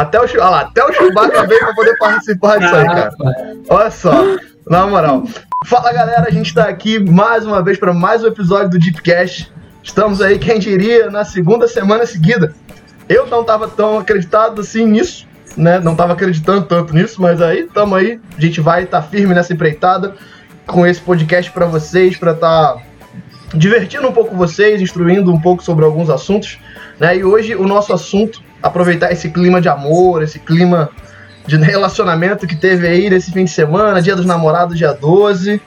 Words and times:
Até 0.00 0.18
o, 0.18 0.22
olha 0.22 0.48
lá, 0.48 0.60
até 0.60 0.82
o 0.82 0.90
Chewbacca 0.94 1.46
veio 1.46 1.60
pra 1.60 1.74
poder 1.74 1.98
participar 1.98 2.58
disso 2.58 2.74
aí, 2.74 2.86
cara. 2.86 3.12
Olha 3.68 3.90
só, 3.90 4.12
na 4.66 4.86
moral. 4.86 5.24
Fala 5.66 5.92
galera, 5.92 6.26
a 6.26 6.30
gente 6.30 6.54
tá 6.54 6.64
aqui 6.64 6.98
mais 6.98 7.44
uma 7.44 7.62
vez 7.62 7.76
para 7.78 7.92
mais 7.92 8.24
um 8.24 8.28
episódio 8.28 8.70
do 8.70 8.78
Deepcast. 8.78 9.52
Estamos 9.82 10.22
aí, 10.22 10.38
quem 10.38 10.58
diria, 10.58 11.10
na 11.10 11.22
segunda 11.22 11.68
semana 11.68 12.06
seguida. 12.06 12.54
Eu 13.10 13.26
não 13.26 13.44
tava 13.44 13.68
tão 13.68 13.98
acreditado 13.98 14.62
assim 14.62 14.86
nisso, 14.86 15.28
né? 15.54 15.78
Não 15.78 15.94
tava 15.94 16.14
acreditando 16.14 16.62
tanto 16.62 16.94
nisso, 16.94 17.20
mas 17.20 17.42
aí 17.42 17.64
tamo 17.64 17.94
aí. 17.94 18.18
A 18.38 18.40
gente 18.40 18.58
vai 18.58 18.84
estar 18.84 19.02
tá 19.02 19.06
firme 19.06 19.34
nessa 19.34 19.52
empreitada 19.52 20.14
com 20.66 20.86
esse 20.86 21.02
podcast 21.02 21.50
para 21.50 21.66
vocês, 21.66 22.16
para 22.16 22.32
estar 22.32 22.72
tá 22.72 22.82
divertindo 23.52 24.08
um 24.08 24.12
pouco 24.12 24.34
vocês, 24.34 24.80
instruindo 24.80 25.30
um 25.30 25.38
pouco 25.38 25.62
sobre 25.62 25.84
alguns 25.84 26.08
assuntos. 26.08 26.58
Né? 26.98 27.18
E 27.18 27.24
hoje 27.24 27.54
o 27.54 27.66
nosso 27.66 27.92
assunto, 27.92 28.42
aproveitar 28.62 29.12
esse 29.12 29.30
clima 29.30 29.60
de 29.60 29.68
amor, 29.68 30.22
esse 30.22 30.38
clima 30.38 30.90
de 31.46 31.56
relacionamento 31.56 32.46
que 32.46 32.54
teve 32.54 32.86
aí 32.86 33.10
nesse 33.10 33.32
fim 33.32 33.44
de 33.44 33.50
semana, 33.50 34.00
dia 34.00 34.14
dos 34.14 34.26
namorados, 34.26 34.76
dia 34.76 34.92
12. 34.92 35.60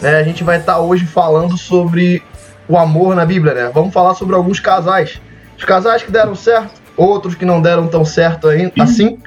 Né? 0.00 0.16
A 0.16 0.22
gente 0.22 0.44
vai 0.44 0.58
estar 0.58 0.74
tá 0.74 0.80
hoje 0.80 1.06
falando 1.06 1.56
sobre 1.56 2.22
o 2.68 2.76
amor 2.76 3.14
na 3.14 3.24
Bíblia, 3.24 3.54
né? 3.54 3.70
Vamos 3.72 3.92
falar 3.92 4.14
sobre 4.14 4.34
alguns 4.34 4.60
casais. 4.60 5.20
Os 5.56 5.64
casais 5.64 6.02
que 6.02 6.10
deram 6.10 6.34
certo, 6.34 6.80
outros 6.96 7.34
que 7.34 7.44
não 7.44 7.60
deram 7.60 7.86
tão 7.86 8.04
certo 8.04 8.48
assim. 8.78 9.18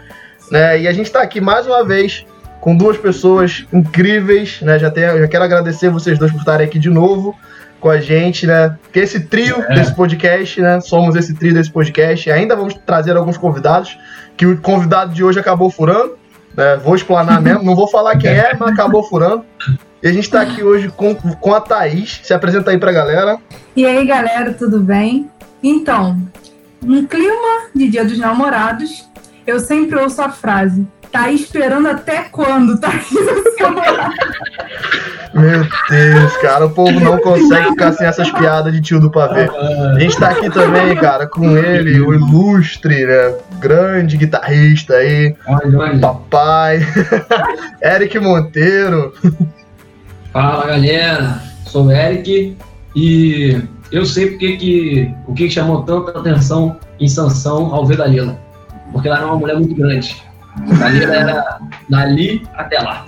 Né? 0.52 0.82
E 0.82 0.88
a 0.88 0.94
gente 0.94 1.08
está 1.08 1.22
aqui 1.22 1.40
mais 1.40 1.66
uma 1.66 1.84
vez 1.86 2.26
com 2.60 2.76
duas 2.76 2.98
pessoas 2.98 3.66
incríveis, 3.72 4.60
né? 4.62 4.78
Já, 4.78 4.92
tenho, 4.92 5.18
já 5.20 5.28
quero 5.28 5.44
agradecer 5.44 5.90
vocês 5.90 6.20
dois 6.20 6.32
por 6.32 6.40
estarem 6.40 6.68
aqui 6.68 6.78
de 6.78 6.90
novo 6.90 7.36
com 7.80 7.90
a 7.90 8.00
gente, 8.00 8.46
né? 8.46 8.78
Que 8.92 9.00
esse 9.00 9.22
trio 9.22 9.64
é. 9.68 9.76
desse 9.76 9.96
podcast, 9.96 10.62
né? 10.62 10.80
Somos 10.82 11.16
esse 11.16 11.34
trio 11.34 11.54
desse 11.54 11.72
podcast. 11.72 12.30
Ainda 12.32 12.56
vamos 12.56 12.74
trazer 12.86 13.16
alguns 13.16 13.38
convidados, 13.38 13.98
que 14.36 14.46
o 14.46 14.60
convidado 14.60 15.14
de 15.14 15.24
hoje 15.24 15.40
acabou 15.40 15.70
furando. 15.70 16.18
Né? 16.56 16.78
Vou 16.78 16.96
explanar 16.96 17.42
mesmo, 17.42 17.64
não 17.64 17.76
vou 17.76 17.88
falar 17.88 18.18
quem 18.18 18.32
é, 18.32 18.56
mas 18.60 18.72
acabou 18.72 19.04
furando. 19.04 19.44
E 20.02 20.08
a 20.08 20.14
gente 20.14 20.26
está 20.26 20.42
aqui 20.42 20.64
hoje 20.64 20.90
com, 20.90 21.14
com 21.16 21.54
a 21.54 21.62
Thaís. 21.62 22.22
Se 22.24 22.34
apresenta 22.34 22.72
aí 22.72 22.78
pra 22.78 22.92
galera. 22.92 23.38
E 23.76 23.86
aí, 23.86 24.06
galera, 24.06 24.54
tudo 24.54 24.80
bem? 24.80 25.30
Então, 25.62 26.18
no 26.82 27.06
clima 27.08 27.70
de 27.76 27.90
Dia 27.90 28.06
dos 28.06 28.18
Namorados, 28.18 29.10
eu 29.46 29.60
sempre 29.60 29.98
ouço 29.98 30.22
a 30.22 30.30
frase: 30.30 30.88
tá 31.12 31.32
esperando 31.32 31.88
até 31.88 32.24
quando, 32.24 32.80
tá? 32.80 32.92
Meu 35.34 35.62
Deus, 35.90 36.38
cara, 36.38 36.66
o 36.66 36.70
povo 36.72 37.00
não 37.00 37.20
consegue 37.20 37.70
ficar 37.70 37.94
sem 37.94 38.08
essas 38.08 38.32
piadas 38.32 38.74
de 38.74 38.82
tio 38.82 39.00
do 39.00 39.12
pavê. 39.12 39.50
A 39.96 40.00
gente 40.00 40.18
tá 40.18 40.30
aqui 40.30 40.50
também, 40.50 40.96
cara, 40.96 41.28
com 41.28 41.56
ele, 41.56 42.00
o 42.02 42.14
ilustre, 42.14 43.06
né? 43.06 43.36
Grande 43.60 44.18
guitarrista 44.18 44.96
aí, 44.96 45.36
papai, 46.02 46.80
Eric 47.84 48.20
Monteiro. 48.20 49.14
Fala 50.34 50.68
galera, 50.68 51.42
sou 51.66 51.86
o 51.86 51.92
Eric 51.92 52.58
e 52.96 53.62
eu 53.92 54.06
sei 54.06 54.32
porque 54.32 54.58
que, 54.58 55.16
o 55.28 55.34
que 55.34 55.50
chamou 55.50 55.84
tanta 55.84 56.18
atenção 56.20 56.78
em 57.00 57.08
Sansão 57.08 57.74
ao 57.74 57.86
ver 57.86 57.98
Dalila. 57.98 58.38
Porque 58.92 59.08
ela 59.08 59.18
era 59.18 59.28
uma 59.28 59.38
mulher 59.38 59.56
muito 59.56 59.76
grande. 59.76 60.29
Dalila 60.58 61.16
era 61.16 61.60
dali 61.90 62.48
até 62.54 62.80
lá. 62.80 63.06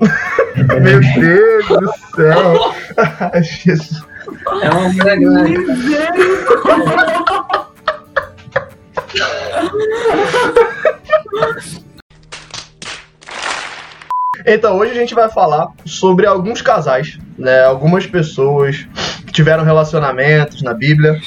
Meu 0.80 1.00
Deus 1.00 1.68
do 1.68 1.92
céu! 2.14 2.74
Jesus. 3.42 4.02
É 4.62 4.70
uma 4.70 4.88
mulher 4.88 5.18
grande. 5.18 5.54
Então, 14.46 14.78
hoje 14.78 14.92
a 14.92 14.94
gente 14.94 15.14
vai 15.14 15.28
falar 15.28 15.68
sobre 15.84 16.26
alguns 16.26 16.62
casais, 16.62 17.18
né? 17.38 17.64
Algumas 17.64 18.06
pessoas 18.06 18.86
que 19.26 19.32
tiveram 19.32 19.64
relacionamentos 19.64 20.62
na 20.62 20.72
Bíblia, 20.72 21.20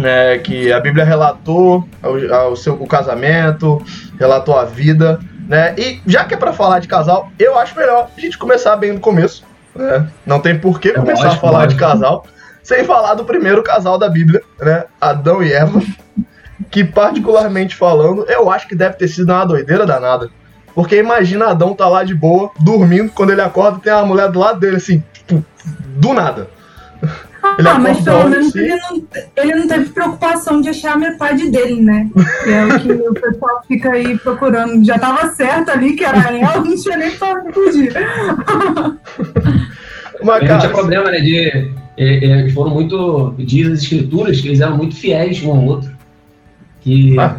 né? 0.00 0.38
Que 0.38 0.72
a 0.72 0.80
Bíblia 0.80 1.04
relatou 1.04 1.86
o, 2.02 2.56
seu, 2.56 2.74
o 2.74 2.86
casamento, 2.86 3.82
relatou 4.18 4.58
a 4.58 4.64
vida, 4.64 5.20
né? 5.48 5.74
E 5.78 6.00
já 6.06 6.24
que 6.24 6.34
é 6.34 6.36
para 6.36 6.52
falar 6.52 6.78
de 6.80 6.88
casal, 6.88 7.30
eu 7.38 7.58
acho 7.58 7.76
melhor 7.76 8.08
a 8.16 8.20
gente 8.20 8.38
começar 8.38 8.76
bem 8.76 8.92
no 8.92 9.00
começo. 9.00 9.44
Né? 9.74 10.08
Não 10.26 10.40
tem 10.40 10.58
por 10.58 10.80
que 10.80 10.88
é 10.88 10.94
começar 10.94 11.28
a 11.28 11.36
falar 11.36 11.66
de 11.66 11.76
casal 11.76 12.24
sem 12.62 12.84
falar 12.84 13.14
do 13.14 13.24
primeiro 13.24 13.62
casal 13.62 13.98
da 13.98 14.08
Bíblia, 14.08 14.42
né? 14.60 14.84
Adão 15.00 15.42
e 15.42 15.52
Eva. 15.52 15.80
Que, 16.70 16.84
particularmente 16.84 17.74
falando, 17.74 18.24
eu 18.28 18.50
acho 18.50 18.68
que 18.68 18.74
deve 18.74 18.94
ter 18.94 19.08
sido 19.08 19.32
uma 19.32 19.44
doideira 19.44 19.86
danada. 19.86 20.28
Porque 20.74 20.96
imagina 20.96 21.46
Adão 21.46 21.74
tá 21.74 21.88
lá 21.88 22.04
de 22.04 22.14
boa, 22.14 22.50
dormindo, 22.60 23.10
quando 23.10 23.30
ele 23.30 23.40
acorda 23.40 23.80
tem 23.80 23.92
uma 23.92 24.06
mulher 24.06 24.30
do 24.30 24.38
lado 24.38 24.60
dele, 24.60 24.76
assim, 24.76 25.02
tipo, 25.12 25.44
do 25.96 26.12
nada. 26.12 26.48
Ele 27.58 27.68
ah, 27.68 27.78
mas 27.78 28.00
pelo 28.02 28.28
menos 28.28 28.54
ele, 28.54 28.76
não, 28.76 29.02
ele 29.36 29.54
não 29.54 29.68
teve 29.68 29.90
preocupação 29.90 30.60
de 30.60 30.68
achar 30.68 30.92
a 30.94 30.98
metade 30.98 31.50
dele, 31.50 31.80
né? 31.80 32.08
Que 32.44 32.50
é 32.50 32.64
o 32.66 32.80
que 32.80 32.92
o 32.92 33.14
pessoal 33.14 33.62
fica 33.66 33.92
aí 33.92 34.18
procurando. 34.18 34.84
Já 34.84 34.98
tava 34.98 35.28
certo 35.32 35.70
ali 35.70 35.94
que 35.94 36.04
era 36.04 36.36
ela, 36.36 36.60
não 36.60 36.76
tinha 36.76 36.96
nem 36.96 37.10
pra 37.12 37.42
fugir. 37.52 37.92
Mas, 40.22 40.40
cara, 40.40 40.52
não 40.52 40.58
tinha 40.60 40.72
problema, 40.72 41.10
né? 41.10 41.20
De, 41.20 41.72
eles 41.96 42.52
foram 42.52 42.70
muito. 42.70 43.34
Diz 43.38 43.66
as 43.68 43.82
escrituras 43.82 44.40
que 44.40 44.48
eles 44.48 44.60
eram 44.60 44.76
muito 44.76 44.94
fiéis 44.96 45.42
um 45.42 45.50
ao 45.50 45.64
outro. 45.64 45.90
Que. 46.80 47.18
Ah 47.18 47.36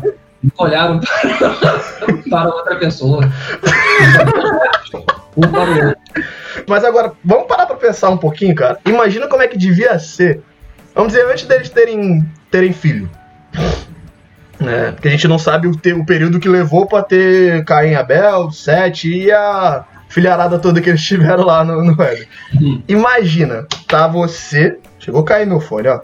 olharam 0.58 1.00
para, 2.30 2.50
outra 2.50 2.76
pessoa. 2.78 3.22
um 5.38 5.42
para 5.42 5.70
o 5.70 5.86
outro. 5.88 6.02
Mas 6.68 6.84
agora, 6.84 7.14
vamos 7.24 7.48
parar 7.48 7.66
para 7.66 7.76
pensar 7.76 8.10
um 8.10 8.18
pouquinho, 8.18 8.56
cara. 8.56 8.80
Imagina 8.86 9.28
como 9.28 9.42
é 9.42 9.48
que 9.48 9.58
devia 9.58 9.98
ser. 10.00 10.42
Vamos 10.94 11.14
dizer, 11.14 11.26
antes 11.26 11.46
deles 11.46 11.70
terem, 11.70 12.26
terem 12.50 12.74
filho. 12.74 13.10
É, 14.60 14.92
porque 14.92 15.08
a 15.08 15.12
gente 15.12 15.28
não 15.28 15.40
sabe 15.40 15.68
o, 15.68 15.72
o 15.72 16.06
período 16.06 16.40
que 16.40 16.48
levou 16.48 16.86
para 16.86 17.04
ter 17.04 17.66
Caim 17.66 17.96
Abel, 17.96 18.52
Sete 18.52 19.10
e 19.10 19.32
a 19.32 19.86
filharada 20.10 20.60
toda 20.60 20.82
que 20.82 20.90
eles 20.90 21.02
tiveram 21.02 21.46
lá 21.46 21.64
no, 21.64 21.84
no 21.84 21.96
hum. 22.62 22.82
Imagina, 22.88 23.66
tá 23.88 24.08
você. 24.08 24.78
Chegou 25.00 25.22
a 25.22 25.26
cair 25.26 25.48
meu 25.48 25.60
fone, 25.60 25.88
ó. 25.88 26.02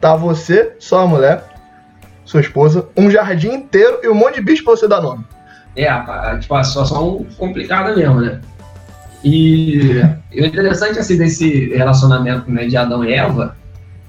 Tá 0.00 0.14
você, 0.14 0.74
só 0.78 1.04
a 1.04 1.06
mulher, 1.06 1.42
sua 2.24 2.40
esposa, 2.40 2.88
um 2.96 3.10
jardim 3.10 3.52
inteiro 3.52 4.00
e 4.02 4.08
um 4.08 4.14
monte 4.14 4.34
de 4.34 4.42
bicho 4.42 4.64
pra 4.64 4.76
você 4.76 4.86
dar 4.86 5.00
nome. 5.00 5.24
É, 5.76 5.88
tipo, 6.38 6.54
a 6.54 6.62
situação 6.62 7.24
complicada 7.38 7.96
mesmo, 7.96 8.20
né? 8.20 8.40
E 9.24 10.02
o 10.32 10.44
interessante 10.44 10.98
assim 10.98 11.16
desse 11.16 11.70
relacionamento 11.70 12.50
né, 12.50 12.66
de 12.66 12.76
Adão 12.76 13.02
e 13.02 13.14
Eva, 13.14 13.56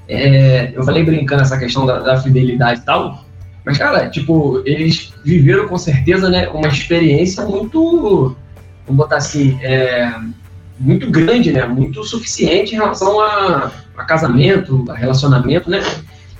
é, 0.09 0.73
eu 0.75 0.83
falei 0.83 1.03
brincando 1.03 1.41
essa 1.41 1.57
questão 1.57 1.85
da, 1.85 1.99
da, 1.99 2.17
fidelidade 2.17 2.81
e 2.81 2.83
tal, 2.83 3.23
mas 3.65 3.77
cara, 3.77 4.09
tipo, 4.09 4.61
eles 4.65 5.13
viveram 5.23 5.69
com 5.69 5.77
certeza 5.77 6.29
né, 6.29 6.49
uma 6.49 6.67
experiência 6.67 7.45
muito, 7.45 8.35
vamos 8.85 8.97
botar 8.97 9.17
assim, 9.17 9.57
é, 9.63 10.13
muito 10.77 11.09
grande, 11.09 11.51
né, 11.51 11.65
muito 11.65 12.03
suficiente 12.03 12.75
em 12.75 12.77
relação 12.77 13.19
a, 13.21 13.71
a 13.97 14.03
casamento, 14.03 14.83
a 14.89 14.93
relacionamento, 14.93 15.69
né? 15.69 15.81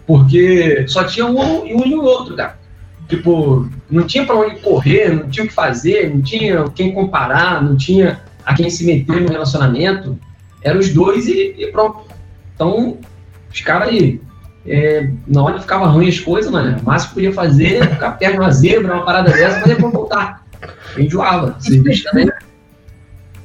Porque 0.06 0.85
só 0.88 1.03
tinha 1.06 1.25
um, 1.25 1.64
um 1.64 1.85
e 1.88 1.96
o 1.96 2.03
outro, 2.03 2.35
cara. 2.35 2.59
Tipo, 3.08 3.69
não 3.90 4.03
tinha 4.06 4.25
para 4.25 4.35
onde 4.35 4.59
correr, 4.59 5.09
não 5.09 5.30
tinha 5.30 5.46
o 5.46 5.47
que 5.47 5.53
fazer, 5.53 6.14
não 6.14 6.22
tinha 6.22 6.66
quem 6.75 6.94
comparar, 6.94 7.64
não 7.64 7.75
tinha 7.75 8.19
a 8.46 8.54
quem 8.54 8.70
se 8.70 8.86
meter 8.86 9.22
no 9.22 9.30
relacionamento. 9.30 10.18
Eram 10.62 10.80
os 10.80 10.90
dois 10.90 11.28
e, 11.28 11.56
e 11.58 11.68
pronto. 11.72 12.06
Então, 12.54 12.98
os 13.52 13.62
caras 13.62 13.90
aí, 13.90 14.22
é, 14.66 15.10
na 15.28 15.44
hora 15.44 15.56
que 15.56 15.62
ficava 15.62 15.88
ruim 15.88 16.08
as 16.08 16.20
coisas, 16.20 16.52
mano, 16.52 16.78
o 16.80 16.86
máximo 16.86 17.10
que 17.10 17.16
podia 17.16 17.34
fazer 17.34 17.76
é 17.78 17.88
ficar 17.88 18.12
perto 18.12 18.34
de 18.34 18.40
uma 18.40 18.52
zebra, 18.52 18.94
uma 18.94 19.06
parada 19.06 19.32
dessa, 19.32 19.60
mas 19.60 19.70
depois 19.70 19.94
voltar. 19.94 20.44
Eu 20.96 21.03
enjoava. 21.03 21.58
Também. 22.12 22.30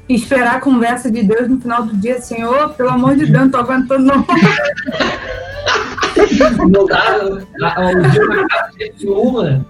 Esperar 0.09 0.57
a 0.57 0.61
conversa 0.61 1.11
de 1.11 1.23
Deus 1.23 1.49
no 1.49 1.61
final 1.61 1.85
do 1.85 1.97
dia, 1.97 2.21
Senhor, 2.21 2.71
pelo 2.71 2.91
amor 2.91 3.15
de 3.15 3.27
Deus, 3.27 3.31
não 3.31 3.51
tô 3.51 3.59
aguentando 3.59 4.05
não. 4.05 4.27
Não 6.69 6.87
dá, 6.87 7.25
o 7.25 7.39
dia 8.11 8.27
na 8.27 8.49
casa 8.49 8.73
de 8.97 9.07
uma. 9.07 9.65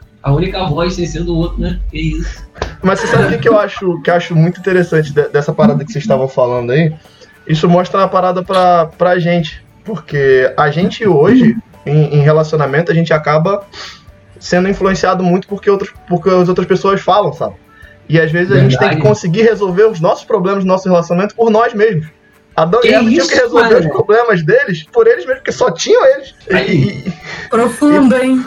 a 0.26 0.32
única 0.32 0.64
voz 0.64 0.94
sem 0.94 1.06
ser 1.06 1.22
do 1.22 1.36
outro, 1.36 1.60
né? 1.60 1.78
Que 1.88 2.00
isso. 2.00 2.44
Mas 2.82 2.98
você 2.98 3.06
sabe 3.06 3.36
o 3.36 3.38
que, 3.38 3.48
eu 3.48 3.56
acho 3.56 4.02
que 4.02 4.10
eu 4.10 4.14
acho 4.14 4.34
muito 4.34 4.58
interessante 4.58 5.12
dessa 5.12 5.52
parada 5.52 5.84
que 5.84 5.92
vocês 5.92 6.02
estavam 6.02 6.26
falando 6.26 6.72
aí? 6.72 6.92
Isso 7.46 7.68
mostra 7.68 8.00
uma 8.00 8.08
parada 8.08 8.42
pra, 8.42 8.86
pra 8.86 9.20
gente. 9.20 9.64
Porque 9.84 10.52
a 10.56 10.68
gente 10.68 11.06
hoje, 11.06 11.56
em, 11.86 12.16
em 12.16 12.20
relacionamento, 12.22 12.90
a 12.90 12.94
gente 12.94 13.12
acaba 13.12 13.64
sendo 14.40 14.68
influenciado 14.68 15.22
muito 15.22 15.46
porque, 15.46 15.70
outros, 15.70 15.94
porque 16.08 16.28
as 16.28 16.48
outras 16.48 16.66
pessoas 16.66 17.00
falam, 17.00 17.32
sabe? 17.32 17.54
E 18.08 18.18
às 18.18 18.32
vezes 18.32 18.50
a 18.50 18.54
Verdade. 18.54 18.72
gente 18.72 18.80
tem 18.80 18.98
que 18.98 19.06
conseguir 19.06 19.42
resolver 19.42 19.84
os 19.84 20.00
nossos 20.00 20.24
problemas 20.24 20.64
do 20.64 20.66
nosso 20.66 20.88
relacionamento 20.88 21.36
por 21.36 21.50
nós 21.50 21.72
mesmos. 21.72 22.08
Adão 22.56 22.80
e 22.82 22.88
Eva 22.88 23.08
tinham 23.08 23.28
que 23.28 23.34
resolver 23.36 23.76
os 23.76 23.86
problemas 23.86 24.42
deles 24.42 24.84
por 24.92 25.06
eles 25.06 25.24
mesmos, 25.24 25.38
porque 25.38 25.52
só 25.52 25.70
tinham 25.70 26.04
eles. 26.04 26.34
E, 26.50 27.12
Profundo, 27.48 28.16
hein? 28.16 28.44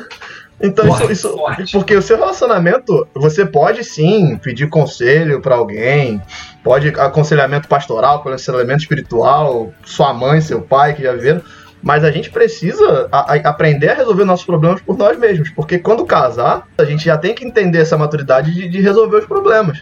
Então, 0.62 0.88
isso, 0.88 1.12
isso 1.12 1.72
porque 1.72 1.96
o 1.96 2.02
seu 2.02 2.18
relacionamento, 2.18 3.08
você 3.14 3.46
pode 3.46 3.84
sim 3.84 4.38
pedir 4.38 4.68
conselho 4.68 5.42
para 5.42 5.56
alguém, 5.56 6.22
pode 6.64 6.90
aconselhamento 6.90 7.68
pastoral, 7.68 8.18
aconselhamento 8.18 8.82
espiritual, 8.82 9.72
sua 9.86 10.14
mãe, 10.14 10.42
seu 10.42 10.62
pai, 10.62 10.94
que 10.94 11.04
já 11.04 11.14
viram, 11.14 11.42
mas 11.82 12.04
a 12.04 12.12
gente 12.12 12.30
precisa 12.30 13.08
a, 13.12 13.34
a 13.34 13.36
aprender 13.50 13.90
a 13.90 13.94
resolver 13.94 14.26
nossos 14.26 14.46
problemas 14.46 14.82
por 14.82 14.98
nós 14.98 15.18
mesmos, 15.18 15.50
porque 15.50 15.80
quando 15.80 16.06
casar, 16.06 16.68
a 16.78 16.84
gente 16.84 17.06
já 17.06 17.18
tem 17.18 17.34
que 17.34 17.46
entender 17.46 17.80
essa 17.80 17.98
maturidade 17.98 18.54
de, 18.54 18.68
de 18.68 18.82
resolver 18.82 19.18
os 19.18 19.26
problemas. 19.26 19.82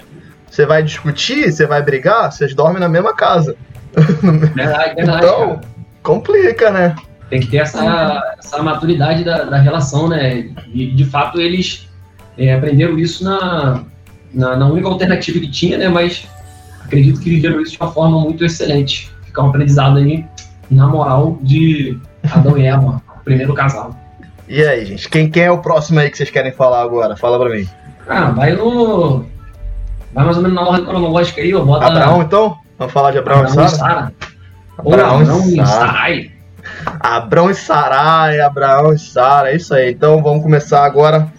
Você 0.49 0.65
vai 0.65 0.83
discutir, 0.83 1.51
você 1.51 1.65
vai 1.65 1.81
brigar, 1.81 2.31
vocês 2.31 2.53
dormem 2.53 2.79
na 2.79 2.87
mesma 2.87 3.15
casa. 3.15 3.55
Verdade, 3.97 4.95
verdade, 4.95 5.25
então, 5.25 5.61
complica, 6.03 6.69
né? 6.69 6.95
Tem 7.29 7.41
que 7.41 7.47
ter 7.47 7.57
essa, 7.57 8.35
essa 8.39 8.63
maturidade 8.63 9.23
da, 9.23 9.43
da 9.43 9.57
relação, 9.57 10.07
né? 10.07 10.49
E, 10.73 10.91
de 10.91 11.05
fato, 11.05 11.41
eles 11.41 11.87
é, 12.37 12.53
aprenderam 12.53 12.97
isso 12.97 13.23
na, 13.23 13.83
na, 14.33 14.55
na, 14.55 14.67
única 14.67 14.87
alternativa 14.87 15.39
que 15.39 15.49
tinha, 15.49 15.77
né? 15.77 15.89
Mas 15.89 16.25
acredito 16.83 17.19
que 17.19 17.29
viveram 17.29 17.61
isso 17.61 17.73
de 17.73 17.79
uma 17.79 17.91
forma 17.91 18.19
muito 18.21 18.45
excelente. 18.45 19.11
Ficar 19.25 19.43
um 19.43 19.49
aprendizado 19.49 19.97
aí, 19.97 20.25
na 20.71 20.87
moral, 20.87 21.37
de 21.41 21.99
Adão 22.31 22.57
e 22.57 22.65
Eva, 22.65 23.01
o 23.19 23.23
primeiro 23.23 23.53
casal. 23.53 23.93
E 24.47 24.63
aí, 24.63 24.85
gente? 24.85 25.09
Quem, 25.09 25.29
quem 25.29 25.43
é 25.43 25.51
o 25.51 25.57
próximo 25.57 25.99
aí 25.99 26.09
que 26.09 26.17
vocês 26.17 26.29
querem 26.29 26.53
falar 26.53 26.81
agora? 26.81 27.17
Fala 27.17 27.37
pra 27.37 27.49
mim. 27.49 27.67
Ah, 28.07 28.31
vai 28.31 28.53
no. 28.53 29.25
Vai 30.13 30.23
mais 30.23 30.37
ou 30.37 30.43
menos 30.43 30.55
na 30.55 30.65
ordem 30.65 30.85
cronológica 30.85 31.41
aí, 31.41 31.53
ó. 31.53 31.65
Bota... 31.65 31.87
Abraão, 31.87 32.21
então? 32.21 32.57
Vamos 32.79 32.93
falar 32.93 33.11
de 33.11 33.17
Abraão, 33.17 33.41
Abraão 33.41 33.65
e 33.65 33.69
Sara? 33.69 34.13
Abraão, 34.77 35.19
Abraão 35.19 35.49
e 35.49 35.65
Sara. 35.65 36.36
Abraão 36.99 37.49
e 37.49 37.55
Sarai, 37.55 38.39
Abraão 38.39 38.93
e 38.93 38.99
Sara, 38.99 39.51
é 39.51 39.55
isso 39.55 39.73
aí. 39.73 39.91
Então 39.91 40.21
vamos 40.21 40.43
começar 40.43 40.85
agora 40.85 41.31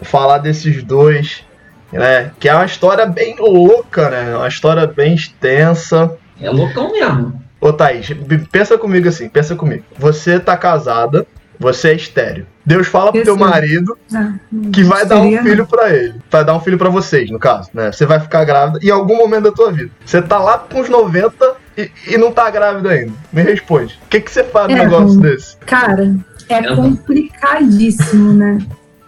a 0.00 0.04
falar 0.04 0.38
desses 0.38 0.82
dois, 0.82 1.44
né? 1.92 2.30
Que 2.38 2.48
é 2.48 2.54
uma 2.54 2.64
história 2.64 3.06
bem 3.06 3.36
louca, 3.38 4.10
né? 4.10 4.36
Uma 4.36 4.48
história 4.48 4.86
bem 4.86 5.14
extensa. 5.14 6.16
É 6.40 6.50
loucão 6.50 6.92
mesmo. 6.92 7.42
Ô 7.60 7.72
Thaís, 7.72 8.08
pensa 8.52 8.78
comigo 8.78 9.08
assim, 9.08 9.28
pensa 9.28 9.56
comigo. 9.56 9.82
Você 9.98 10.38
tá 10.38 10.56
casada, 10.56 11.26
você 11.58 11.88
é 11.88 11.94
estéreo. 11.94 12.46
Deus 12.64 12.86
fala 12.86 13.10
pro 13.10 13.22
teu 13.22 13.36
marido 13.36 13.98
ah, 14.14 14.34
que 14.72 14.84
vai 14.84 15.04
dar 15.04 15.20
um 15.20 15.42
filho 15.42 15.66
para 15.66 15.92
ele. 15.92 16.14
Vai 16.30 16.44
dar 16.44 16.54
um 16.54 16.60
filho 16.60 16.78
para 16.78 16.88
vocês, 16.88 17.30
no 17.30 17.38
caso, 17.38 17.70
né? 17.74 17.90
Você 17.90 18.06
vai 18.06 18.20
ficar 18.20 18.44
grávida 18.44 18.78
em 18.82 18.90
algum 18.90 19.16
momento 19.16 19.44
da 19.44 19.52
tua 19.52 19.72
vida. 19.72 19.90
Você 20.04 20.22
tá 20.22 20.38
lá 20.38 20.58
com 20.58 20.80
uns 20.80 20.88
90 20.88 21.56
e, 21.78 21.90
e 22.08 22.18
não 22.18 22.32
tá 22.32 22.50
grávida 22.50 22.90
ainda. 22.90 23.12
Me 23.32 23.42
responde. 23.42 23.98
O 24.04 24.08
que, 24.08 24.20
que 24.20 24.30
você 24.30 24.42
faz 24.42 24.68
é, 24.68 24.74
num 24.74 24.82
negócio 24.82 25.20
desse? 25.20 25.56
Cara, 25.58 26.16
é 26.48 26.74
complicadíssimo, 26.74 28.32
né? 28.32 28.58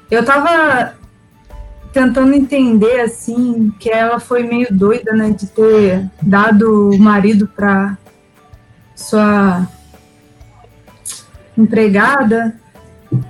Eu 0.09 0.25
tava 0.25 0.95
tentando 1.93 2.33
entender, 2.33 3.01
assim, 3.01 3.73
que 3.81 3.91
ela 3.91 4.21
foi 4.21 4.45
meio 4.45 4.69
doida, 4.71 5.13
né? 5.13 5.31
De 5.31 5.47
ter 5.49 6.09
dado 6.23 6.91
o 6.91 6.99
marido 6.99 7.49
pra 7.49 7.99
sua 8.95 9.67
empregada. 11.59 12.55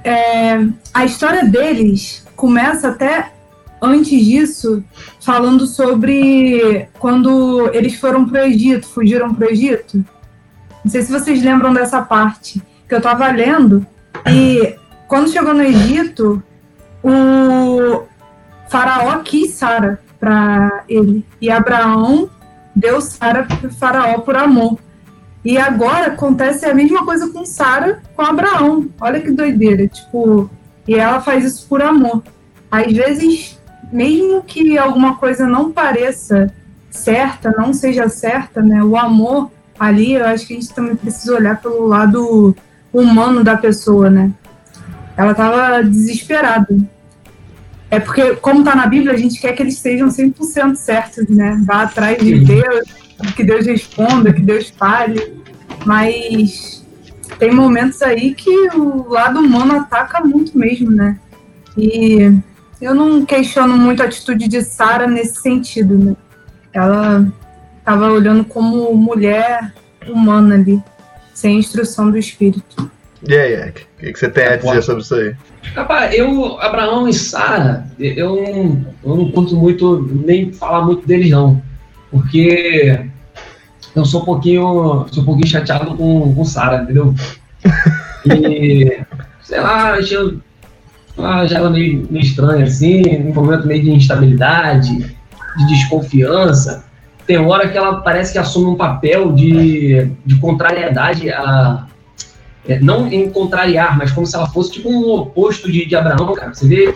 É, 0.04 0.58
a 0.92 1.06
história 1.06 1.44
deles 1.46 2.26
começa 2.36 2.88
até 2.88 3.32
antes 3.80 4.24
disso 4.24 4.82
falando 5.20 5.66
sobre 5.66 6.88
quando 6.98 7.70
eles 7.72 7.94
foram 7.94 8.28
para 8.28 8.42
o 8.42 8.46
Egito, 8.46 8.86
fugiram 8.86 9.34
para 9.34 9.48
o 9.48 9.50
Egito. 9.50 10.04
Não 10.84 10.90
sei 10.90 11.02
se 11.02 11.12
vocês 11.12 11.42
lembram 11.42 11.72
dessa 11.72 12.02
parte 12.02 12.62
que 12.88 12.94
eu 12.94 12.98
estava 12.98 13.30
lendo. 13.30 13.86
E 14.26 14.74
quando 15.08 15.30
chegou 15.30 15.54
no 15.54 15.62
Egito, 15.62 16.42
o 17.02 18.04
faraó 18.68 19.18
quis 19.18 19.52
Sara 19.52 20.00
para 20.18 20.84
ele. 20.88 21.24
E 21.40 21.50
Abraão 21.50 22.28
deu 22.74 23.00
Sara 23.00 23.44
para 23.44 23.68
o 23.68 23.72
faraó 23.72 24.18
por 24.20 24.36
amor. 24.36 24.78
E 25.44 25.56
agora 25.56 26.08
acontece 26.08 26.66
a 26.66 26.74
mesma 26.74 27.04
coisa 27.04 27.28
com 27.30 27.44
Sara 27.44 28.02
com 28.14 28.22
Abraão. 28.22 28.88
Olha 29.00 29.20
que 29.20 29.30
doideira. 29.30 29.88
Tipo, 29.88 30.50
e 30.86 30.94
ela 30.94 31.20
faz 31.20 31.44
isso 31.44 31.66
por 31.68 31.82
amor. 31.82 32.22
Às 32.70 32.92
vezes, 32.92 33.59
mesmo 33.92 34.42
que 34.42 34.78
alguma 34.78 35.16
coisa 35.16 35.46
não 35.46 35.72
pareça 35.72 36.52
certa, 36.90 37.50
não 37.56 37.72
seja 37.72 38.08
certa, 38.08 38.62
né? 38.62 38.82
O 38.82 38.96
amor 38.96 39.50
ali, 39.78 40.14
eu 40.14 40.26
acho 40.26 40.46
que 40.46 40.54
a 40.54 40.60
gente 40.60 40.72
também 40.74 40.96
precisa 40.96 41.34
olhar 41.34 41.60
pelo 41.60 41.86
lado 41.86 42.54
humano 42.92 43.42
da 43.42 43.56
pessoa, 43.56 44.10
né? 44.10 44.30
Ela 45.16 45.32
estava 45.32 45.82
desesperada. 45.82 46.76
É 47.90 47.98
porque, 47.98 48.36
como 48.36 48.60
está 48.60 48.74
na 48.74 48.86
Bíblia, 48.86 49.12
a 49.12 49.16
gente 49.16 49.40
quer 49.40 49.52
que 49.52 49.62
eles 49.62 49.74
estejam 49.74 50.08
100% 50.08 50.76
certos, 50.76 51.28
né? 51.28 51.60
Vá 51.64 51.82
atrás 51.82 52.22
de 52.22 52.38
Deus, 52.38 52.88
que 53.34 53.42
Deus 53.42 53.66
responda, 53.66 54.32
que 54.32 54.42
Deus 54.42 54.70
fale, 54.70 55.42
mas 55.84 56.86
tem 57.38 57.52
momentos 57.52 58.00
aí 58.02 58.34
que 58.34 58.68
o 58.76 59.08
lado 59.08 59.40
humano 59.40 59.80
ataca 59.80 60.20
muito 60.20 60.56
mesmo, 60.56 60.90
né? 60.90 61.18
E 61.76 62.32
eu 62.80 62.94
não 62.94 63.24
questiono 63.24 63.76
muito 63.76 64.02
a 64.02 64.06
atitude 64.06 64.48
de 64.48 64.62
Sara 64.62 65.06
nesse 65.06 65.42
sentido, 65.42 65.98
né? 65.98 66.16
Ela 66.72 67.26
estava 67.78 68.10
olhando 68.10 68.44
como 68.44 68.94
mulher 68.94 69.72
humana 70.08 70.54
ali, 70.54 70.82
sem 71.34 71.58
instrução 71.58 72.10
do 72.10 72.18
espírito. 72.18 72.90
E 73.28 73.34
aí, 73.34 73.52
Eric, 73.52 73.82
o 73.82 74.00
que, 74.00 74.12
que, 74.12 74.18
você 74.18 74.30
tem 74.30 74.44
a 74.44 74.56
dizer 74.56 74.82
sobre 74.82 75.02
isso 75.02 75.14
aí? 75.14 75.34
Rapaz, 75.74 76.14
eu, 76.14 76.58
Abraão 76.58 77.06
e 77.06 77.12
Sara, 77.12 77.86
eu, 77.98 78.38
eu 79.04 79.16
não 79.16 79.30
curto 79.30 79.54
muito, 79.56 80.08
nem 80.24 80.50
falar 80.52 80.86
muito 80.86 81.06
deles 81.06 81.30
não. 81.30 81.60
Porque 82.10 83.04
eu 83.94 84.04
sou 84.06 84.22
um 84.22 84.24
pouquinho, 84.24 85.06
sou 85.10 85.22
um 85.22 85.26
pouquinho 85.26 85.46
chateado 85.46 85.94
com, 85.96 86.34
com 86.34 86.44
Sara, 86.44 86.82
entendeu? 86.82 87.14
E, 88.22 89.00
sei 89.40 89.60
lá, 89.60 89.98
eu, 89.98 90.38
ah, 91.24 91.46
já 91.46 91.58
ela 91.58 91.70
meio, 91.70 92.06
meio 92.10 92.24
estranha, 92.24 92.64
assim, 92.64 93.02
um 93.18 93.32
momento 93.32 93.66
meio 93.66 93.82
de 93.82 93.90
instabilidade, 93.90 94.96
de 94.96 95.66
desconfiança. 95.68 96.84
Tem 97.26 97.38
hora 97.38 97.68
que 97.68 97.78
ela 97.78 98.00
parece 98.00 98.32
que 98.32 98.38
assume 98.38 98.66
um 98.66 98.76
papel 98.76 99.32
de, 99.32 100.10
de 100.24 100.36
contrariedade 100.36 101.30
a. 101.30 101.86
É, 102.68 102.78
não 102.78 103.06
em 103.06 103.30
contrariar, 103.30 103.96
mas 103.96 104.12
como 104.12 104.26
se 104.26 104.36
ela 104.36 104.46
fosse 104.46 104.72
tipo 104.72 104.90
um 104.90 105.10
oposto 105.12 105.70
de, 105.72 105.86
de 105.86 105.96
Abraão, 105.96 106.34
cara. 106.34 106.52
Você 106.52 106.68
vê 106.68 106.94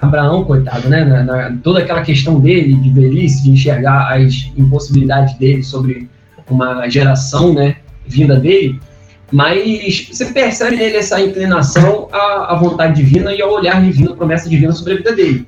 Abraão, 0.00 0.44
coitado, 0.44 0.88
né? 0.88 1.04
Na, 1.04 1.22
na, 1.22 1.56
toda 1.62 1.80
aquela 1.80 2.02
questão 2.02 2.40
dele, 2.40 2.74
de 2.74 2.90
velhice, 2.90 3.42
de 3.42 3.50
enxergar 3.50 4.14
as 4.14 4.50
impossibilidades 4.56 5.36
dele 5.38 5.62
sobre 5.62 6.08
uma 6.48 6.88
geração, 6.88 7.52
né? 7.52 7.76
Vinda 8.06 8.36
dele. 8.36 8.80
Mas 9.32 10.08
você 10.10 10.26
percebe 10.26 10.76
nele 10.76 10.96
essa 10.96 11.20
inclinação 11.20 12.08
à, 12.12 12.52
à 12.52 12.56
vontade 12.56 13.02
divina 13.02 13.32
e 13.32 13.40
ao 13.40 13.52
olhar 13.52 13.80
divino, 13.82 14.12
a 14.12 14.16
promessa 14.16 14.48
divina 14.48 14.72
sobre 14.72 14.94
a 14.94 14.96
vida 14.96 15.12
dele. 15.14 15.46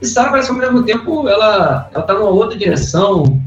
E 0.00 0.06
Sara 0.06 0.30
parece 0.30 0.48
que 0.48 0.54
ao 0.54 0.60
mesmo 0.60 0.84
tempo 0.84 1.28
ela 1.28 1.90
está 1.94 2.14
numa 2.14 2.30
outra 2.30 2.56
direção. 2.56 3.40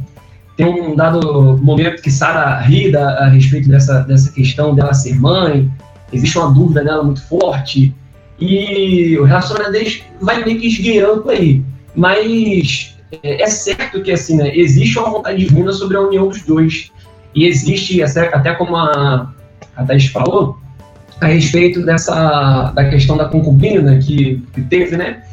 Tem 0.58 0.66
um 0.66 0.96
dado 0.96 1.58
momento 1.62 2.02
que 2.02 2.12
Sara 2.12 2.60
ri 2.62 2.92
da, 2.92 3.26
a 3.26 3.28
respeito 3.30 3.70
dessa, 3.70 4.02
dessa 4.02 4.32
questão 4.32 4.76
dela 4.76 4.94
ser 4.94 5.16
mãe. 5.16 5.72
Existe 6.12 6.38
uma 6.38 6.52
dúvida 6.52 6.84
nela 6.84 7.04
muito 7.04 7.22
forte 7.28 7.94
e 8.40 9.18
o 9.18 9.24
relacionamento 9.24 9.72
deles 9.72 10.04
vai 10.22 10.44
meio 10.44 10.60
que 10.60 10.68
esgueirando 10.68 11.30
aí. 11.30 11.64
Mas 11.96 12.96
é, 13.24 13.42
é 13.42 13.48
certo 13.48 14.02
que 14.02 14.12
assim, 14.12 14.38
né, 14.38 14.56
existe 14.56 14.98
uma 15.00 15.10
vontade 15.10 15.38
divina 15.38 15.72
sobre 15.72 15.98
a 15.98 16.02
união 16.02 16.28
dos 16.28 16.42
dois. 16.44 16.92
E 17.36 17.46
existe, 17.46 18.02
até 18.02 18.56
como 18.56 18.76
a, 18.76 19.32
a 19.78 19.84
Thais 19.84 20.08
falou, 20.08 20.58
a 21.22 21.28
respeito 21.28 21.84
dessa 21.86 22.72
da 22.72 22.90
questão 22.90 23.16
da 23.16 23.26
concubina 23.26 23.98
que, 23.98 24.44
que 24.54 24.62
teve, 24.62 24.98
né? 24.98 25.24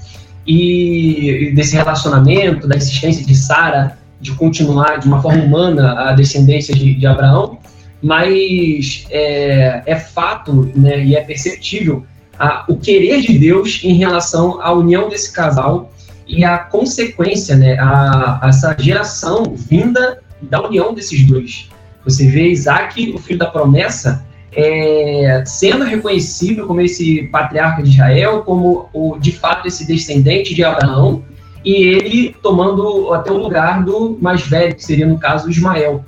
E, 0.46 1.48
e 1.48 1.54
desse 1.54 1.74
relacionamento, 1.74 2.68
da 2.68 2.76
existência 2.76 3.24
de 3.24 3.34
Sara, 3.34 3.98
de 4.20 4.32
continuar 4.32 4.98
de 4.98 5.06
uma 5.06 5.20
forma 5.20 5.42
humana 5.42 6.10
a 6.10 6.12
descendência 6.12 6.74
de, 6.74 6.94
de 6.94 7.06
Abraão, 7.06 7.58
mas 8.02 9.06
é, 9.10 9.82
é 9.86 9.96
fato 9.96 10.70
né, 10.74 11.02
e 11.04 11.16
é 11.16 11.20
perceptível 11.22 12.04
a, 12.38 12.64
o 12.68 12.76
querer 12.76 13.22
de 13.22 13.38
Deus 13.38 13.80
em 13.82 13.94
relação 13.94 14.60
à 14.60 14.72
união 14.72 15.08
desse 15.08 15.32
casal 15.32 15.92
e 16.26 16.44
a 16.44 16.58
consequência, 16.58 17.56
né, 17.56 17.78
a, 17.78 18.38
a 18.42 18.48
essa 18.48 18.76
geração 18.78 19.54
vinda 19.54 20.20
da 20.42 20.66
união 20.66 20.92
desses 20.92 21.26
dois. 21.26 21.68
Você 22.04 22.28
vê 22.28 22.48
Isaac, 22.48 23.12
o 23.14 23.18
filho 23.18 23.38
da 23.38 23.46
promessa, 23.46 24.24
é, 24.56 25.42
sendo 25.46 25.84
reconhecido 25.84 26.66
como 26.66 26.80
esse 26.80 27.25
patriarca 27.25 27.82
de 27.82 27.90
Israel, 27.90 28.42
como 28.42 28.88
o, 28.92 29.18
de 29.18 29.32
fato 29.32 29.66
esse 29.66 29.87
descendente 29.87 30.54
de 30.54 30.62
Abraão, 30.62 31.25
e 31.64 31.73
ele 31.73 32.37
tomando 32.42 33.12
até 33.12 33.32
o 33.32 33.38
lugar 33.38 33.82
do 33.84 34.18
mais 34.20 34.42
velho, 34.46 34.75
que 34.75 34.84
seria 34.84 35.06
no 35.06 35.18
caso 35.18 35.50
Ismael. 35.50 36.04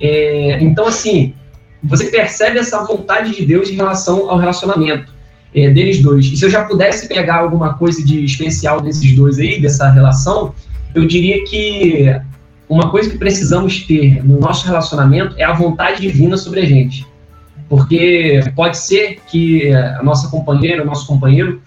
É, 0.00 0.58
então, 0.60 0.86
assim, 0.86 1.32
você 1.82 2.06
percebe 2.06 2.58
essa 2.58 2.82
vontade 2.84 3.34
de 3.34 3.46
Deus 3.46 3.70
em 3.70 3.74
relação 3.74 4.28
ao 4.28 4.36
relacionamento 4.36 5.14
é, 5.54 5.70
deles 5.70 6.02
dois. 6.02 6.26
E 6.26 6.36
se 6.36 6.44
eu 6.44 6.50
já 6.50 6.64
pudesse 6.64 7.08
pegar 7.08 7.36
alguma 7.36 7.74
coisa 7.74 8.04
de 8.04 8.24
especial 8.24 8.80
desses 8.80 9.14
dois 9.14 9.38
aí, 9.38 9.60
dessa 9.60 9.88
relação, 9.88 10.54
eu 10.94 11.06
diria 11.06 11.44
que 11.44 12.14
uma 12.68 12.90
coisa 12.90 13.08
que 13.08 13.16
precisamos 13.16 13.84
ter 13.86 14.24
no 14.24 14.40
nosso 14.40 14.66
relacionamento 14.66 15.34
é 15.38 15.44
a 15.44 15.52
vontade 15.52 16.02
divina 16.02 16.36
sobre 16.36 16.60
a 16.60 16.66
gente. 16.66 17.06
Porque 17.68 18.40
pode 18.54 18.78
ser 18.78 19.18
que 19.26 19.72
a 19.72 20.02
nossa 20.02 20.28
companheira, 20.28 20.82
o 20.82 20.86
nosso 20.86 21.06
companheiro, 21.06 21.60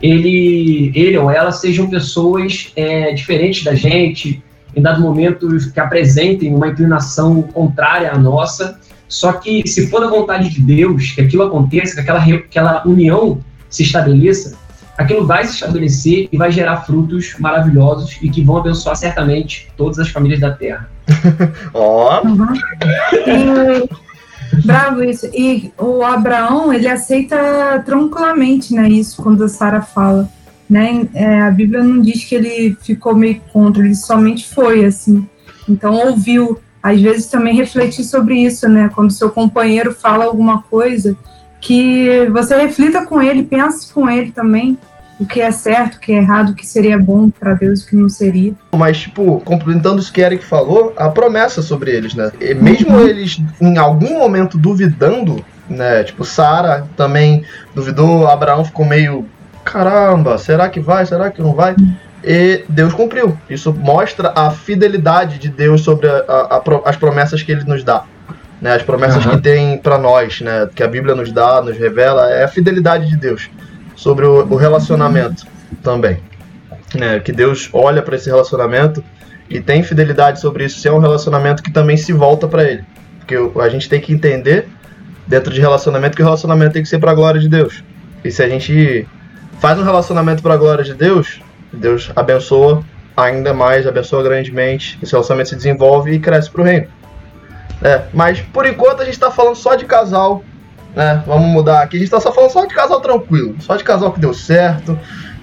ele, 0.00 0.90
ele 0.94 1.16
ou 1.16 1.30
ela 1.30 1.52
sejam 1.52 1.88
pessoas 1.88 2.72
é, 2.74 3.12
diferentes 3.12 3.62
da 3.62 3.74
gente, 3.74 4.42
em 4.74 4.82
dado 4.82 5.00
momento 5.00 5.48
que 5.72 5.78
apresentem 5.78 6.54
uma 6.54 6.68
inclinação 6.68 7.42
contrária 7.42 8.10
à 8.10 8.18
nossa, 8.18 8.80
só 9.06 9.34
que 9.34 9.66
se 9.68 9.88
for 9.88 10.00
da 10.00 10.08
vontade 10.08 10.48
de 10.48 10.60
Deus 10.60 11.12
que 11.12 11.20
aquilo 11.20 11.42
aconteça, 11.42 11.94
que 11.94 12.00
aquela, 12.00 12.20
aquela 12.20 12.82
união 12.86 13.40
se 13.68 13.82
estabeleça, 13.82 14.58
aquilo 14.96 15.26
vai 15.26 15.44
se 15.44 15.54
estabelecer 15.54 16.28
e 16.32 16.36
vai 16.36 16.50
gerar 16.50 16.82
frutos 16.82 17.34
maravilhosos 17.38 18.18
e 18.22 18.30
que 18.30 18.42
vão 18.42 18.56
abençoar 18.56 18.96
certamente 18.96 19.68
todas 19.76 19.98
as 19.98 20.08
famílias 20.08 20.40
da 20.40 20.50
Terra. 20.50 20.88
Ó. 21.74 22.22
oh. 22.24 24.02
Bravo 24.64 25.02
isso. 25.02 25.26
E 25.32 25.72
o 25.78 26.02
Abraão, 26.02 26.72
ele 26.72 26.88
aceita 26.88 27.82
tranquilamente, 27.84 28.74
né, 28.74 28.88
isso 28.88 29.22
quando 29.22 29.44
a 29.44 29.48
Sara 29.48 29.80
fala, 29.80 30.28
né? 30.68 31.06
É, 31.14 31.40
a 31.42 31.50
Bíblia 31.50 31.82
não 31.82 32.00
diz 32.00 32.24
que 32.24 32.34
ele 32.34 32.76
ficou 32.80 33.14
meio 33.14 33.40
contra, 33.52 33.84
ele 33.84 33.94
somente 33.94 34.48
foi 34.48 34.84
assim. 34.84 35.26
Então 35.68 35.94
ouviu 35.94 36.58
às 36.82 37.00
vezes 37.00 37.26
também 37.26 37.54
refletir 37.54 38.04
sobre 38.04 38.34
isso, 38.34 38.68
né? 38.68 38.90
Quando 38.94 39.12
seu 39.12 39.30
companheiro 39.30 39.94
fala 39.94 40.24
alguma 40.24 40.62
coisa, 40.62 41.16
que 41.60 42.26
você 42.32 42.56
reflita 42.56 43.06
com 43.06 43.22
ele, 43.22 43.44
pense 43.44 43.92
com 43.92 44.10
ele 44.10 44.32
também 44.32 44.76
o 45.22 45.26
que 45.26 45.40
é 45.40 45.50
certo, 45.50 45.96
o 45.96 46.00
que 46.00 46.12
é 46.12 46.16
errado, 46.16 46.50
o 46.50 46.54
que 46.54 46.66
seria 46.66 46.98
bom 46.98 47.30
para 47.30 47.54
Deus, 47.54 47.82
o 47.82 47.86
que 47.86 47.96
não 47.96 48.08
seria. 48.08 48.52
Mas, 48.74 48.98
tipo, 48.98 49.40
complementando 49.40 50.00
isso 50.00 50.12
que 50.12 50.20
Eric 50.20 50.44
falou, 50.44 50.92
a 50.96 51.08
promessa 51.08 51.62
sobre 51.62 51.90
eles, 51.90 52.14
né? 52.14 52.30
E 52.40 52.54
mesmo 52.54 52.96
uhum. 52.96 53.06
eles, 53.06 53.40
em 53.60 53.78
algum 53.78 54.18
momento, 54.18 54.58
duvidando, 54.58 55.44
né? 55.68 56.04
Tipo, 56.04 56.24
Sara 56.24 56.86
também 56.96 57.44
duvidou, 57.74 58.26
Abraão 58.26 58.64
ficou 58.64 58.84
meio. 58.84 59.26
Caramba, 59.64 60.38
será 60.38 60.68
que 60.68 60.80
vai? 60.80 61.06
Será 61.06 61.30
que 61.30 61.40
não 61.40 61.54
vai? 61.54 61.74
Uhum 61.74 61.94
e 62.24 62.64
Deus 62.68 62.94
cumpriu. 62.94 63.36
Isso 63.50 63.74
mostra 63.74 64.32
a 64.36 64.50
fidelidade 64.52 65.38
de 65.38 65.48
Deus 65.48 65.82
sobre 65.82 66.06
a, 66.06 66.24
a, 66.28 66.56
a, 66.56 66.62
as 66.84 66.94
promessas 66.94 67.42
que 67.42 67.50
Ele 67.50 67.64
nos 67.64 67.82
dá. 67.82 68.04
Né, 68.60 68.76
as 68.76 68.82
promessas 68.84 69.26
uhum. 69.26 69.32
que 69.32 69.40
tem 69.40 69.76
para 69.76 69.98
nós, 69.98 70.40
né, 70.40 70.68
que 70.72 70.84
a 70.84 70.86
Bíblia 70.86 71.16
nos 71.16 71.32
dá, 71.32 71.60
nos 71.60 71.76
revela, 71.76 72.30
é 72.30 72.44
a 72.44 72.48
fidelidade 72.48 73.08
de 73.08 73.16
Deus 73.16 73.50
sobre 74.02 74.26
o, 74.26 74.44
o 74.50 74.56
relacionamento 74.56 75.46
também. 75.82 76.18
Né, 76.92 77.20
que 77.20 77.32
Deus 77.32 77.70
olha 77.72 78.02
para 78.02 78.16
esse 78.16 78.28
relacionamento 78.28 79.02
e 79.48 79.60
tem 79.60 79.82
fidelidade 79.82 80.40
sobre 80.40 80.64
isso, 80.64 80.80
se 80.80 80.88
é 80.88 80.92
um 80.92 80.98
relacionamento 80.98 81.62
que 81.62 81.70
também 81.70 81.96
se 81.96 82.12
volta 82.12 82.48
para 82.48 82.64
Ele. 82.64 82.84
Porque 83.18 83.36
a 83.60 83.68
gente 83.68 83.88
tem 83.88 84.00
que 84.00 84.12
entender, 84.12 84.68
dentro 85.26 85.54
de 85.54 85.60
relacionamento, 85.60 86.16
que 86.16 86.22
o 86.22 86.24
relacionamento 86.24 86.72
tem 86.72 86.82
que 86.82 86.88
ser 86.88 86.98
para 86.98 87.12
a 87.12 87.14
glória 87.14 87.40
de 87.40 87.48
Deus. 87.48 87.82
E 88.24 88.30
se 88.30 88.42
a 88.42 88.48
gente 88.48 89.06
faz 89.60 89.78
um 89.78 89.84
relacionamento 89.84 90.42
para 90.42 90.54
a 90.54 90.56
glória 90.56 90.84
de 90.84 90.94
Deus, 90.94 91.40
Deus 91.72 92.10
abençoa 92.16 92.82
ainda 93.16 93.54
mais, 93.54 93.86
abençoa 93.86 94.22
grandemente, 94.22 94.98
esse 95.02 95.12
relacionamento 95.12 95.50
se 95.50 95.56
desenvolve 95.56 96.12
e 96.12 96.18
cresce 96.18 96.50
para 96.50 96.62
o 96.62 96.64
reino. 96.64 96.88
É, 97.82 98.02
mas 98.12 98.40
por 98.40 98.66
enquanto 98.66 99.00
a 99.00 99.04
gente 99.04 99.14
está 99.14 99.30
falando 99.30 99.56
só 99.56 99.74
de 99.74 99.84
casal, 99.84 100.44
né? 100.94 101.22
Vamos 101.26 101.48
mudar 101.48 101.82
aqui, 101.82 101.96
a 101.96 101.98
gente 102.00 102.06
está 102.06 102.20
só 102.20 102.32
falando 102.32 102.50
só 102.50 102.64
de 102.64 102.74
casal 102.74 103.00
tranquilo, 103.00 103.56
só 103.60 103.76
de 103.76 103.84
casal 103.84 104.12
que 104.12 104.20
deu 104.20 104.34
certo, 104.34 104.98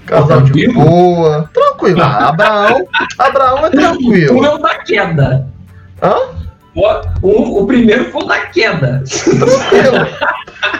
casal 0.06 0.42
de 0.42 0.68
boa, 0.72 1.50
tranquilo. 1.52 2.00
Ah, 2.02 2.28
Abraão, 2.28 2.86
Abraão 3.18 3.66
é 3.66 3.70
tranquilo. 3.70 4.38
O 4.38 4.40
meu 4.40 4.58
da 4.58 4.78
queda. 4.78 5.48
Hã? 6.02 6.16
O, 7.22 7.62
o, 7.62 7.66
primeiro 7.66 8.10
foi 8.10 8.26
da 8.26 8.46
queda. 8.46 9.02
Tranquilo. 9.08 10.06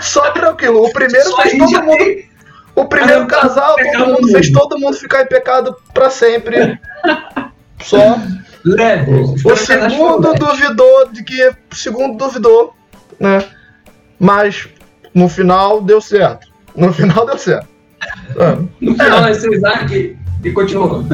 Só 0.01 0.31
tranquilo. 0.31 0.85
O 0.85 0.93
primeiro 0.93 1.29
só 1.29 1.43
fez 1.43 1.59
todo 1.59 1.83
mundo. 1.83 1.97
Tem 1.99 2.31
o 2.75 2.85
primeiro 2.87 3.27
casal, 3.27 3.77
todo 3.77 4.07
mundo 4.07 4.29
fez 4.29 4.51
todo 4.51 4.79
mundo 4.79 4.97
ficar 4.97 5.23
em 5.23 5.27
pecado 5.27 5.77
para 5.93 6.09
sempre. 6.11 6.79
Só. 7.83 8.19
Leve. 8.65 9.23
O 9.45 9.57
segundo 9.57 10.33
duvidou 10.35 11.09
de 11.11 11.25
que. 11.25 11.49
O 11.73 11.75
segundo 11.75 12.17
duvidou, 12.17 12.75
né? 13.19 13.45
Mas 14.21 14.69
no 15.15 15.29
final 15.29 15.81
deu 15.81 16.01
certo. 16.01 16.47
No 16.77 16.93
final 16.93 17.27
deu 17.27 17.39
certo. 17.39 17.69
É. 18.37 18.57
No 18.81 18.95
final 18.95 19.27
é 19.27 19.35
ser 19.35 19.53
Isaac 19.53 20.17
e 20.43 20.53
continuou. 20.53 21.05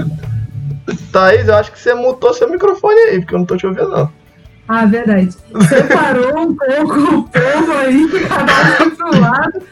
Thaís, 1.11 1.49
eu 1.49 1.55
acho 1.57 1.73
que 1.73 1.81
você 1.81 1.95
mutou 1.95 2.33
seu 2.33 2.49
microfone 2.49 2.99
aí, 2.99 3.19
porque 3.19 3.35
eu 3.35 3.39
não 3.41 3.47
tô 3.47 3.57
te 3.57 3.67
ouvindo, 3.67 3.89
não. 3.89 4.13
Ah, 4.69 4.85
verdade. 4.85 5.35
Separou 5.69 6.39
um 6.47 6.55
pouco 6.55 7.01
o 7.01 7.23
povo 7.25 7.73
aí, 7.79 8.07
cada 8.29 8.85
um 8.85 8.91
pro 8.91 9.21
lado. 9.21 9.63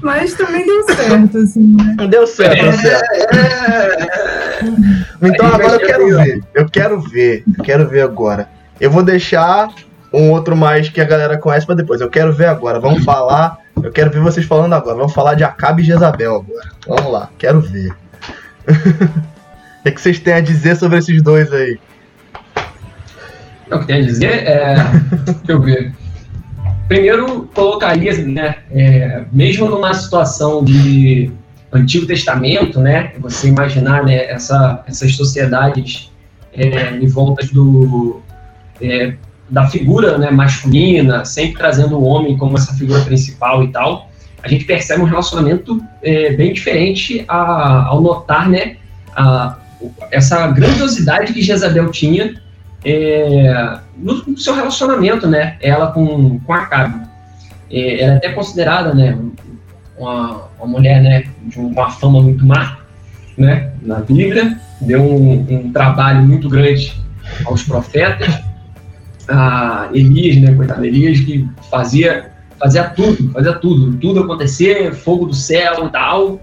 Mas 0.00 0.34
também 0.34 0.64
deu 0.64 0.84
certo, 0.84 1.38
assim, 1.38 1.76
né? 1.76 2.06
Deu 2.08 2.26
certo, 2.26 2.62
deu 2.62 2.72
certo. 2.72 3.36
É. 3.36 4.08
Então 5.22 5.46
agora 5.46 5.74
eu 5.74 5.80
quero 5.80 6.16
ver. 6.16 6.44
Eu 6.54 6.68
quero 6.68 7.00
ver. 7.00 7.44
Eu 7.58 7.64
quero 7.64 7.88
ver 7.88 8.02
agora. 8.02 8.48
Eu 8.80 8.90
vou 8.90 9.02
deixar 9.02 9.70
um 10.14 10.30
outro 10.30 10.56
mais 10.56 10.88
que 10.88 11.00
a 11.00 11.04
galera 11.04 11.38
conhece 11.38 11.66
pra 11.66 11.74
depois. 11.74 12.00
Eu 12.00 12.10
quero 12.10 12.32
ver 12.32 12.46
agora. 12.46 12.80
Vamos 12.80 13.04
falar. 13.04 13.58
Eu 13.82 13.90
quero 13.90 14.10
ver 14.10 14.20
vocês 14.20 14.46
falando 14.46 14.72
agora. 14.72 14.96
Vamos 14.96 15.12
falar 15.12 15.34
de 15.34 15.44
Acabe 15.44 15.82
e 15.82 15.84
Jezabel 15.84 16.36
agora. 16.36 16.70
Vamos 16.86 17.12
lá. 17.12 17.30
Quero 17.38 17.60
ver. 17.60 17.92
o 19.84 19.90
que 19.90 20.00
vocês 20.00 20.18
têm 20.18 20.34
a 20.34 20.40
dizer 20.40 20.76
sobre 20.76 20.98
esses 20.98 21.22
dois 21.22 21.52
aí? 21.52 21.78
O 23.70 23.78
que 23.80 23.86
tem 23.86 23.96
a 23.96 24.02
dizer 24.02 24.46
é. 24.46 24.76
Deixa 25.24 25.52
eu 25.52 25.60
ver 25.60 25.92
primeiro 26.88 27.48
colocaria, 27.54 28.12
né, 28.26 28.56
é, 28.70 29.24
mesmo 29.32 29.68
numa 29.68 29.94
situação 29.94 30.64
de 30.64 31.30
Antigo 31.72 32.06
Testamento, 32.06 32.80
né, 32.80 33.12
você 33.18 33.48
imaginar 33.48 34.04
né, 34.04 34.26
essa, 34.26 34.84
essas 34.86 35.14
sociedades 35.16 36.12
é, 36.52 36.90
em 36.96 37.06
volta 37.06 37.46
do, 37.46 38.22
é, 38.80 39.14
da 39.54 39.68
figura 39.68 40.18
né, 40.18 40.32
masculina, 40.32 41.24
sempre 41.24 41.56
trazendo 41.58 41.96
o 41.96 42.02
homem 42.02 42.36
como 42.36 42.58
essa 42.58 42.74
figura 42.74 43.00
principal 43.02 43.62
e 43.62 43.68
tal, 43.68 44.10
a 44.42 44.48
gente 44.48 44.64
percebe 44.64 45.00
um 45.00 45.06
relacionamento 45.06 45.80
é, 46.02 46.32
bem 46.32 46.52
diferente 46.52 47.24
a, 47.28 47.84
ao 47.86 48.00
notar 48.00 48.48
né, 48.48 48.76
a, 49.16 49.56
essa 50.10 50.48
grandiosidade 50.48 51.32
que 51.32 51.40
Jezabel 51.40 51.88
tinha 51.92 52.34
é, 52.84 53.78
no, 53.96 54.24
no, 54.26 54.36
seu 54.36 54.56
relacionamento, 54.56 55.28
né? 55.28 55.56
Ela 55.60 55.92
com, 55.92 56.38
com 56.40 56.52
Acabe. 56.52 57.06
É, 57.70 58.02
ela 58.02 58.14
é 58.14 58.16
até 58.16 58.32
considerada, 58.32 58.92
né? 58.92 59.16
Uma, 59.96 60.48
uma 60.58 60.66
mulher, 60.66 61.00
né? 61.00 61.24
De 61.44 61.58
uma 61.60 61.90
fama 61.90 62.20
muito 62.20 62.44
má, 62.44 62.78
né? 63.38 63.72
Na 63.80 64.00
Bíblia. 64.00 64.58
Deu 64.80 65.00
um, 65.00 65.46
um 65.48 65.72
trabalho 65.72 66.22
muito 66.22 66.48
grande 66.48 66.92
aos 67.46 67.62
profetas. 67.62 68.42
A 69.28 69.88
Elias, 69.92 70.36
né? 70.36 70.54
Coitada 70.54 70.86
Elias, 70.86 71.20
que 71.20 71.48
fazia, 71.70 72.30
fazia 72.58 72.84
tudo, 72.84 73.30
fazia 73.32 73.54
tudo. 73.54 73.96
Tudo 73.98 74.20
acontecer, 74.20 74.94
fogo 74.94 75.26
do 75.26 75.34
céu 75.34 75.86
e 75.86 75.90
tal 75.90 76.40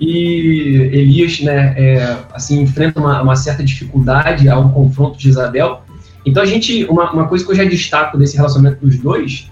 e 0.00 0.88
Elias, 0.92 1.40
né, 1.40 1.74
é, 1.76 2.16
assim, 2.32 2.62
enfrenta 2.62 2.98
uma, 2.98 3.20
uma, 3.20 3.36
certa 3.36 3.62
dificuldade 3.62 4.48
ao 4.48 4.70
confronto 4.70 5.18
de 5.18 5.28
Isabel. 5.28 5.82
Então 6.24 6.42
a 6.42 6.46
gente, 6.46 6.84
uma, 6.86 7.12
uma 7.12 7.28
coisa 7.28 7.44
que 7.44 7.50
eu 7.50 7.56
já 7.56 7.64
destaco 7.64 8.16
desse 8.16 8.36
relacionamento 8.36 8.84
dos 8.84 8.98
dois 8.98 9.50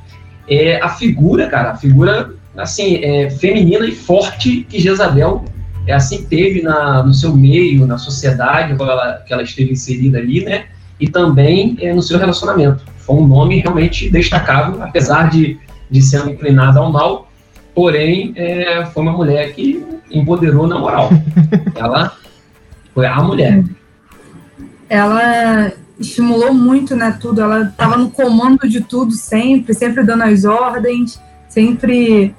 é 0.49 0.81
a 0.81 0.89
figura, 0.89 1.49
cara, 1.49 1.73
a 1.73 1.77
figura, 1.77 2.33
assim, 2.57 2.97
é, 3.05 3.29
feminina 3.29 3.87
e 3.87 3.93
forte 3.93 4.67
que 4.69 4.81
Jezabel 4.81 5.45
é, 5.87 5.93
assim 5.93 6.25
teve 6.25 6.63
na, 6.63 7.03
no 7.03 7.13
seu 7.13 7.37
meio, 7.37 7.87
na 7.87 7.99
sociedade 7.99 8.75
que 8.75 8.83
ela, 8.83 9.23
que 9.27 9.33
ela 9.33 9.43
esteve 9.43 9.73
inserida 9.73 10.19
ali, 10.19 10.43
né, 10.43 10.65
e 11.01 11.09
também 11.09 11.77
é, 11.81 11.93
no 11.93 12.03
seu 12.03 12.19
relacionamento. 12.19 12.85
Foi 12.99 13.17
um 13.17 13.27
nome 13.27 13.61
realmente 13.61 14.11
destacável, 14.11 14.83
apesar 14.83 15.31
de, 15.31 15.59
de 15.91 16.03
ser 16.03 16.27
inclinada 16.29 16.81
ao 16.81 16.91
mal, 16.93 17.31
porém, 17.75 18.33
é, 18.37 18.85
foi 18.87 19.03
uma 19.03 19.13
mulher 19.13 19.53
que 19.55 19.85
empoderou 20.11 20.67
na 20.67 20.79
moral. 20.79 21.11
Ela 21.75 22.13
foi 22.95 23.07
a 23.07 23.23
mulher. 23.23 23.65
Ela 24.89 25.73
estimulou 25.99 26.53
muito, 26.53 26.97
né, 26.97 27.17
tudo. 27.21 27.41
Ela 27.41 27.63
estava 27.63 27.97
no 27.97 28.11
comando 28.11 28.69
de 28.69 28.81
tudo 28.81 29.13
sempre, 29.13 29.75
sempre 29.75 30.03
dando 30.03 30.25
as 30.25 30.45
ordens, 30.45 31.21
sempre 31.49 32.35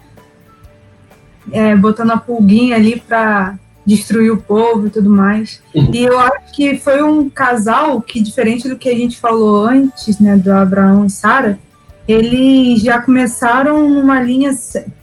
é, 1.52 1.76
botando 1.76 2.12
a 2.12 2.18
pulguinha 2.18 2.76
ali 2.76 3.00
para 3.00 3.58
destruir 3.86 4.32
o 4.32 4.38
povo 4.38 4.88
e 4.88 4.90
tudo 4.90 5.10
mais. 5.10 5.62
Uhum. 5.74 5.92
E 5.94 6.04
eu 6.04 6.20
acho 6.20 6.54
que 6.54 6.78
foi 6.78 7.02
um 7.02 7.30
casal 7.30 8.02
que, 8.02 8.22
diferente 8.22 8.68
do 8.68 8.78
que 8.78 8.90
a 8.90 8.96
gente 8.96 9.18
falou 9.18 9.66
antes, 9.66 10.20
né, 10.20 10.38
do 10.38 10.52
Abraão 10.52 11.06
e 11.06 11.10
Sara, 11.10 11.60
eles 12.08 12.82
já 12.82 13.00
começaram 13.00 13.88
numa 13.88 14.20
linha 14.20 14.52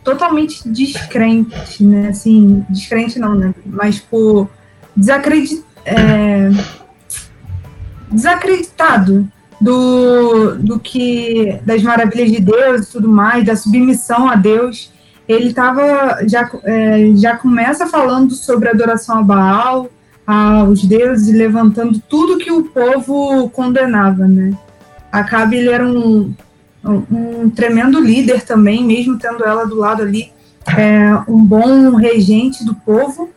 totalmente 0.03 0.69
descrente, 0.69 1.85
né? 1.85 2.09
Assim, 2.09 2.67
descrente 2.69 3.17
não, 3.21 3.33
né? 3.33 3.55
Mas 3.65 4.01
por 4.01 4.49
desacredit, 4.97 5.63
é, 5.85 6.51
desacreditado 8.11 9.29
do, 9.61 10.57
do 10.57 10.81
que 10.81 11.61
das 11.65 11.81
maravilhas 11.81 12.33
de 12.33 12.41
Deus 12.41 12.89
e 12.89 12.93
tudo 12.93 13.09
mais, 13.09 13.47
da 13.47 13.55
submissão 13.55 14.29
a 14.29 14.35
Deus. 14.35 14.91
Ele 15.29 15.53
tava 15.53 16.27
já 16.27 16.49
é, 16.65 17.11
já 17.15 17.37
começa 17.37 17.87
falando 17.87 18.35
sobre 18.35 18.69
adoração 18.69 19.19
a 19.19 19.23
Baal, 19.23 19.89
aos 20.27 20.85
deuses, 20.85 21.35
levantando 21.35 22.01
tudo 22.09 22.39
que 22.39 22.51
o 22.51 22.65
povo 22.65 23.51
condenava, 23.51 24.27
né? 24.27 24.57
Acabe 25.11 25.57
ele 25.57 25.71
era 25.71 25.87
um 25.87 26.33
um, 26.89 27.51
tremendo 27.51 28.01
líder 28.01 28.43
também, 28.43 28.85
mesmo 28.85 29.19
tendo 29.19 29.45
ela 29.45 29.67
do 29.67 29.75
lado 29.75 30.03
ali, 30.03 30.33
é, 30.67 31.13
um 31.29 31.45
bom 31.45 31.95
regente 31.97 32.65
do 32.65 32.75
povo, 32.75 33.31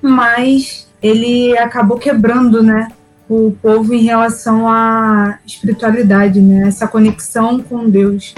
mas 0.00 0.88
ele 1.02 1.56
acabou 1.58 1.98
quebrando, 1.98 2.62
né, 2.62 2.88
o 3.28 3.52
povo 3.60 3.92
em 3.92 4.02
relação 4.02 4.68
à 4.68 5.38
espiritualidade, 5.44 6.40
né, 6.40 6.68
essa 6.68 6.86
conexão 6.86 7.60
com 7.60 7.88
Deus. 7.88 8.34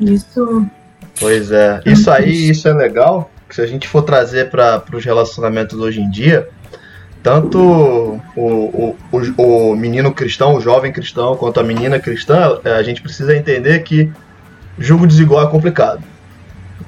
Isso. 0.00 0.66
Pois 1.20 1.50
é, 1.50 1.80
isso 1.84 2.10
aí, 2.10 2.50
isso 2.50 2.68
é 2.68 2.72
legal. 2.72 3.30
Se 3.50 3.60
a 3.60 3.66
gente 3.66 3.88
for 3.88 4.02
trazer 4.02 4.50
para 4.50 4.82
os 4.92 5.04
relacionamentos 5.04 5.78
hoje 5.78 6.00
em 6.00 6.10
dia, 6.10 6.48
tanto 7.22 7.58
o, 7.58 8.20
o, 8.36 8.96
o, 9.10 9.42
o, 9.42 9.76
menino 9.76 10.12
cristão, 10.12 10.54
o 10.54 10.60
jovem 10.60 10.92
cristão, 10.92 11.36
quanto 11.36 11.58
a 11.58 11.62
menina 11.62 11.98
cristã, 11.98 12.58
é, 12.64 12.72
a 12.72 12.82
gente 12.82 13.02
precisa 13.02 13.36
entender 13.36 13.80
que 13.80 14.10
julgo 14.78 15.06
desigual 15.06 15.46
é 15.46 15.50
complicado. 15.50 16.02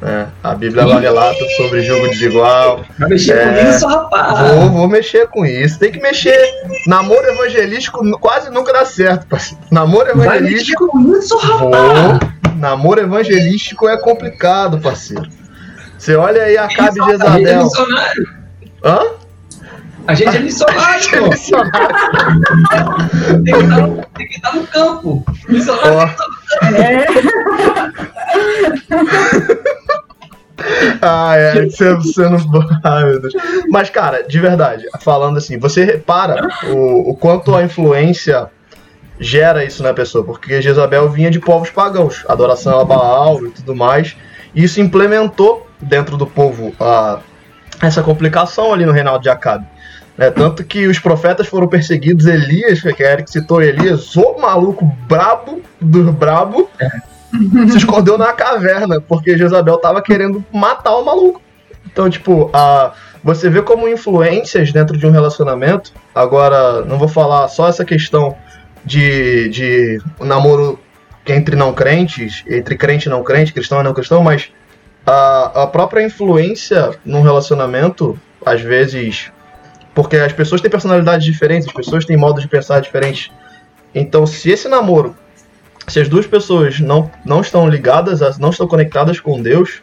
Né? 0.00 0.28
A 0.42 0.54
Bíblia 0.54 0.82
ela 0.82 1.00
relata 1.00 1.44
sobre 1.56 1.82
julgo 1.82 2.08
desigual. 2.08 2.84
Vai 2.98 3.08
mexer 3.10 3.36
é, 3.36 3.64
com 3.64 3.70
isso, 3.70 3.86
rapaz? 3.86 4.54
Vou, 4.54 4.70
vou 4.70 4.88
mexer 4.88 5.26
com 5.28 5.44
isso. 5.44 5.78
Tem 5.78 5.90
que 5.90 6.00
mexer. 6.00 6.38
Namoro 6.86 7.26
evangelístico 7.26 8.00
quase 8.18 8.50
nunca 8.50 8.72
dá 8.72 8.84
certo, 8.84 9.26
parceiro. 9.26 9.62
Namoro 9.70 10.10
evangelístico. 10.10 10.86
Vai 10.86 11.02
mexer 11.02 11.16
com 11.16 11.18
isso, 11.18 11.36
rapaz? 11.36 12.20
Vou. 12.20 12.39
Namoro 12.60 13.00
evangelístico 13.00 13.88
é 13.88 13.96
complicado, 13.96 14.78
parceiro. 14.78 15.26
Você 15.96 16.14
olha 16.14 16.42
aí 16.42 16.58
a 16.58 16.68
Cabe 16.68 17.02
Jezabel. 17.02 17.68
Hã? 18.84 19.00
A 20.06 20.14
gente 20.14 20.36
é 20.36 20.40
missionário, 20.40 21.10
pô. 21.10 21.30
tem, 23.44 23.54
que 23.54 23.60
estar 23.60 23.86
no, 23.86 24.06
tem 24.16 24.28
que 24.28 24.36
estar 24.36 24.54
no 24.54 24.66
campo. 24.66 25.24
Missionário 25.48 25.94
oh. 25.94 26.66
É. 26.76 27.06
Ah, 31.00 31.36
é, 31.36 31.64
você, 31.64 31.94
você 31.94 32.28
não. 32.28 32.38
Ai, 32.84 33.04
meu 33.04 33.20
Deus. 33.20 33.32
Mas, 33.70 33.88
cara, 33.88 34.22
de 34.22 34.38
verdade, 34.38 34.84
falando 35.00 35.38
assim, 35.38 35.58
você 35.58 35.84
repara 35.84 36.46
o, 36.64 37.10
o 37.10 37.16
quanto 37.16 37.54
a 37.56 37.62
influência 37.62 38.50
gera 39.20 39.62
isso 39.62 39.82
na 39.82 39.92
pessoa, 39.92 40.24
porque 40.24 40.62
Jezabel 40.62 41.10
vinha 41.10 41.30
de 41.30 41.38
povos 41.38 41.70
pagãos, 41.70 42.24
adoração 42.26 42.80
a 42.80 42.84
Baal 42.84 43.46
e 43.46 43.50
tudo 43.50 43.76
mais. 43.76 44.16
E 44.54 44.64
isso 44.64 44.80
implementou 44.80 45.68
dentro 45.80 46.16
do 46.16 46.26
povo 46.26 46.72
a, 46.80 47.20
essa 47.82 48.02
complicação 48.02 48.72
ali 48.72 48.86
no 48.86 48.92
reinado 48.92 49.22
de 49.22 49.28
Acabe. 49.28 49.66
É, 50.18 50.30
tanto 50.30 50.64
que 50.64 50.86
os 50.86 50.98
profetas 50.98 51.46
foram 51.46 51.68
perseguidos, 51.68 52.26
Elias, 52.26 52.80
que 52.80 53.04
a 53.04 53.12
Eric 53.12 53.30
citou 53.30 53.62
Elias, 53.62 54.16
o 54.16 54.38
maluco 54.38 54.84
brabo 55.06 55.62
do 55.80 56.12
brabo, 56.12 56.68
se 57.70 57.78
escondeu 57.78 58.18
na 58.18 58.32
caverna, 58.32 59.00
porque 59.00 59.38
Jezabel 59.38 59.78
tava 59.78 60.02
querendo 60.02 60.44
matar 60.52 60.96
o 60.96 61.04
maluco. 61.04 61.40
Então, 61.86 62.10
tipo, 62.10 62.50
a, 62.52 62.92
você 63.22 63.48
vê 63.48 63.62
como 63.62 63.88
influências 63.88 64.72
dentro 64.72 64.96
de 64.96 65.06
um 65.06 65.10
relacionamento. 65.10 65.92
Agora, 66.14 66.82
não 66.84 66.98
vou 66.98 67.08
falar 67.08 67.48
só 67.48 67.68
essa 67.68 67.84
questão 67.84 68.36
de, 68.84 69.48
de 69.48 70.02
namoro 70.20 70.78
entre 71.26 71.54
não 71.54 71.72
crentes, 71.72 72.44
entre 72.48 72.76
crente 72.76 73.06
e 73.06 73.10
não 73.10 73.22
crente, 73.22 73.52
cristão 73.52 73.80
e 73.80 73.84
não 73.84 73.94
cristão, 73.94 74.22
mas 74.22 74.50
a, 75.06 75.62
a 75.62 75.66
própria 75.66 76.02
influência 76.02 76.90
num 77.04 77.22
relacionamento, 77.22 78.18
às 78.44 78.60
vezes 78.60 79.30
porque 79.94 80.16
as 80.16 80.32
pessoas 80.32 80.60
têm 80.60 80.70
personalidades 80.70 81.24
diferentes, 81.24 81.68
as 81.68 81.74
pessoas 81.74 82.04
têm 82.04 82.16
modos 82.16 82.42
de 82.42 82.48
pensar 82.48 82.80
diferentes. 82.80 83.30
Então, 83.94 84.24
se 84.24 84.50
esse 84.50 84.68
namoro, 84.68 85.16
se 85.88 86.00
as 86.00 86.08
duas 86.08 86.26
pessoas 86.26 86.78
não, 86.78 87.10
não 87.24 87.40
estão 87.40 87.68
ligadas, 87.68 88.38
não 88.38 88.50
estão 88.50 88.68
conectadas 88.68 89.18
com 89.18 89.42
Deus, 89.42 89.82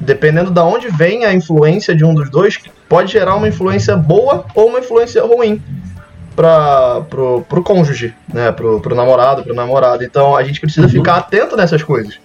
dependendo 0.00 0.50
de 0.50 0.60
onde 0.60 0.88
vem 0.88 1.24
a 1.24 1.32
influência 1.32 1.94
de 1.94 2.04
um 2.04 2.14
dos 2.14 2.30
dois, 2.30 2.58
pode 2.88 3.12
gerar 3.12 3.36
uma 3.36 3.48
influência 3.48 3.96
boa 3.96 4.46
ou 4.54 4.68
uma 4.68 4.80
influência 4.80 5.22
ruim 5.22 5.62
para 6.34 7.02
pro, 7.08 7.42
pro 7.48 7.62
cônjuge, 7.62 8.14
né, 8.32 8.52
pro, 8.52 8.80
pro 8.80 8.94
namorado, 8.94 9.42
pro 9.42 9.54
namorado. 9.54 10.04
Então, 10.04 10.36
a 10.36 10.42
gente 10.42 10.60
precisa 10.60 10.86
uhum. 10.86 10.92
ficar 10.92 11.16
atento 11.16 11.56
nessas 11.56 11.82
coisas, 11.82 12.18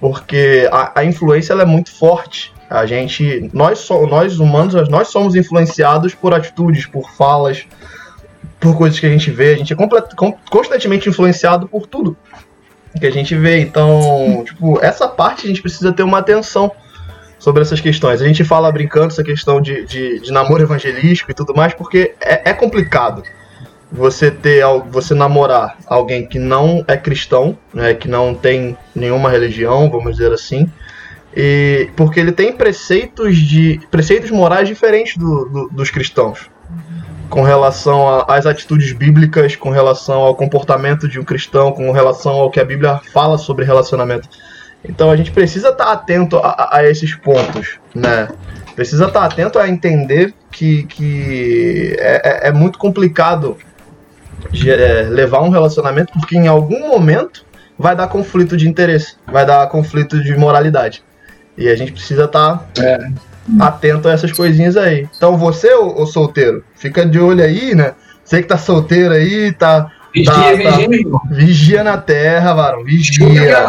porque 0.00 0.68
a, 0.70 1.00
a 1.00 1.04
influência 1.04 1.52
ela 1.52 1.62
é 1.62 1.66
muito 1.66 1.90
forte 1.90 2.54
a 2.68 2.84
gente, 2.84 3.48
nós, 3.52 3.78
so, 3.78 4.06
nós 4.06 4.38
humanos, 4.40 4.88
nós 4.88 5.08
somos 5.08 5.36
influenciados 5.36 6.14
por 6.14 6.34
atitudes, 6.34 6.84
por 6.84 7.08
falas, 7.10 7.64
por 8.58 8.76
coisas 8.76 8.98
que 8.98 9.06
a 9.06 9.10
gente 9.10 9.30
vê. 9.30 9.54
A 9.54 9.56
gente 9.56 9.72
é 9.72 9.76
constantemente 10.50 11.08
influenciado 11.08 11.68
por 11.68 11.86
tudo 11.86 12.16
que 12.98 13.06
a 13.06 13.12
gente 13.12 13.36
vê. 13.36 13.60
Então, 13.60 14.42
tipo, 14.44 14.82
essa 14.82 15.06
parte 15.06 15.44
a 15.44 15.48
gente 15.48 15.62
precisa 15.62 15.92
ter 15.92 16.02
uma 16.02 16.18
atenção 16.18 16.72
sobre 17.38 17.62
essas 17.62 17.80
questões. 17.80 18.20
A 18.20 18.26
gente 18.26 18.42
fala 18.42 18.72
brincando 18.72 19.08
essa 19.08 19.22
questão 19.22 19.60
de, 19.60 19.86
de, 19.86 20.20
de 20.20 20.32
namoro 20.32 20.62
evangelístico 20.62 21.30
e 21.30 21.34
tudo 21.34 21.54
mais, 21.54 21.72
porque 21.72 22.14
é, 22.20 22.50
é, 22.50 22.52
complicado 22.52 23.22
você 23.96 24.30
ter 24.30 24.62
você 24.90 25.14
namorar 25.14 25.76
alguém 25.86 26.26
que 26.26 26.38
não 26.38 26.84
é 26.86 26.96
cristão, 26.96 27.56
né, 27.72 27.94
que 27.94 28.08
não 28.08 28.34
tem 28.34 28.76
nenhuma 28.94 29.30
religião, 29.30 29.90
vamos 29.90 30.16
dizer 30.16 30.32
assim, 30.32 30.70
e, 31.34 31.88
porque 31.96 32.20
ele 32.20 32.32
tem 32.32 32.52
preceitos 32.52 33.36
de 33.36 33.80
preceitos 33.90 34.30
morais 34.30 34.68
diferentes 34.68 35.16
do, 35.16 35.44
do, 35.46 35.68
dos 35.68 35.90
cristãos 35.90 36.50
com 37.28 37.42
relação 37.42 38.24
às 38.28 38.46
atitudes 38.46 38.92
bíblicas, 38.92 39.56
com 39.56 39.70
relação 39.70 40.20
ao 40.20 40.34
comportamento 40.34 41.08
de 41.08 41.18
um 41.18 41.24
cristão, 41.24 41.72
com 41.72 41.90
relação 41.90 42.34
ao 42.34 42.50
que 42.50 42.60
a 42.60 42.64
Bíblia 42.64 43.00
fala 43.12 43.36
sobre 43.36 43.64
relacionamento. 43.64 44.28
Então 44.88 45.10
a 45.10 45.16
gente 45.16 45.32
precisa 45.32 45.70
estar 45.70 45.90
atento 45.90 46.38
a, 46.38 46.76
a 46.76 46.88
esses 46.88 47.16
pontos, 47.16 47.80
né? 47.94 48.28
Precisa 48.76 49.06
estar 49.06 49.24
atento 49.24 49.58
a 49.58 49.68
entender 49.68 50.32
que, 50.52 50.84
que 50.84 51.96
é, 51.98 52.46
é, 52.46 52.48
é 52.48 52.52
muito 52.52 52.78
complicado 52.78 53.56
levar 55.10 55.42
um 55.42 55.48
relacionamento, 55.48 56.12
porque 56.12 56.36
em 56.36 56.46
algum 56.48 56.88
momento 56.88 57.44
vai 57.78 57.94
dar 57.94 58.08
conflito 58.08 58.56
de 58.56 58.68
interesse, 58.68 59.16
vai 59.26 59.44
dar 59.44 59.66
conflito 59.68 60.22
de 60.22 60.36
moralidade. 60.36 61.02
E 61.56 61.68
a 61.68 61.74
gente 61.74 61.92
precisa 61.92 62.24
estar 62.24 62.58
tá 62.58 62.82
é. 62.82 63.08
atento 63.60 64.08
a 64.08 64.12
essas 64.12 64.32
coisinhas 64.32 64.76
aí. 64.76 65.08
Então 65.16 65.36
você, 65.36 65.72
ô, 65.74 66.02
ô, 66.02 66.06
solteiro, 66.06 66.64
fica 66.74 67.06
de 67.06 67.18
olho 67.18 67.42
aí, 67.42 67.74
né? 67.74 67.94
Você 68.24 68.42
que 68.42 68.48
tá 68.48 68.58
solteiro 68.58 69.14
aí, 69.14 69.52
tá. 69.52 69.90
Vigia, 70.12 70.32
tá, 70.32 70.52
vigia, 70.52 71.10
tá, 71.10 71.20
vigia 71.30 71.84
na 71.84 71.98
terra, 71.98 72.54
varão. 72.54 72.84
Vigia. 72.84 73.68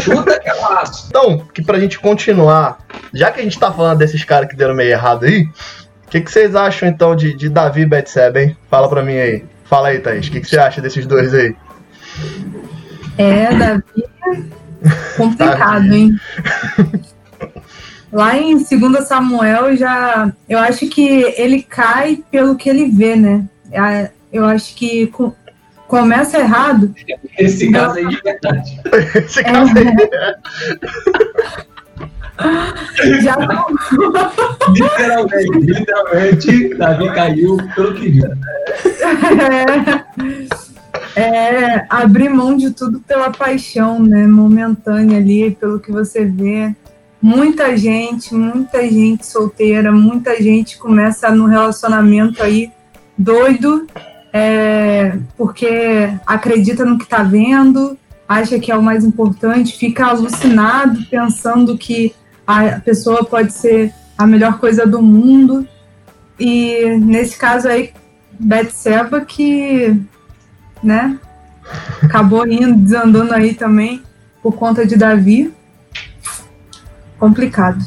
Chuta 0.00 0.38
que 0.38 0.48
é 0.48 0.54
laço. 0.54 1.06
então, 1.08 1.38
que 1.52 1.62
pra 1.62 1.78
gente 1.80 1.98
continuar, 1.98 2.78
já 3.12 3.32
que 3.32 3.40
a 3.40 3.42
gente 3.42 3.58
tá 3.58 3.72
falando 3.72 3.98
desses 3.98 4.22
caras 4.24 4.48
que 4.48 4.56
deram 4.56 4.74
meio 4.74 4.90
errado 4.90 5.24
aí, 5.24 5.48
o 6.06 6.10
que, 6.10 6.20
que 6.20 6.30
vocês 6.30 6.54
acham 6.54 6.88
então 6.88 7.16
de, 7.16 7.34
de 7.34 7.48
Davi 7.48 7.82
e 7.82 7.86
Betseba, 7.86 8.40
hein? 8.40 8.56
Fala 8.70 8.88
pra 8.88 9.02
mim 9.02 9.16
aí. 9.16 9.44
Fala 9.64 9.88
aí, 9.88 9.98
Thaís. 9.98 10.28
O 10.28 10.30
que, 10.30 10.40
que 10.40 10.48
você 10.48 10.58
acha 10.58 10.80
desses 10.80 11.06
dois 11.06 11.34
aí? 11.34 11.54
É, 13.18 13.52
Davi 13.54 13.82
Complicado, 15.16 15.92
hein? 15.92 16.16
Lá 18.12 18.38
em 18.38 18.56
2 18.56 19.06
Samuel 19.06 19.76
já. 19.76 20.32
Eu 20.48 20.58
acho 20.60 20.88
que 20.88 21.34
ele 21.36 21.62
cai 21.62 22.22
pelo 22.30 22.56
que 22.56 22.68
ele 22.68 22.88
vê, 22.88 23.16
né? 23.16 23.44
Eu 24.32 24.44
acho 24.44 24.74
que 24.74 25.08
com, 25.08 25.32
começa 25.88 26.38
errado. 26.38 26.94
Esse 27.38 27.70
caso 27.70 27.98
aí 27.98 28.08
de 28.08 28.20
verdade. 28.22 28.80
Esse 29.16 29.42
caso 29.42 29.72
é. 29.76 29.80
aí. 29.80 29.96
Já 33.22 33.36
literalmente, 34.68 35.58
literalmente, 35.58 36.74
Davi 36.74 37.14
caiu 37.14 37.56
pelo 37.74 37.94
que 37.94 38.10
viu. 38.10 38.26
É 38.26 40.06
é 41.16 41.86
abrir 41.88 42.28
mão 42.28 42.54
de 42.56 42.70
tudo 42.70 43.00
pela 43.00 43.30
paixão, 43.30 44.02
né? 44.02 44.26
Momentânea 44.26 45.16
ali, 45.16 45.50
pelo 45.58 45.80
que 45.80 45.90
você 45.90 46.26
vê. 46.26 46.74
muita 47.22 47.76
gente, 47.76 48.34
muita 48.34 48.82
gente 48.88 49.26
solteira, 49.26 49.90
muita 49.90 50.40
gente 50.40 50.78
começa 50.78 51.30
no 51.30 51.46
relacionamento 51.46 52.42
aí 52.42 52.70
doido, 53.16 53.86
é, 54.32 55.18
porque 55.36 56.10
acredita 56.26 56.84
no 56.84 56.98
que 56.98 57.04
está 57.04 57.22
vendo, 57.22 57.98
acha 58.28 58.60
que 58.60 58.70
é 58.70 58.76
o 58.76 58.82
mais 58.82 59.02
importante, 59.02 59.76
fica 59.76 60.06
alucinado 60.06 61.00
pensando 61.10 61.76
que 61.78 62.14
a 62.46 62.80
pessoa 62.80 63.24
pode 63.24 63.52
ser 63.52 63.92
a 64.16 64.26
melhor 64.26 64.58
coisa 64.58 64.86
do 64.86 65.02
mundo. 65.02 65.66
E 66.38 66.96
nesse 67.00 67.36
caso 67.36 67.68
aí, 67.68 67.92
Betseba 68.38 69.22
que, 69.22 69.98
né, 70.82 71.18
acabou 72.02 72.46
indo, 72.46 72.74
desandando 72.74 73.34
aí 73.34 73.54
também 73.54 74.02
por 74.42 74.52
conta 74.52 74.86
de 74.86 74.96
Davi. 74.96 75.52
Complicado. 77.18 77.84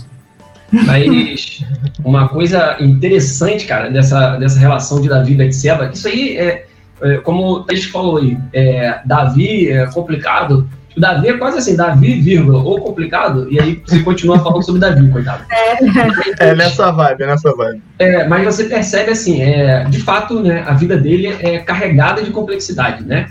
Mas 0.72 1.64
uma 2.04 2.28
coisa 2.28 2.78
interessante, 2.80 3.66
cara, 3.66 3.90
dessa, 3.90 4.38
dessa 4.38 4.60
relação 4.60 5.02
de 5.02 5.10
Davi 5.10 5.34
e 5.34 5.38
Betseba, 5.38 5.90
isso 5.92 6.08
aí 6.08 6.38
é, 6.38 6.68
é 7.02 7.18
como 7.18 7.44
o 7.44 7.64
Thaís 7.64 7.86
falou 7.86 8.18
aí, 8.18 8.38
é, 8.54 9.02
Davi 9.06 9.70
é 9.70 9.88
complicado, 9.88 10.70
Davi 11.00 11.30
é 11.30 11.38
quase 11.38 11.58
assim, 11.58 11.76
Davi, 11.76 12.20
vírgula, 12.20 12.62
ou 12.62 12.80
complicado, 12.82 13.48
e 13.50 13.60
aí 13.60 13.82
você 13.86 14.00
continua 14.02 14.40
falando 14.40 14.64
sobre 14.64 14.82
Davi, 14.82 15.10
coitado. 15.10 15.44
É, 15.50 16.50
é 16.50 16.56
nessa 16.56 16.92
vibe, 16.92 17.24
é 17.24 17.28
nessa 17.28 17.56
vibe. 17.56 17.82
É, 17.98 18.28
mas 18.28 18.46
você 18.46 18.66
percebe 18.66 19.12
assim, 19.12 19.42
é, 19.42 19.86
de 19.86 20.00
fato, 20.00 20.42
né, 20.42 20.64
a 20.68 20.74
vida 20.74 20.98
dele 20.98 21.28
é 21.28 21.60
carregada 21.60 22.22
de 22.22 22.32
complexidade, 22.32 23.04
né? 23.04 23.30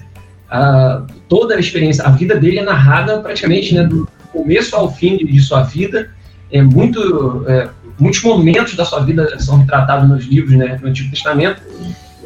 A, 0.50 1.02
toda 1.28 1.54
a 1.54 1.60
experiência, 1.60 2.04
a 2.04 2.10
vida 2.10 2.36
dele 2.36 2.58
é 2.58 2.62
narrada 2.62 3.20
praticamente 3.20 3.74
né, 3.74 3.82
do 3.84 4.08
começo 4.32 4.74
ao 4.74 4.90
fim 4.90 5.18
de, 5.18 5.26
de 5.26 5.40
sua 5.40 5.62
vida, 5.62 6.10
é 6.50 6.62
muito, 6.62 7.44
é, 7.46 7.68
muitos 7.98 8.22
momentos 8.22 8.74
da 8.74 8.84
sua 8.84 9.00
vida 9.00 9.38
são 9.38 9.58
retratados 9.58 10.08
nos 10.08 10.24
livros, 10.24 10.56
né, 10.56 10.78
no 10.80 10.88
Antigo 10.88 11.10
Testamento, 11.10 11.60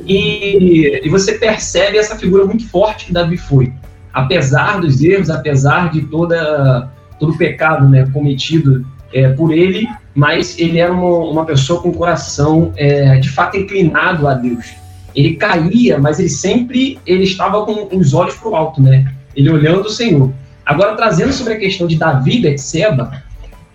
e, 0.07 1.01
e 1.05 1.09
você 1.09 1.33
percebe 1.33 1.99
essa 1.99 2.17
figura 2.17 2.45
muito 2.45 2.69
forte 2.69 3.07
que 3.07 3.13
Davi 3.13 3.37
foi 3.37 3.73
apesar 4.13 4.81
dos 4.81 5.03
erros, 5.03 5.31
apesar 5.31 5.91
de 5.91 6.03
toda, 6.03 6.91
todo 7.19 7.33
o 7.33 7.39
pecado 7.39 7.89
né, 7.89 8.07
cometido 8.13 8.87
é, 9.13 9.29
por 9.31 9.53
ele, 9.53 9.89
mas 10.15 10.59
ele 10.59 10.79
era 10.79 10.93
uma, 10.93 11.31
uma 11.31 11.45
pessoa 11.45 11.81
com 11.81 11.91
o 11.91 11.95
coração 11.95 12.73
é, 12.77 13.17
de 13.19 13.29
fato 13.29 13.57
inclinado 13.57 14.29
a 14.29 14.35
Deus. 14.35 14.73
Ele 15.15 15.35
caía, 15.37 15.99
mas 15.99 16.19
ele 16.19 16.29
sempre 16.29 16.99
ele 17.07 17.25
estava 17.25 17.65
com 17.65 17.89
os 17.97 18.15
olhos 18.15 18.35
para 18.35 18.49
o 18.49 18.57
alto, 18.57 18.81
né? 18.81 19.13
Ele 19.37 19.51
olhando 19.51 19.87
o 19.87 19.91
Senhor. 19.91 20.33
Agora, 20.65 20.97
trazendo 20.97 21.33
sobre 21.33 21.55
a 21.55 21.59
questão 21.59 21.87
de 21.87 21.97
Davi 21.97 22.39
e 22.39 22.43
Betseba, 22.43 23.23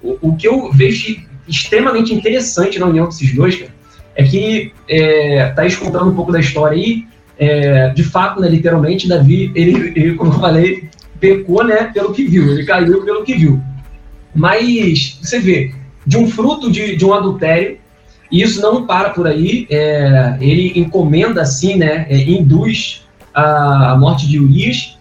o, 0.01 0.17
o 0.21 0.35
que 0.35 0.47
eu 0.47 0.71
vejo 0.71 1.17
extremamente 1.47 2.13
interessante 2.13 2.79
na 2.79 2.87
união 2.87 3.05
desses 3.05 3.33
dois, 3.33 3.55
cara, 3.55 3.71
é 4.15 4.23
que 4.23 4.73
é, 4.89 5.51
Thaís 5.55 5.75
contando 5.75 6.09
um 6.09 6.15
pouco 6.15 6.31
da 6.31 6.39
história 6.39 6.75
aí, 6.75 7.05
é, 7.39 7.89
de 7.89 8.03
fato, 8.03 8.41
né, 8.41 8.49
literalmente, 8.49 9.07
Davi, 9.07 9.51
ele, 9.55 9.93
ele, 9.95 10.15
como 10.15 10.31
eu 10.33 10.39
falei, 10.39 10.89
pecou 11.19 11.63
né, 11.63 11.91
pelo 11.93 12.13
que 12.13 12.23
viu, 12.23 12.51
ele 12.51 12.65
caiu 12.65 13.03
pelo 13.03 13.23
que 13.23 13.35
viu. 13.35 13.61
Mas 14.33 15.19
você 15.21 15.39
vê, 15.39 15.73
de 16.05 16.17
um 16.17 16.27
fruto 16.27 16.71
de, 16.71 16.95
de 16.95 17.05
um 17.05 17.13
adultério, 17.13 17.77
e 18.31 18.41
isso 18.41 18.61
não 18.61 18.85
para 18.85 19.11
por 19.11 19.27
aí, 19.27 19.67
é, 19.69 20.37
ele 20.39 20.79
encomenda 20.79 21.41
assim, 21.41 21.75
né, 21.75 22.05
é, 22.09 22.17
induz 22.17 23.05
a, 23.33 23.91
a, 23.91 23.97
morte 23.97 24.27
de 24.27 24.39
Urias, 24.39 24.97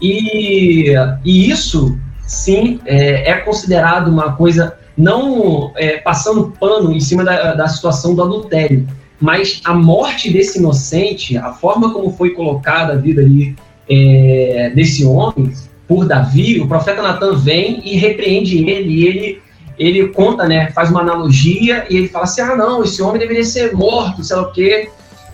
e, 0.00 0.94
e 1.24 1.50
isso, 1.50 1.98
sim, 2.26 2.80
é, 2.86 3.30
é 3.30 3.36
considerado 3.36 4.08
uma 4.08 4.32
coisa, 4.32 4.76
não 4.96 5.72
é, 5.76 5.98
passando 5.98 6.54
pano 6.58 6.92
em 6.92 7.00
cima 7.00 7.24
da, 7.24 7.54
da 7.54 7.68
situação 7.68 8.14
do 8.14 8.22
adultério, 8.22 8.86
mas 9.20 9.60
a 9.64 9.74
morte 9.74 10.30
desse 10.30 10.58
inocente, 10.58 11.36
a 11.36 11.52
forma 11.52 11.92
como 11.92 12.10
foi 12.12 12.30
colocada 12.30 12.94
a 12.94 12.96
vida 12.96 13.20
ali 13.20 13.54
é, 13.88 14.72
desse 14.74 15.04
homem 15.04 15.52
por 15.86 16.06
Davi, 16.06 16.60
o 16.60 16.68
profeta 16.68 17.02
Natan 17.02 17.36
vem 17.36 17.82
e 17.84 17.96
repreende 17.96 18.68
ele, 18.68 18.92
e 18.92 19.06
ele 19.06 19.42
ele 19.78 20.08
conta, 20.08 20.46
né, 20.46 20.70
faz 20.72 20.90
uma 20.90 21.00
analogia 21.00 21.86
e 21.88 21.96
ele 21.96 22.08
fala 22.08 22.24
assim, 22.24 22.42
ah 22.42 22.54
não, 22.54 22.84
esse 22.84 23.00
homem 23.00 23.18
deveria 23.18 23.44
ser 23.44 23.72
morto, 23.72 24.22
sei 24.22 24.36
lá 24.36 24.42
o 24.42 24.52
quê, 24.52 24.90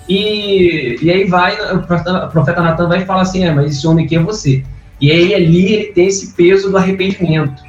e, 0.09 0.99
e 1.03 1.11
aí 1.11 1.25
vai, 1.25 1.57
o 1.75 1.83
profeta, 1.83 2.62
Natan 2.62 2.87
vai 2.87 3.05
falar 3.05 3.22
assim, 3.22 3.44
é, 3.44 3.53
mas 3.53 3.72
esse 3.72 3.85
homem 3.87 4.07
aqui 4.07 4.14
é 4.14 4.20
você. 4.20 4.62
E 5.01 5.11
aí 5.11 5.35
ali 5.35 5.72
ele 5.72 5.85
tem 5.87 6.07
esse 6.07 6.33
peso 6.35 6.70
do 6.70 6.77
arrependimento. 6.77 7.61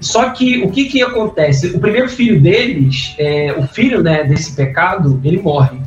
Só 0.00 0.30
que 0.30 0.62
o 0.62 0.70
que, 0.70 0.84
que 0.84 1.02
acontece? 1.02 1.68
O 1.68 1.80
primeiro 1.80 2.08
filho 2.08 2.40
deles, 2.40 3.14
é, 3.18 3.52
o 3.58 3.66
filho 3.66 4.02
né, 4.02 4.24
desse 4.24 4.54
pecado, 4.54 5.20
ele 5.24 5.40
morre. 5.40 5.78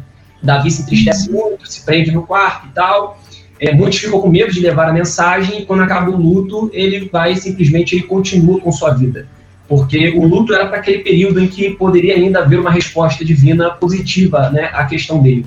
Davi 0.43 0.71
se 0.71 0.81
entristece 0.81 1.31
muito, 1.31 1.67
se 1.71 1.85
prende 1.85 2.11
no 2.11 2.23
quarto 2.23 2.67
e 2.67 2.71
tal. 2.71 3.21
É, 3.59 3.73
muitos 3.73 3.99
ficam 3.99 4.19
com 4.19 4.27
medo 4.27 4.51
de 4.51 4.59
levar 4.59 4.89
a 4.89 4.93
mensagem 4.93 5.61
e 5.61 5.65
quando 5.65 5.83
acaba 5.83 6.09
o 6.09 6.17
luto, 6.17 6.69
ele 6.73 7.07
vai 7.11 7.35
simplesmente, 7.35 7.95
ele 7.95 8.03
continua 8.03 8.59
com 8.59 8.71
sua 8.71 8.91
vida. 8.91 9.27
Porque 9.67 10.09
o 10.09 10.25
luto 10.25 10.53
era 10.53 10.65
para 10.65 10.79
aquele 10.79 10.99
período 10.99 11.39
em 11.39 11.47
que 11.47 11.69
poderia 11.71 12.15
ainda 12.15 12.39
haver 12.39 12.59
uma 12.59 12.71
resposta 12.71 13.23
divina 13.23 13.69
positiva 13.69 14.49
né, 14.49 14.71
à 14.73 14.85
questão 14.85 15.21
dele. 15.21 15.45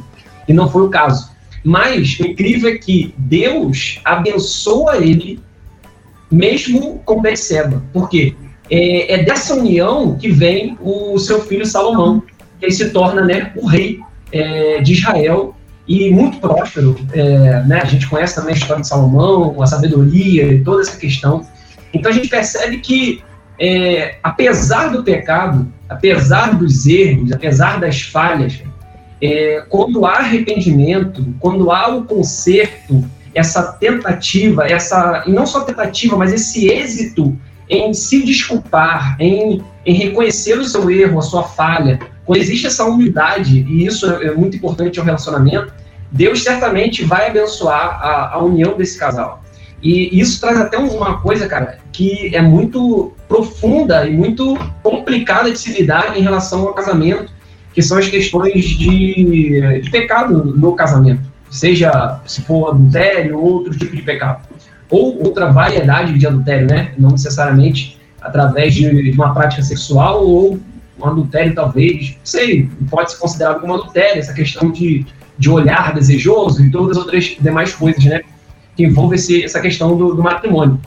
E 0.48 0.52
não 0.52 0.70
foi 0.70 0.82
o 0.82 0.88
caso. 0.88 1.34
Mas 1.62 2.18
o 2.20 2.26
incrível 2.26 2.70
é 2.70 2.78
que 2.78 3.12
Deus 3.18 4.00
abençoa 4.04 4.98
ele 4.98 5.40
mesmo 6.30 7.00
com 7.04 7.20
Beceba. 7.20 7.82
Por 7.92 8.08
quê? 8.08 8.34
É, 8.70 9.14
é 9.14 9.22
dessa 9.22 9.54
união 9.54 10.16
que 10.16 10.30
vem 10.30 10.76
o 10.80 11.18
seu 11.18 11.42
filho 11.42 11.66
Salomão, 11.66 12.22
que 12.60 12.70
se 12.70 12.90
torna 12.90 13.22
né, 13.22 13.52
o 13.56 13.66
rei 13.66 14.00
é, 14.32 14.80
de 14.80 14.92
Israel 14.92 15.54
e 15.86 16.10
muito 16.10 16.38
próspero. 16.38 16.96
É, 17.12 17.62
né? 17.64 17.80
A 17.82 17.84
gente 17.84 18.08
conhece 18.08 18.34
também 18.34 18.54
a 18.54 18.56
história 18.56 18.82
de 18.82 18.88
Salomão, 18.88 19.60
a 19.62 19.66
sabedoria 19.66 20.52
e 20.52 20.64
toda 20.64 20.82
essa 20.82 20.96
questão. 20.96 21.46
Então 21.92 22.10
a 22.10 22.14
gente 22.14 22.28
percebe 22.28 22.78
que, 22.78 23.22
é, 23.60 24.16
apesar 24.22 24.88
do 24.88 25.04
pecado, 25.04 25.70
apesar 25.88 26.56
dos 26.56 26.86
erros, 26.86 27.32
apesar 27.32 27.78
das 27.78 28.02
falhas, 28.02 28.62
é, 29.22 29.64
quando 29.68 30.04
há 30.04 30.18
arrependimento, 30.18 31.34
quando 31.38 31.70
há 31.70 31.94
o 31.94 32.04
conserto, 32.04 33.04
essa 33.34 33.72
tentativa, 33.72 34.64
essa 34.66 35.24
e 35.26 35.32
não 35.32 35.46
só 35.46 35.60
tentativa, 35.60 36.16
mas 36.16 36.32
esse 36.32 36.68
êxito 36.68 37.36
em 37.74 37.92
se 37.94 38.24
desculpar, 38.24 39.16
em, 39.20 39.62
em 39.84 39.94
reconhecer 39.94 40.58
o 40.58 40.64
seu 40.64 40.90
erro, 40.90 41.18
a 41.18 41.22
sua 41.22 41.42
falha, 41.42 41.98
quando 42.24 42.40
existe 42.40 42.66
essa 42.66 42.84
humildade, 42.84 43.66
e 43.68 43.84
isso 43.84 44.10
é, 44.10 44.26
é 44.26 44.34
muito 44.34 44.56
importante 44.56 44.98
ao 44.98 45.04
relacionamento, 45.04 45.72
Deus 46.10 46.42
certamente 46.42 47.04
vai 47.04 47.28
abençoar 47.28 48.00
a, 48.00 48.34
a 48.34 48.42
união 48.42 48.76
desse 48.76 48.98
casal. 48.98 49.42
E 49.82 50.18
isso 50.18 50.40
traz 50.40 50.58
até 50.58 50.78
uma 50.78 51.18
coisa, 51.20 51.46
cara, 51.46 51.78
que 51.92 52.34
é 52.34 52.40
muito 52.40 53.12
profunda 53.28 54.06
e 54.06 54.16
muito 54.16 54.56
complicada 54.82 55.50
de 55.50 55.58
se 55.58 55.72
lidar 55.72 56.16
em 56.16 56.22
relação 56.22 56.66
ao 56.66 56.72
casamento, 56.72 57.30
que 57.74 57.82
são 57.82 57.98
as 57.98 58.08
questões 58.08 58.64
de, 58.64 59.80
de 59.82 59.90
pecado 59.90 60.44
no 60.56 60.74
casamento, 60.74 61.22
seja 61.50 62.20
se 62.24 62.40
for 62.42 62.70
adultério 62.70 63.36
ou 63.38 63.44
outro 63.44 63.76
tipo 63.76 63.94
de 63.94 64.02
pecado 64.02 64.53
ou 64.94 65.24
outra 65.24 65.50
variedade 65.50 66.16
de 66.16 66.26
adultério, 66.26 66.68
né? 66.68 66.92
Não 66.96 67.10
necessariamente 67.10 67.98
através 68.20 68.74
de 68.74 69.10
uma 69.10 69.34
prática 69.34 69.62
sexual 69.62 70.24
ou 70.24 70.60
um 70.98 71.04
adultério, 71.04 71.52
talvez, 71.54 72.16
sei, 72.22 72.70
pode 72.88 73.10
ser 73.10 73.18
considerado 73.18 73.60
como 73.60 73.74
adultério, 73.74 74.20
essa 74.20 74.32
questão 74.32 74.70
de, 74.70 75.04
de 75.36 75.50
olhar 75.50 75.92
desejoso 75.92 76.64
e 76.64 76.70
todas 76.70 76.96
as 76.96 77.02
outras 77.02 77.36
demais 77.40 77.74
coisas, 77.74 78.04
né? 78.04 78.20
Que 78.76 78.84
envolve 78.84 79.16
esse, 79.16 79.44
essa 79.44 79.60
questão 79.60 79.96
do, 79.96 80.14
do 80.14 80.22
matrimônio. 80.22 80.80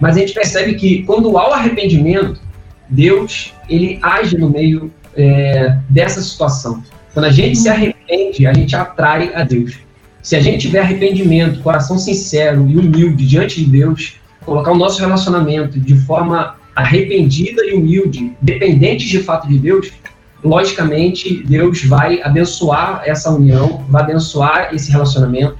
Mas 0.00 0.16
a 0.16 0.20
gente 0.20 0.32
percebe 0.32 0.74
que 0.74 1.02
quando 1.02 1.36
há 1.36 1.50
o 1.50 1.52
arrependimento, 1.52 2.40
Deus, 2.88 3.52
ele 3.68 3.98
age 4.02 4.38
no 4.38 4.48
meio 4.48 4.90
é, 5.14 5.76
dessa 5.90 6.22
situação. 6.22 6.82
Quando 7.12 7.26
a 7.26 7.30
gente 7.30 7.58
se 7.58 7.68
arrepende, 7.68 8.46
a 8.46 8.54
gente 8.54 8.74
atrai 8.74 9.30
a 9.34 9.44
Deus. 9.44 9.78
Se 10.22 10.36
a 10.36 10.40
gente 10.40 10.68
tiver 10.68 10.80
arrependimento, 10.80 11.60
coração 11.60 11.98
sincero 11.98 12.66
e 12.68 12.78
humilde 12.78 13.26
diante 13.26 13.62
de 13.62 13.70
Deus, 13.70 14.16
colocar 14.44 14.70
o 14.70 14.76
nosso 14.76 15.00
relacionamento 15.00 15.80
de 15.80 15.96
forma 15.96 16.56
arrependida 16.74 17.64
e 17.66 17.74
humilde, 17.74 18.32
dependentes 18.40 19.08
de 19.08 19.18
fato 19.18 19.48
de 19.48 19.58
Deus, 19.58 19.90
logicamente 20.42 21.42
Deus 21.44 21.84
vai 21.84 22.22
abençoar 22.22 23.02
essa 23.04 23.30
união, 23.30 23.84
vai 23.88 24.02
abençoar 24.02 24.74
esse 24.74 24.90
relacionamento 24.90 25.58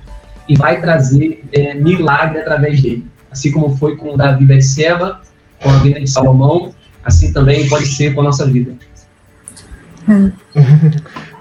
e 0.48 0.56
vai 0.56 0.80
trazer 0.80 1.42
é, 1.52 1.74
milagre 1.74 2.40
através 2.40 2.80
dele. 2.80 3.04
Assim 3.30 3.50
como 3.50 3.76
foi 3.76 3.96
com 3.96 4.16
Davi 4.16 4.44
e 4.44 4.46
Betseba, 4.46 5.20
com 5.60 5.70
a 5.70 5.78
vida 5.78 6.00
de 6.00 6.08
Salomão, 6.08 6.74
assim 7.04 7.32
também 7.32 7.68
pode 7.68 7.86
ser 7.86 8.14
com 8.14 8.20
a 8.20 8.24
nossa 8.24 8.46
vida. 8.46 8.74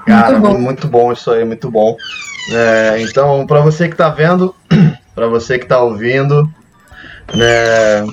Cara, 0.05 0.39
muito 0.39 0.53
bom. 0.53 0.59
muito 0.59 0.87
bom 0.87 1.11
isso 1.11 1.31
aí, 1.31 1.45
muito 1.45 1.69
bom. 1.69 1.95
É, 2.51 3.01
então, 3.01 3.47
para 3.47 3.61
você 3.61 3.87
que 3.87 3.93
está 3.93 4.09
vendo, 4.09 4.53
para 5.15 5.27
você 5.27 5.57
que 5.57 5.65
está 5.65 5.81
ouvindo, 5.81 6.43
né, 7.33 8.05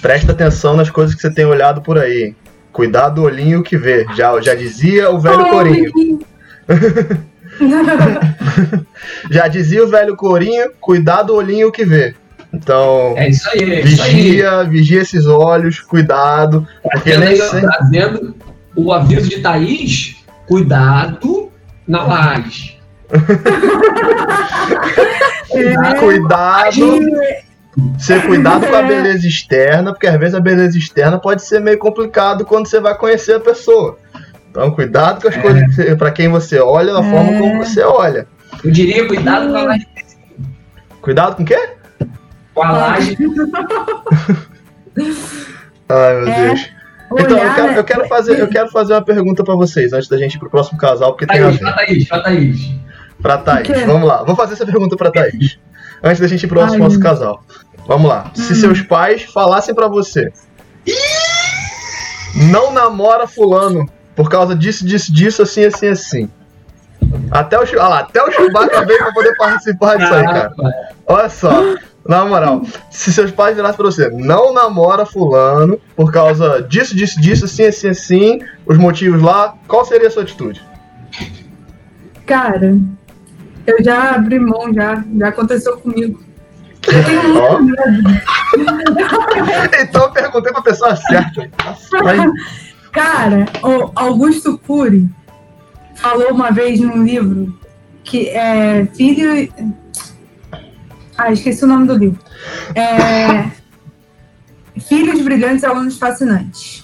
presta 0.00 0.32
atenção 0.32 0.76
nas 0.76 0.90
coisas 0.90 1.14
que 1.14 1.20
você 1.20 1.32
tem 1.32 1.44
olhado 1.44 1.82
por 1.82 1.98
aí. 1.98 2.34
cuidado 2.72 3.16
do 3.16 3.22
olhinho 3.22 3.62
que 3.62 3.76
vê. 3.76 4.06
Já, 4.16 4.40
já 4.40 4.54
dizia 4.54 5.10
o 5.10 5.20
velho 5.20 5.42
oh, 5.42 5.50
Corinho. 5.50 6.20
já 9.30 9.48
dizia 9.48 9.84
o 9.84 9.88
velho 9.88 10.16
Corinho, 10.16 10.70
cuidado 10.80 11.26
do 11.28 11.36
olhinho 11.36 11.70
que 11.70 11.84
vê. 11.84 12.14
Então, 12.52 13.14
é 13.16 13.28
isso 13.28 13.48
aí, 13.50 13.62
é 13.62 13.82
vigia, 13.82 14.44
isso 14.44 14.48
aí. 14.48 14.68
vigia 14.68 15.02
esses 15.02 15.26
olhos, 15.26 15.80
cuidado. 15.80 16.66
Porque 16.82 17.16
nem 17.16 17.36
sempre... 17.36 17.62
trazendo 17.62 18.34
o 18.76 18.92
aviso 18.92 19.28
de 19.28 19.40
Thaís, 19.40 20.16
cuidado 20.46 21.50
na 21.86 22.04
laje. 22.04 22.73
Cuidado. 25.98 27.00
Ser 27.98 28.24
cuidado 28.26 28.66
com 28.66 28.76
a 28.76 28.82
beleza 28.82 29.26
externa, 29.26 29.92
porque 29.92 30.06
às 30.06 30.18
vezes 30.18 30.34
a 30.34 30.40
beleza 30.40 30.78
externa 30.78 31.18
pode 31.18 31.44
ser 31.44 31.60
meio 31.60 31.78
complicado 31.78 32.44
quando 32.44 32.66
você 32.66 32.78
vai 32.78 32.96
conhecer 32.96 33.34
a 33.34 33.40
pessoa. 33.40 33.98
Então, 34.50 34.70
cuidado 34.70 35.20
com 35.20 35.28
as 35.28 35.36
é. 35.36 35.40
coisas 35.40 35.94
para 35.98 36.12
quem 36.12 36.28
você 36.28 36.60
olha, 36.60 36.92
da 36.92 37.00
é. 37.00 37.10
forma 37.10 37.38
como 37.38 37.56
você 37.64 37.82
olha. 37.82 38.28
Eu 38.62 38.70
diria 38.70 39.06
cuidado 39.08 39.48
com 39.48 39.56
a 39.56 39.62
laje. 39.64 39.88
Cuidado 41.00 41.36
com 41.36 41.42
o 41.42 41.46
quê? 41.46 41.58
Com 42.54 42.62
a 42.62 42.70
laje. 42.70 43.18
Ai, 45.88 46.14
meu 46.14 46.28
é. 46.28 46.46
Deus. 46.46 46.70
Então, 47.16 47.38
eu 47.38 47.54
quero, 47.54 47.72
eu 47.72 47.84
quero, 47.84 48.08
fazer, 48.08 48.40
eu 48.40 48.48
quero 48.48 48.68
fazer 48.70 48.94
uma 48.94 49.04
pergunta 49.04 49.44
para 49.44 49.54
vocês 49.54 49.92
antes 49.92 50.08
da 50.08 50.16
gente 50.16 50.34
ir 50.34 50.38
pro 50.38 50.50
próximo 50.50 50.78
casal, 50.78 51.12
porque 51.12 51.26
Thaís, 51.26 51.58
tem 51.58 51.68
a 51.68 51.72
ver. 51.72 51.86
Thaís, 51.86 52.08
Thaís. 52.08 52.74
Pra 53.24 53.38
Thaís, 53.38 53.86
vamos 53.86 54.06
lá. 54.06 54.22
Vou 54.22 54.36
fazer 54.36 54.52
essa 54.52 54.66
pergunta 54.66 54.98
pra 54.98 55.10
Thaís. 55.10 55.58
Antes 56.02 56.20
da 56.20 56.28
gente 56.28 56.42
ir 56.42 56.46
pro 56.46 56.60
Ai, 56.60 56.76
nosso 56.76 57.00
casal. 57.00 57.42
Vamos 57.88 58.06
lá. 58.06 58.26
Hum. 58.26 58.30
Se 58.34 58.54
seus 58.54 58.82
pais 58.82 59.22
falassem 59.22 59.74
para 59.74 59.88
você. 59.88 60.30
Não 62.50 62.70
namora 62.70 63.26
fulano 63.26 63.88
por 64.14 64.28
causa 64.28 64.54
disso, 64.54 64.84
disso, 64.84 65.10
disso, 65.10 65.40
assim, 65.40 65.64
assim, 65.64 65.88
assim. 65.88 66.30
Até 67.30 67.58
o, 67.58 67.62
olha 67.62 67.88
lá, 67.88 67.98
até 68.00 68.22
o 68.22 68.30
Chewbacca 68.30 68.84
veio 68.84 68.98
pra 68.98 69.14
poder 69.14 69.34
participar 69.38 69.96
disso 69.96 70.12
aí, 70.12 70.24
cara. 70.24 70.52
Olha 71.06 71.28
só. 71.30 71.62
Na 72.06 72.26
moral, 72.26 72.60
se 72.90 73.10
seus 73.10 73.30
pais 73.30 73.56
virassem 73.56 73.78
pra 73.78 73.86
você, 73.86 74.10
não 74.10 74.52
namora 74.52 75.06
fulano 75.06 75.80
por 75.96 76.12
causa 76.12 76.60
disso, 76.60 76.94
disso, 76.94 77.18
disso, 77.18 77.46
assim, 77.46 77.64
assim, 77.64 77.88
assim, 77.88 78.38
os 78.66 78.76
motivos 78.76 79.22
lá, 79.22 79.54
qual 79.66 79.86
seria 79.86 80.08
a 80.08 80.10
sua 80.10 80.24
atitude? 80.24 80.62
Cara, 82.26 82.76
eu 83.66 83.82
já 83.82 84.14
abri 84.14 84.38
mão, 84.38 84.72
já, 84.72 85.02
já 85.16 85.28
aconteceu 85.28 85.76
comigo. 85.78 86.22
Eu 86.86 87.04
tenho 87.04 87.22
muito 87.22 87.62
medo. 87.62 88.20
então 89.80 90.02
eu 90.02 90.10
perguntei 90.10 90.52
pra 90.52 90.62
pessoa 90.62 90.96
certa. 90.96 91.50
Cara, 92.92 93.46
o 93.62 93.90
Augusto 93.94 94.58
Cury 94.58 95.08
falou 95.96 96.30
uma 96.30 96.50
vez 96.50 96.80
num 96.80 97.04
livro 97.04 97.58
que 98.04 98.28
é 98.28 98.86
filho 98.94 99.48
ah, 101.16 101.32
esqueci 101.32 101.64
o 101.64 101.68
nome 101.68 101.86
do 101.86 101.94
livro. 101.94 102.18
É... 102.74 103.50
Filhos 104.80 105.20
brilhantes, 105.20 105.62
alunos 105.62 105.96
fascinantes. 105.96 106.83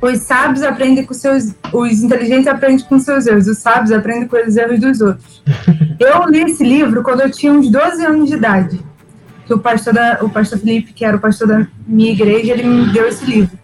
Os 0.00 0.18
sábios 0.20 0.62
aprendem 0.62 1.04
com 1.04 1.12
seus. 1.12 1.52
Os 1.72 2.02
inteligentes 2.02 2.46
aprendem 2.46 2.84
com 2.84 2.98
seus 2.98 3.26
erros. 3.26 3.48
Os 3.48 3.58
sábios 3.58 3.90
aprendem 3.90 4.28
com 4.28 4.36
os 4.36 4.56
erros 4.56 4.78
dos 4.78 5.00
outros. 5.00 5.42
Eu 5.98 6.24
li 6.28 6.42
esse 6.42 6.62
livro 6.62 7.02
quando 7.02 7.22
eu 7.22 7.30
tinha 7.30 7.52
uns 7.52 7.68
12 7.68 8.06
anos 8.06 8.28
de 8.28 8.36
idade. 8.36 8.80
Que 9.44 9.52
o 9.52 9.58
pastor, 9.58 9.92
da, 9.92 10.18
o 10.22 10.30
pastor 10.30 10.58
Felipe, 10.58 10.92
que 10.92 11.04
era 11.04 11.16
o 11.16 11.20
pastor 11.20 11.48
da 11.48 11.66
minha 11.86 12.12
igreja, 12.12 12.52
ele 12.52 12.62
me 12.62 12.92
deu 12.92 13.08
esse 13.08 13.24
livro. 13.24 13.58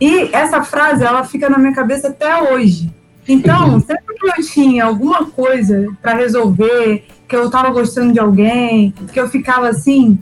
E 0.00 0.30
essa 0.32 0.62
frase, 0.62 1.02
ela 1.02 1.24
fica 1.24 1.50
na 1.50 1.58
minha 1.58 1.74
cabeça 1.74 2.08
até 2.08 2.52
hoje. 2.52 2.94
Então, 3.26 3.80
sempre 3.82 4.14
que 4.14 4.28
eu 4.28 4.46
tinha 4.46 4.84
alguma 4.84 5.26
coisa 5.26 5.86
para 6.00 6.14
resolver, 6.14 7.04
que 7.26 7.34
eu 7.34 7.50
tava 7.50 7.70
gostando 7.70 8.12
de 8.12 8.20
alguém, 8.20 8.94
que 9.12 9.18
eu 9.18 9.28
ficava 9.28 9.68
assim, 9.68 10.18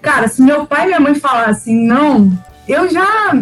cara, 0.00 0.28
se 0.28 0.40
meu 0.40 0.66
pai 0.66 0.84
e 0.84 0.86
minha 0.86 1.00
mãe 1.00 1.14
falassem 1.14 1.76
não, 1.86 2.32
eu 2.66 2.88
já 2.88 3.36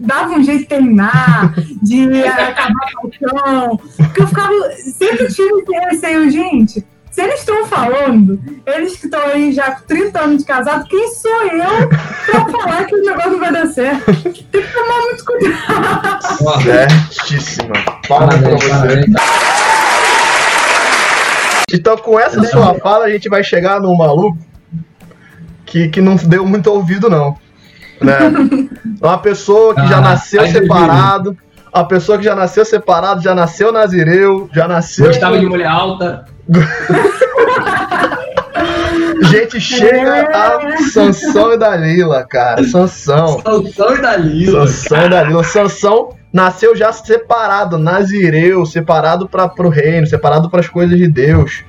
dava 0.00 0.32
um 0.32 0.42
jeito 0.42 0.60
de 0.60 0.66
terminar, 0.66 1.54
de 1.82 2.22
acabar 2.24 2.92
com 2.96 3.08
o 3.08 3.12
chão, 3.12 3.80
porque 3.96 4.22
eu 4.22 4.26
ficava, 4.26 4.52
sempre 4.98 5.28
tive 5.28 5.62
esse 5.62 5.78
receio, 5.78 6.30
gente, 6.30 6.84
se 7.10 7.22
eles 7.22 7.40
estão 7.40 7.66
falando, 7.66 8.40
eles 8.64 8.96
que 8.96 9.06
estão 9.06 9.20
aí 9.20 9.52
já 9.52 9.72
com 9.72 9.86
30 9.86 10.20
anos 10.20 10.38
de 10.38 10.44
casado, 10.44 10.86
quem 10.86 11.12
sou 11.12 11.42
eu 11.42 11.88
pra 11.88 12.48
falar 12.48 12.84
que 12.84 12.94
o 12.94 13.02
negócio 13.02 13.32
não 13.32 13.40
vai 13.40 13.52
dar 13.52 13.66
certo? 13.66 14.12
Tem 14.22 14.62
que 14.62 14.72
tomar 14.72 15.00
muito 15.02 15.24
cuidado. 15.24 16.62
Certíssima. 16.62 17.74
Fala 18.06 18.28
pra 18.28 18.50
você. 18.50 19.04
Então, 21.72 21.96
com 21.98 22.18
essa 22.18 22.42
sua 22.44 22.74
fala, 22.76 23.06
a 23.06 23.10
gente 23.10 23.28
vai 23.28 23.42
chegar 23.42 23.80
num 23.80 23.96
maluco 23.96 24.38
que, 25.66 25.88
que 25.88 26.00
não 26.00 26.16
deu 26.16 26.46
muito 26.46 26.68
ouvido, 26.68 27.10
não. 27.10 27.36
Né? 28.00 28.68
Uma 29.00 29.18
pessoa 29.18 29.74
que 29.74 29.80
ah, 29.80 29.86
já 29.86 30.00
nasceu 30.00 30.46
separado, 30.46 31.36
uma 31.74 31.86
pessoa 31.86 32.18
que 32.18 32.24
já 32.24 32.34
nasceu 32.34 32.64
separado, 32.64 33.22
já 33.22 33.34
nasceu 33.34 33.72
nazireu, 33.72 34.48
já 34.52 34.66
nasceu. 34.66 35.06
Gostava 35.06 35.38
de 35.38 35.46
mulher 35.46 35.68
alta. 35.68 36.24
gente 39.30 39.60
chega 39.60 40.28
a 40.34 40.78
Sansão 40.92 41.52
e 41.52 41.56
Dalila, 41.56 42.24
cara. 42.24 42.64
Sansão. 42.64 43.40
Sansão 43.40 43.96
e 43.96 44.02
Dalila. 44.02 44.66
Sansão 44.66 45.06
e 45.06 45.08
Dalila. 45.08 45.44
Sansão 45.44 46.16
nasceu 46.32 46.76
já 46.76 46.92
separado, 46.92 47.78
nazireu, 47.78 48.66
separado 48.66 49.28
para 49.28 49.52
o 49.58 49.68
reino, 49.68 50.06
separado 50.06 50.50
para 50.50 50.60
as 50.60 50.68
coisas 50.68 50.96
de 50.96 51.08
Deus. 51.08 51.64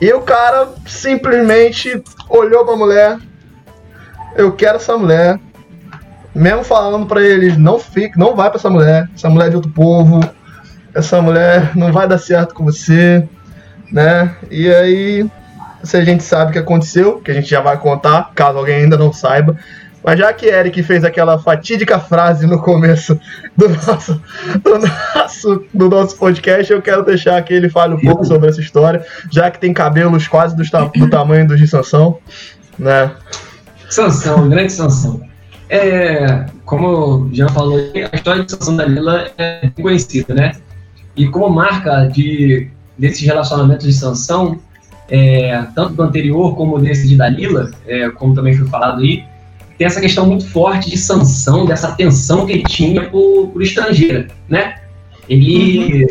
E 0.00 0.12
o 0.12 0.20
cara 0.20 0.68
simplesmente 0.86 2.02
olhou 2.28 2.64
para 2.64 2.74
a 2.74 2.78
mulher. 2.78 3.18
Eu 4.36 4.52
quero 4.52 4.76
essa 4.76 4.96
mulher. 4.96 5.38
Mesmo 6.34 6.64
falando 6.64 7.06
para 7.06 7.22
eles, 7.22 7.56
não 7.56 7.78
fique, 7.78 8.18
não 8.18 8.34
vai 8.34 8.48
para 8.48 8.58
essa 8.58 8.70
mulher. 8.70 9.08
Essa 9.14 9.28
mulher 9.28 9.46
é 9.46 9.50
de 9.50 9.56
outro 9.56 9.70
povo. 9.70 10.20
Essa 10.94 11.20
mulher 11.20 11.76
não 11.76 11.92
vai 11.92 12.08
dar 12.08 12.18
certo 12.18 12.54
com 12.54 12.64
você, 12.64 13.26
né? 13.90 14.34
E 14.50 14.72
aí, 14.72 15.30
se 15.82 15.96
a 15.96 16.04
gente 16.04 16.22
sabe 16.22 16.50
o 16.50 16.52
que 16.52 16.58
aconteceu, 16.58 17.20
que 17.20 17.30
a 17.30 17.34
gente 17.34 17.48
já 17.48 17.60
vai 17.60 17.76
contar, 17.78 18.30
caso 18.34 18.58
alguém 18.58 18.76
ainda 18.76 18.96
não 18.96 19.12
saiba, 19.12 19.56
mas 20.04 20.18
já 20.18 20.32
que 20.32 20.46
Eric 20.46 20.82
fez 20.82 21.04
aquela 21.04 21.38
fatídica 21.38 21.98
frase 21.98 22.46
no 22.46 22.60
começo 22.60 23.18
do 23.56 23.68
nosso, 23.68 24.20
do 24.62 24.78
nosso, 25.14 25.64
do 25.72 25.88
nosso 25.88 26.16
podcast, 26.16 26.72
eu 26.72 26.82
quero 26.82 27.04
deixar 27.04 27.40
que 27.42 27.54
ele 27.54 27.68
fale 27.68 27.94
um 27.94 28.00
pouco 28.00 28.24
sobre 28.24 28.48
essa 28.48 28.60
história, 28.60 29.04
já 29.30 29.50
que 29.50 29.60
tem 29.60 29.72
cabelos 29.72 30.26
quase 30.26 30.56
do, 30.56 30.62
do 30.62 31.08
tamanho 31.08 31.46
dos 31.46 31.58
de 31.58 31.68
Sansão, 31.68 32.18
né? 32.78 33.12
Sansão, 33.88 34.48
grande 34.48 34.72
Sansão. 34.72 35.31
É, 35.74 36.44
como 36.66 37.30
já 37.32 37.48
falou, 37.48 37.78
a 37.78 38.14
história 38.14 38.44
de 38.44 38.50
Sansão 38.52 38.76
da 38.76 38.84
Lila 38.84 39.30
é 39.38 39.70
conhecida, 39.80 40.34
né? 40.34 40.52
E 41.16 41.26
como 41.28 41.48
marca 41.48 42.04
de, 42.08 42.68
desses 42.98 43.26
relacionamentos 43.26 43.86
de 43.86 43.92
Sansão, 43.94 44.60
é, 45.08 45.64
tanto 45.74 45.94
do 45.94 46.02
anterior 46.02 46.54
como 46.56 46.78
desse 46.78 47.08
de 47.08 47.16
Dalila, 47.16 47.70
é, 47.86 48.10
como 48.10 48.34
também 48.34 48.54
foi 48.54 48.68
falado 48.68 49.00
aí, 49.00 49.24
tem 49.78 49.86
essa 49.86 49.98
questão 49.98 50.26
muito 50.26 50.46
forte 50.46 50.90
de 50.90 50.98
sanção, 50.98 51.64
dessa 51.64 51.88
atenção 51.88 52.44
que 52.44 52.52
ele 52.52 52.64
tinha 52.64 53.08
por, 53.08 53.48
por 53.48 53.62
estrangeira, 53.62 54.28
né? 54.50 54.74
Ele 55.26 56.04
uhum. 56.04 56.08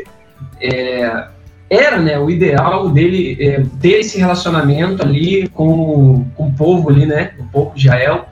é, 0.60 1.28
era, 1.70 2.00
né, 2.02 2.18
o 2.18 2.32
ideal 2.32 2.90
dele 2.90 3.38
é, 3.40 3.64
ter 3.80 4.00
esse 4.00 4.18
relacionamento 4.18 5.04
ali 5.04 5.48
com, 5.50 6.26
com 6.36 6.48
o 6.48 6.54
povo 6.54 6.90
ali, 6.90 7.06
né, 7.06 7.34
o 7.40 7.44
povo 7.44 7.76
de 7.76 7.86
Israel, 7.86 8.26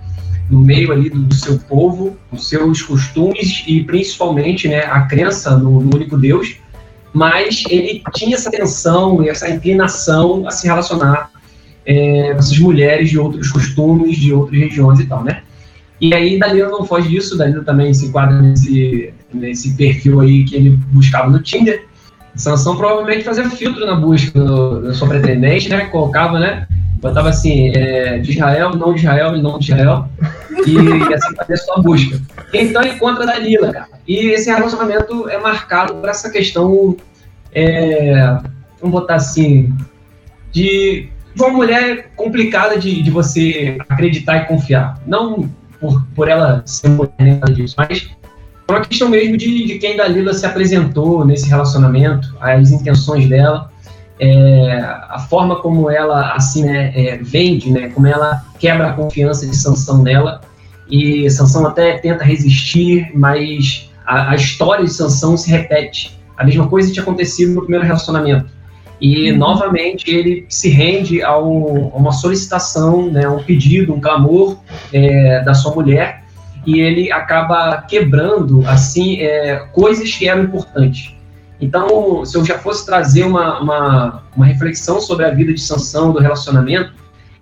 no 0.50 0.60
meio 0.60 0.92
ali 0.92 1.10
do, 1.10 1.34
seu 1.34 1.60
povo, 1.60 2.18
os 2.32 2.50
seus 2.50 2.82
costumes 2.82 3.64
e 3.68 3.84
principalmente, 3.84 4.68
né, 4.68 4.82
a 4.82 5.02
crença 5.02 5.58
no, 5.58 5.82
no 5.82 5.96
único 5.96 6.18
Deus, 6.18 6.58
mas 7.14 7.64
ele 7.70 8.02
tinha 8.14 8.36
essa 8.36 8.52
tensão 8.52 9.24
e 9.24 9.30
essa 9.30 9.50
inclinação 9.50 10.48
a 10.48 10.52
se 10.52 10.68
relacionar 10.68 11.32
é, 11.86 12.30
essas 12.30 12.58
mulheres 12.60 13.10
de 13.10 13.20
outros 13.20 13.52
costumes, 13.52 14.18
de 14.18 14.34
outras 14.34 14.60
regiões 14.60 15.00
e 15.00 15.06
tal, 15.06 15.24
né? 15.24 15.42
E 16.00 16.14
aí 16.14 16.40
Dalila 16.40 16.70
não 16.70 16.86
foge 16.86 17.10
disso, 17.10 17.38
Dalila 17.38 17.64
também 17.64 17.94
se 17.94 18.06
enquadra 18.06 18.42
nesse, 18.42 19.14
nesse 19.34 19.76
perfil 19.76 20.22
aí 20.22 20.46
que 20.46 20.56
ele 20.56 20.70
buscava 20.92 21.30
no 21.30 21.42
Tinder. 21.42 21.86
Sansão 22.36 22.78
provavelmente 22.78 23.24
fazia 23.24 23.50
filtro 23.50 23.86
na 23.86 23.96
busca 23.96 24.40
da 24.82 24.94
sua 24.94 25.10
pretendente, 25.10 25.68
né? 25.68 25.86
Colocava, 25.88 26.40
né? 26.40 26.68
Botava 27.00 27.30
assim, 27.30 27.70
é, 27.76 28.20
de 28.20 28.32
Israel, 28.32 28.76
não 28.76 28.94
de 28.94 29.00
Israel, 29.00 29.38
não 29.38 29.58
de 29.58 29.72
Israel. 29.72 30.08
E 30.66 31.14
assim 31.14 31.36
fazia 31.36 31.56
a 31.56 31.58
sua 31.58 31.82
busca. 31.82 32.20
Então 32.54 32.82
ele 32.82 32.94
encontra 32.94 33.26
Dalila, 33.26 33.72
cara. 33.72 33.88
E 34.08 34.30
esse 34.30 34.50
relacionamento 34.50 35.30
é 35.30 35.38
marcado 35.38 35.96
por 35.96 36.10
essa 36.10 36.30
questão, 36.30 36.98
é, 37.54 38.38
vamos 38.80 39.00
botar 39.00 39.16
assim, 39.16 39.74
de 40.52 41.10
de 41.34 41.44
uma 41.44 41.50
mulher 41.50 42.12
complicada 42.16 42.78
de, 42.78 43.02
de 43.02 43.10
você 43.10 43.78
acreditar 43.88 44.38
e 44.38 44.46
confiar. 44.46 45.02
Não 45.06 45.50
por, 45.80 46.06
por 46.14 46.28
ela 46.28 46.62
ser 46.66 46.90
mulher 46.90 47.40
disso, 47.54 47.76
mas 47.78 48.10
é 48.68 48.72
uma 48.72 48.82
questão 48.82 49.10
mesmo 49.10 49.38
de, 49.38 49.66
de 49.66 49.80
quem 49.80 49.96
Dalila 49.96 50.34
se 50.34 50.46
apresentou 50.46 51.26
nesse 51.26 51.48
relacionamento, 51.48 52.36
as 52.42 52.72
intenções 52.72 53.28
dela, 53.30 53.72
é, 54.20 54.72
a 55.10 55.20
forma 55.30 55.58
como 55.62 55.90
ela 55.90 56.34
assim 56.34 56.66
né, 56.66 56.92
é, 56.96 57.18
vende, 57.18 57.72
né, 57.72 57.90
como 57.90 58.06
ela 58.06 58.44
quebra 58.60 58.90
a 58.90 58.94
confiança 58.94 59.48
de 59.48 59.56
Sansão 59.56 60.04
nela 60.04 60.42
e 60.90 61.30
Sansão 61.30 61.66
até 61.66 61.98
tenta 62.00 62.24
resistir, 62.24 63.12
mas 63.14 63.90
a, 64.06 64.32
a 64.32 64.36
história 64.36 64.84
de 64.84 64.92
Sansão 64.92 65.38
se 65.38 65.50
repete. 65.50 66.20
A 66.36 66.44
mesma 66.44 66.68
coisa 66.68 66.92
tinha 66.92 67.04
acontecido 67.04 67.54
no 67.54 67.62
primeiro 67.62 67.86
relacionamento. 67.86 68.50
E, 69.00 69.32
uhum. 69.32 69.38
novamente, 69.38 70.10
ele 70.10 70.46
se 70.50 70.70
rende 70.70 71.22
ao, 71.22 71.46
a 71.94 71.98
uma 71.98 72.12
solicitação, 72.12 73.10
né, 73.10 73.30
um 73.30 73.42
pedido, 73.44 73.94
um 73.94 74.02
clamor 74.02 74.58
é, 74.92 75.42
da 75.44 75.54
sua 75.54 75.74
mulher, 75.74 76.24
e 76.66 76.80
ele 76.80 77.12
acaba 77.12 77.82
quebrando, 77.84 78.68
assim, 78.68 79.22
é, 79.22 79.58
coisas 79.72 80.14
que 80.14 80.28
eram 80.28 80.44
importantes. 80.44 81.14
Então, 81.62 82.24
se 82.26 82.38
eu 82.38 82.46
já 82.46 82.58
fosse 82.58 82.86
trazer 82.86 83.24
uma, 83.24 83.60
uma, 83.60 84.24
uma 84.36 84.46
reflexão 84.46 85.02
sobre 85.02 85.26
a 85.26 85.32
vida 85.32 85.54
de 85.54 85.60
Sansão, 85.60 86.14
do 86.14 86.20
relacionamento, 86.20 86.94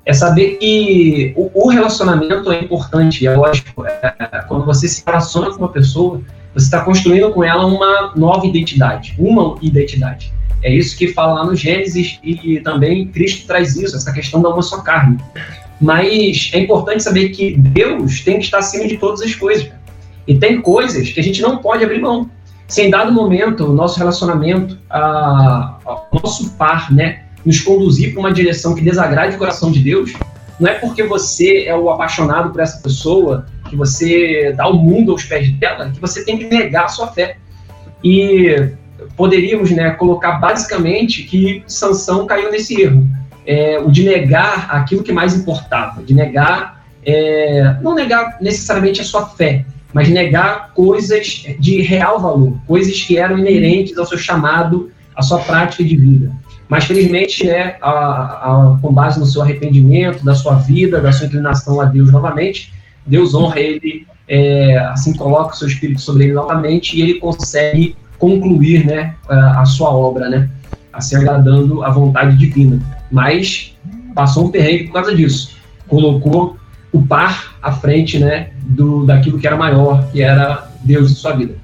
é 0.06 0.14
saber 0.14 0.56
que 0.56 1.34
o, 1.36 1.52
o 1.54 1.70
relacionamento 1.70 2.52
é 2.52 2.60
importante, 2.62 3.28
é 3.28 3.36
lógico. 3.36 3.86
É, 3.86 4.44
quando 4.48 4.66
você 4.66 4.88
se 4.88 5.04
relaciona 5.06 5.52
com 5.52 5.58
uma 5.58 5.72
pessoa, 5.72 6.22
você 6.54 6.66
está 6.66 6.82
construindo 6.82 7.30
com 7.32 7.44
ela 7.44 7.66
uma 7.66 8.14
nova 8.16 8.48
identidade, 8.48 9.14
uma 9.20 9.56
identidade. 9.62 10.34
É 10.64 10.74
isso 10.74 10.98
que 10.98 11.10
fala 11.10 11.34
lá 11.34 11.46
no 11.46 11.56
Gênesis 11.56 12.20
e, 12.24 12.56
e 12.56 12.60
também 12.62 13.08
Cristo 13.08 13.46
traz 13.46 13.76
isso, 13.76 13.96
essa 13.96 14.12
questão 14.12 14.42
da 14.42 14.50
uma 14.50 14.62
só 14.62 14.82
carne. 14.82 15.18
Mas 15.80 16.50
é 16.54 16.60
importante 16.60 17.04
saber 17.04 17.30
que 17.30 17.56
Deus 17.56 18.22
tem 18.22 18.40
que 18.40 18.46
estar 18.46 18.60
acima 18.60 18.88
de 18.88 18.98
todas 18.98 19.22
as 19.22 19.36
coisas. 19.36 19.70
E 20.26 20.36
tem 20.36 20.62
coisas 20.62 21.10
que 21.10 21.20
a 21.20 21.24
gente 21.24 21.42
não 21.42 21.60
pode 21.60 21.84
abrir 21.84 22.02
mão. 22.02 22.30
Se 22.68 22.82
em 22.82 22.90
dado 22.90 23.12
momento 23.12 23.66
o 23.66 23.74
nosso 23.74 23.98
relacionamento, 23.98 24.78
o 26.12 26.20
nosso 26.22 26.52
par, 26.52 26.92
né, 26.92 27.24
nos 27.46 27.62
conduzir 27.62 28.12
para 28.12 28.20
uma 28.20 28.34
direção 28.34 28.76
que 28.76 28.82
desagrade 28.82 29.36
o 29.36 29.40
coração 29.40 29.72
de 29.72 29.80
Deus, 29.80 30.14
não 30.60 30.70
é 30.70 30.74
porque 30.74 31.04
você 31.04 31.64
é 31.66 31.76
o 31.76 31.90
apaixonado 31.90 32.52
por 32.52 32.60
essa 32.60 32.82
pessoa, 32.82 33.46
que 33.70 33.76
você 33.76 34.54
dá 34.58 34.68
o 34.68 34.74
mundo 34.74 35.12
aos 35.12 35.24
pés 35.24 35.50
dela, 35.52 35.92
que 35.92 36.00
você 36.00 36.26
tem 36.26 36.38
que 36.38 36.46
negar 36.46 36.86
a 36.86 36.90
sua 36.90 37.08
fé. 37.08 37.38
E 38.04 38.74
poderíamos 39.16 39.72
né, 39.72 39.92
colocar 39.92 40.34
basicamente 40.34 41.24
que 41.24 41.64
Sansão 41.68 42.26
caiu 42.26 42.52
nesse 42.52 42.82
erro, 42.82 43.08
é, 43.46 43.80
o 43.80 43.90
de 43.90 44.04
negar 44.04 44.68
aquilo 44.72 45.04
que 45.04 45.12
mais 45.12 45.36
importava, 45.36 46.04
de 46.04 46.14
negar, 46.14 46.84
é, 47.06 47.78
não 47.82 47.96
negar 47.96 48.38
necessariamente 48.42 49.00
a 49.00 49.06
sua 49.06 49.28
fé, 49.28 49.66
mas 49.94 50.10
negar 50.10 50.74
coisas 50.74 51.46
de 51.60 51.82
real 51.82 52.20
valor, 52.20 52.58
coisas 52.68 53.02
que 53.04 53.18
eram 53.18 53.38
inerentes 53.38 53.98
ao 53.98 54.06
seu 54.06 54.18
chamado, 54.18 54.92
à 55.16 55.22
sua 55.22 55.40
prática 55.40 55.84
de 55.84 55.96
vida. 55.96 56.32
Mas, 56.70 56.84
felizmente, 56.84 57.46
né, 57.46 57.78
a, 57.82 57.90
a, 57.90 58.78
com 58.82 58.94
base 58.94 59.20
no 59.20 59.26
seu 59.26 59.42
arrependimento, 59.42 60.24
da 60.24 60.36
sua 60.36 60.56
vida, 60.56 61.00
da 61.00 61.12
sua 61.12 61.28
inclinação 61.28 61.80
a 61.80 61.86
Deus 61.86 62.12
novamente, 62.12 62.74
Deus 63.06 63.34
honra 63.34 63.60
ele, 63.60 64.06
é, 64.28 64.78
assim 64.92 65.14
coloca 65.14 65.54
o 65.54 65.58
seu 65.58 65.68
espírito 65.68 66.02
sobre 66.02 66.26
ele 66.26 66.34
novamente 66.34 66.98
e 66.98 67.02
ele 67.02 67.14
consegue 67.16 67.96
concluir 68.20 68.86
né, 68.86 69.16
a, 69.30 69.62
a 69.62 69.66
sua 69.66 69.92
obra, 69.92 70.28
né, 70.28 70.50
assim 70.92 71.16
agradando 71.16 71.84
a 71.84 71.90
vontade 71.90 72.36
divina. 72.36 72.80
Mas 73.10 73.78
passou 74.14 74.48
um 74.48 74.52
perrengue 74.52 74.86
por 74.86 74.94
causa 74.94 75.16
disso. 75.16 75.56
Colocou 75.88 76.58
o 76.98 77.06
par 77.06 77.58
à 77.62 77.72
frente 77.72 78.20
né, 78.20 78.50
do, 78.62 79.06
daquilo 79.06 79.40
que 79.40 79.48
era 79.48 79.56
maior, 79.56 80.10
que 80.12 80.22
era 80.22 80.70
Deus 80.84 81.12
em 81.12 81.16
sua 81.16 81.34
vida. 81.34 81.56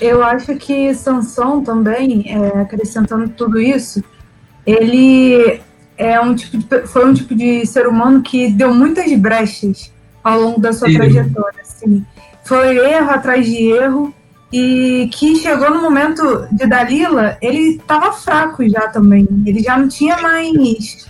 Eu 0.00 0.22
acho 0.22 0.54
que 0.56 0.94
Sansão 0.94 1.62
também, 1.62 2.24
é, 2.28 2.60
acrescentando 2.60 3.28
tudo 3.30 3.60
isso, 3.60 4.02
ele 4.66 5.60
é 5.96 6.20
um 6.20 6.34
tipo 6.34 6.58
de, 6.58 6.86
foi 6.86 7.08
um 7.08 7.14
tipo 7.14 7.34
de 7.34 7.64
ser 7.66 7.86
humano 7.86 8.22
que 8.22 8.50
deu 8.50 8.74
muitas 8.74 9.10
brechas 9.14 9.92
ao 10.22 10.40
longo 10.40 10.60
da 10.60 10.72
sua 10.72 10.88
Sim. 10.88 10.96
trajetória. 10.96 11.60
Assim. 11.62 12.04
Foi 12.44 12.76
erro 12.76 13.10
atrás 13.10 13.46
de 13.46 13.70
erro, 13.70 14.14
e 14.52 15.08
que 15.10 15.36
chegou 15.36 15.70
no 15.70 15.80
momento 15.80 16.46
de 16.52 16.66
Dalila, 16.66 17.38
ele 17.40 17.76
estava 17.76 18.12
fraco 18.12 18.68
já 18.68 18.86
também. 18.88 19.26
Ele 19.46 19.62
já 19.62 19.78
não 19.78 19.88
tinha 19.88 20.18
mais. 20.18 21.08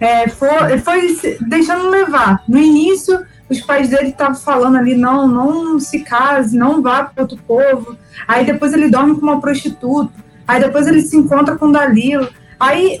É, 0.00 0.28
foi, 0.28 0.78
foi 0.78 1.18
deixando 1.40 1.88
levar. 1.88 2.42
No 2.48 2.58
início, 2.58 3.24
os 3.48 3.60
pais 3.60 3.88
dele 3.88 4.08
estavam 4.08 4.34
falando 4.34 4.76
ali: 4.76 4.94
não, 4.94 5.26
não 5.28 5.78
se 5.78 6.00
case, 6.00 6.56
não 6.56 6.82
vá 6.82 7.04
para 7.04 7.22
outro 7.22 7.38
povo. 7.46 7.96
Aí 8.26 8.44
depois 8.44 8.72
ele 8.72 8.90
dorme 8.90 9.14
com 9.14 9.22
uma 9.22 9.40
prostituta. 9.40 10.12
Aí 10.46 10.60
depois 10.60 10.86
ele 10.86 11.02
se 11.02 11.16
encontra 11.16 11.56
com 11.56 11.70
Dalila. 11.70 12.28
Aí 12.58 13.00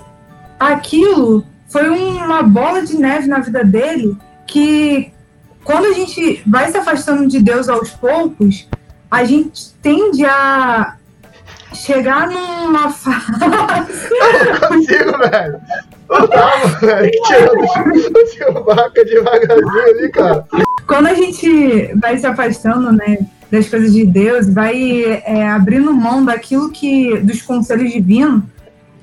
aquilo 0.58 1.44
foi 1.68 1.88
uma 1.88 2.42
bola 2.42 2.82
de 2.82 2.96
neve 2.96 3.26
na 3.26 3.40
vida 3.40 3.64
dele 3.64 4.16
que 4.46 5.12
quando 5.64 5.86
a 5.86 5.92
gente 5.92 6.42
vai 6.46 6.70
se 6.70 6.76
afastando 6.76 7.26
de 7.26 7.42
Deus 7.42 7.68
aos 7.68 7.90
poucos, 7.90 8.68
a 9.10 9.24
gente 9.24 9.72
tende 9.82 10.24
a 10.24 10.96
chegar 11.72 12.28
numa 12.28 12.90
fase. 12.92 13.32
Eu 13.40 14.60
não 14.60 14.68
consigo, 14.68 15.18
velho. 15.18 15.60
Tava. 16.28 16.78
Tirando 18.32 18.64
vaca 18.64 19.04
devagarzinho 19.04 19.82
ali, 19.82 20.08
cara. 20.10 20.46
Quando 20.86 21.06
a 21.06 21.14
gente 21.14 21.94
vai 21.96 22.16
se 22.18 22.26
afastando, 22.26 22.92
né? 22.92 23.18
Das 23.50 23.68
coisas 23.68 23.92
de 23.92 24.04
Deus, 24.04 24.52
vai 24.52 25.22
é, 25.24 25.46
abrindo 25.48 25.92
mão 25.92 26.24
daquilo 26.24 26.70
que. 26.70 27.18
dos 27.18 27.42
conselhos 27.42 27.92
divinos, 27.92 28.42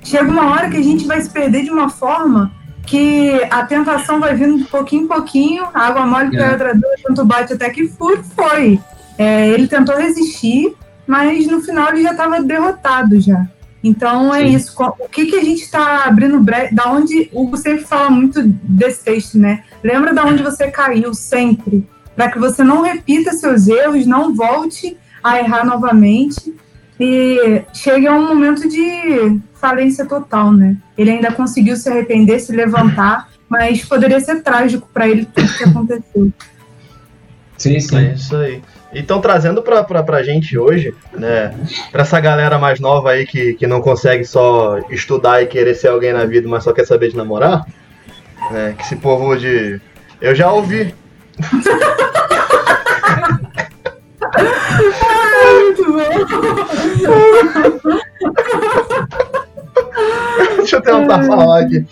chega 0.02 0.30
uma 0.30 0.50
hora 0.50 0.68
que 0.68 0.76
a 0.76 0.82
gente 0.82 1.06
vai 1.06 1.20
se 1.20 1.30
perder 1.30 1.64
de 1.64 1.70
uma 1.70 1.88
forma 1.88 2.52
que 2.86 3.40
a 3.50 3.64
tentação 3.64 4.20
vai 4.20 4.34
vindo 4.34 4.58
de 4.58 4.64
pouquinho 4.64 5.04
em 5.04 5.08
pouquinho, 5.08 5.64
a 5.72 5.86
água 5.86 6.06
mole, 6.06 6.36
é. 6.36 6.50
pedra 6.50 6.74
dura, 6.74 6.96
tanto 7.04 7.24
bate 7.24 7.52
até 7.52 7.70
que 7.70 7.88
furo, 7.88 8.22
foi. 8.34 8.80
É, 9.16 9.48
ele 9.48 9.68
tentou 9.68 9.96
resistir, 9.96 10.74
mas 11.06 11.46
no 11.46 11.60
final 11.60 11.90
ele 11.90 12.02
já 12.02 12.10
estava 12.12 12.42
derrotado 12.42 13.20
já. 13.20 13.46
Então 13.82 14.32
é 14.32 14.46
Sim. 14.46 14.54
isso. 14.54 14.74
O 14.78 15.08
que, 15.08 15.26
que 15.26 15.36
a 15.36 15.44
gente 15.44 15.62
está 15.62 16.04
abrindo 16.04 16.38
brecha? 16.40 16.74
Da 16.74 16.90
onde 16.90 17.28
o 17.32 17.42
Hugo 17.42 17.56
sempre 17.56 17.84
fala 17.84 18.10
muito 18.10 18.40
desse 18.42 19.04
texto, 19.04 19.38
né? 19.38 19.64
Lembra 19.82 20.14
da 20.14 20.24
onde 20.24 20.42
você 20.42 20.70
caiu 20.70 21.12
sempre, 21.14 21.86
para 22.14 22.30
que 22.30 22.38
você 22.38 22.62
não 22.62 22.82
repita 22.82 23.32
seus 23.32 23.66
erros, 23.66 24.06
não 24.06 24.34
volte 24.34 24.96
a 25.22 25.38
errar 25.38 25.64
novamente 25.64 26.54
e 26.98 27.62
chegue 27.72 28.06
a 28.06 28.14
um 28.14 28.28
momento 28.28 28.68
de 28.68 29.40
falência 29.54 30.06
total, 30.06 30.52
né? 30.52 30.76
Ele 30.96 31.10
ainda 31.10 31.32
conseguiu 31.32 31.76
se 31.76 31.88
arrepender, 31.88 32.38
se 32.38 32.52
levantar, 32.52 33.30
mas 33.48 33.84
poderia 33.84 34.20
ser 34.20 34.42
trágico 34.42 34.88
para 34.92 35.08
ele 35.08 35.26
tudo 35.26 35.52
que 35.56 35.64
aconteceu. 35.64 36.32
Sim, 37.58 37.80
sim. 37.80 37.96
É 37.96 38.14
isso 38.14 38.36
aí. 38.36 38.62
Então, 38.94 39.20
trazendo 39.20 39.62
pra, 39.62 39.82
pra, 39.82 40.02
pra 40.02 40.22
gente 40.22 40.58
hoje, 40.58 40.94
né, 41.12 41.54
pra 41.90 42.02
essa 42.02 42.20
galera 42.20 42.58
mais 42.58 42.78
nova 42.78 43.10
aí 43.10 43.26
que, 43.26 43.54
que 43.54 43.66
não 43.66 43.80
consegue 43.80 44.24
só 44.24 44.78
estudar 44.90 45.42
e 45.42 45.46
querer 45.46 45.74
ser 45.74 45.88
alguém 45.88 46.12
na 46.12 46.26
vida, 46.26 46.46
mas 46.48 46.64
só 46.64 46.72
quer 46.72 46.86
saber 46.86 47.08
de 47.08 47.16
namorar, 47.16 47.64
né, 48.50 48.74
que 48.76 48.82
esse 48.84 48.96
povo 48.96 49.34
de. 49.36 49.80
Eu 50.20 50.34
já 50.34 50.52
ouvi. 50.52 50.94
Deixa 60.56 60.76
eu 60.76 60.82
tentar 60.82 61.24
falar 61.24 61.62
aqui. 61.62 61.84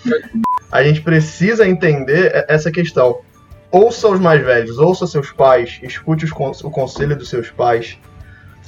A 0.71 0.83
gente 0.83 1.01
precisa 1.01 1.67
entender 1.67 2.45
essa 2.49 2.71
questão 2.71 3.21
ouça 3.71 4.09
os 4.09 4.21
mais 4.21 4.45
velhos, 4.45 4.79
ouça 4.79 5.07
seus 5.07 5.31
pais, 5.31 5.79
escute 5.83 6.25
os, 6.25 6.33
o 6.63 6.71
conselho 6.71 7.17
dos 7.17 7.29
seus 7.29 7.51
pais, 7.51 7.99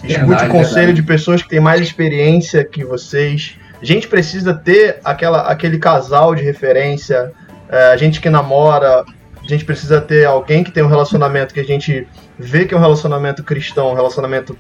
escute 0.05 0.27
verdade, 0.27 0.49
o 0.49 0.53
conselho 0.53 0.75
verdade. 0.75 1.01
de 1.01 1.03
pessoas 1.03 1.43
que 1.43 1.49
têm 1.49 1.61
mais 1.61 1.81
experiência 1.81 2.65
que 2.65 2.85
vocês. 2.85 3.57
A 3.81 3.85
gente 3.85 4.07
precisa 4.07 4.55
ter 4.55 5.01
aquela, 5.05 5.43
aquele 5.43 5.79
casal 5.79 6.35
de 6.35 6.43
referência, 6.43 7.33
é, 7.69 7.93
a 7.93 7.97
gente 7.97 8.21
que 8.21 8.31
namora, 8.31 9.05
a 9.43 9.49
gente 9.49 9.65
precisa 9.65 10.01
ter 10.01 10.25
alguém 10.25 10.63
que 10.63 10.71
tem 10.71 10.85
um 10.85 10.89
relacionamento 10.89 11.53
que 11.53 11.61
a 11.61 11.65
gente 11.65 12.07
vê 12.39 12.65
que 12.65 12.75
é 12.75 12.77
um 12.77 12.81
relacionamento 12.81 13.43
cristão, 13.43 13.91
um 13.91 13.95
relacionamento 13.95 14.57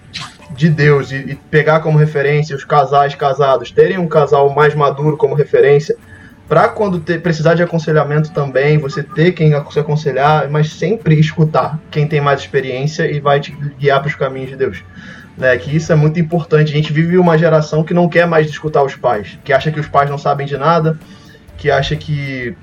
de 0.51 0.69
Deus, 0.69 1.13
e, 1.13 1.17
e 1.17 1.35
pegar 1.51 1.81
como 1.81 1.99
referência 1.99 2.57
os 2.57 2.65
casais 2.65 3.15
casados, 3.15 3.71
terem 3.71 3.99
um 3.99 4.09
casal 4.09 4.51
mais 4.51 4.75
maduro 4.75 5.17
como 5.17 5.35
referência 5.35 5.97
para 6.53 6.69
quando 6.69 7.01
ter, 7.01 7.23
precisar 7.23 7.55
de 7.55 7.63
aconselhamento 7.63 8.31
também, 8.31 8.77
você 8.77 9.03
ter 9.03 9.33
quem 9.33 9.55
se 9.71 9.79
aconselhar, 9.79 10.51
mas 10.51 10.71
sempre 10.71 11.19
escutar 11.19 11.81
quem 11.91 12.07
tem 12.07 12.21
mais 12.21 12.41
experiência 12.41 13.11
e 13.11 13.21
vai 13.21 13.41
te 13.41 13.53
guiar 13.79 14.01
para 14.01 14.09
os 14.09 14.15
caminhos 14.15 14.51
de 14.51 14.57
Deus. 14.57 14.85
Né, 15.35 15.57
que 15.57 15.75
isso 15.75 15.91
é 15.91 15.95
muito 15.95 16.21
importante. 16.21 16.71
A 16.71 16.77
gente 16.77 16.93
vive 16.93 17.17
uma 17.17 17.39
geração 17.39 17.83
que 17.83 17.95
não 17.95 18.07
quer 18.07 18.27
mais 18.27 18.47
escutar 18.51 18.83
os 18.83 18.95
pais, 18.95 19.39
que 19.43 19.51
acha 19.51 19.73
que 19.73 19.81
os 19.81 19.89
pais 19.89 20.11
não 20.11 20.19
sabem 20.19 20.47
de 20.47 20.59
nada, 20.59 20.99
que 21.57 21.71
acha 21.71 21.97
que 21.97 22.55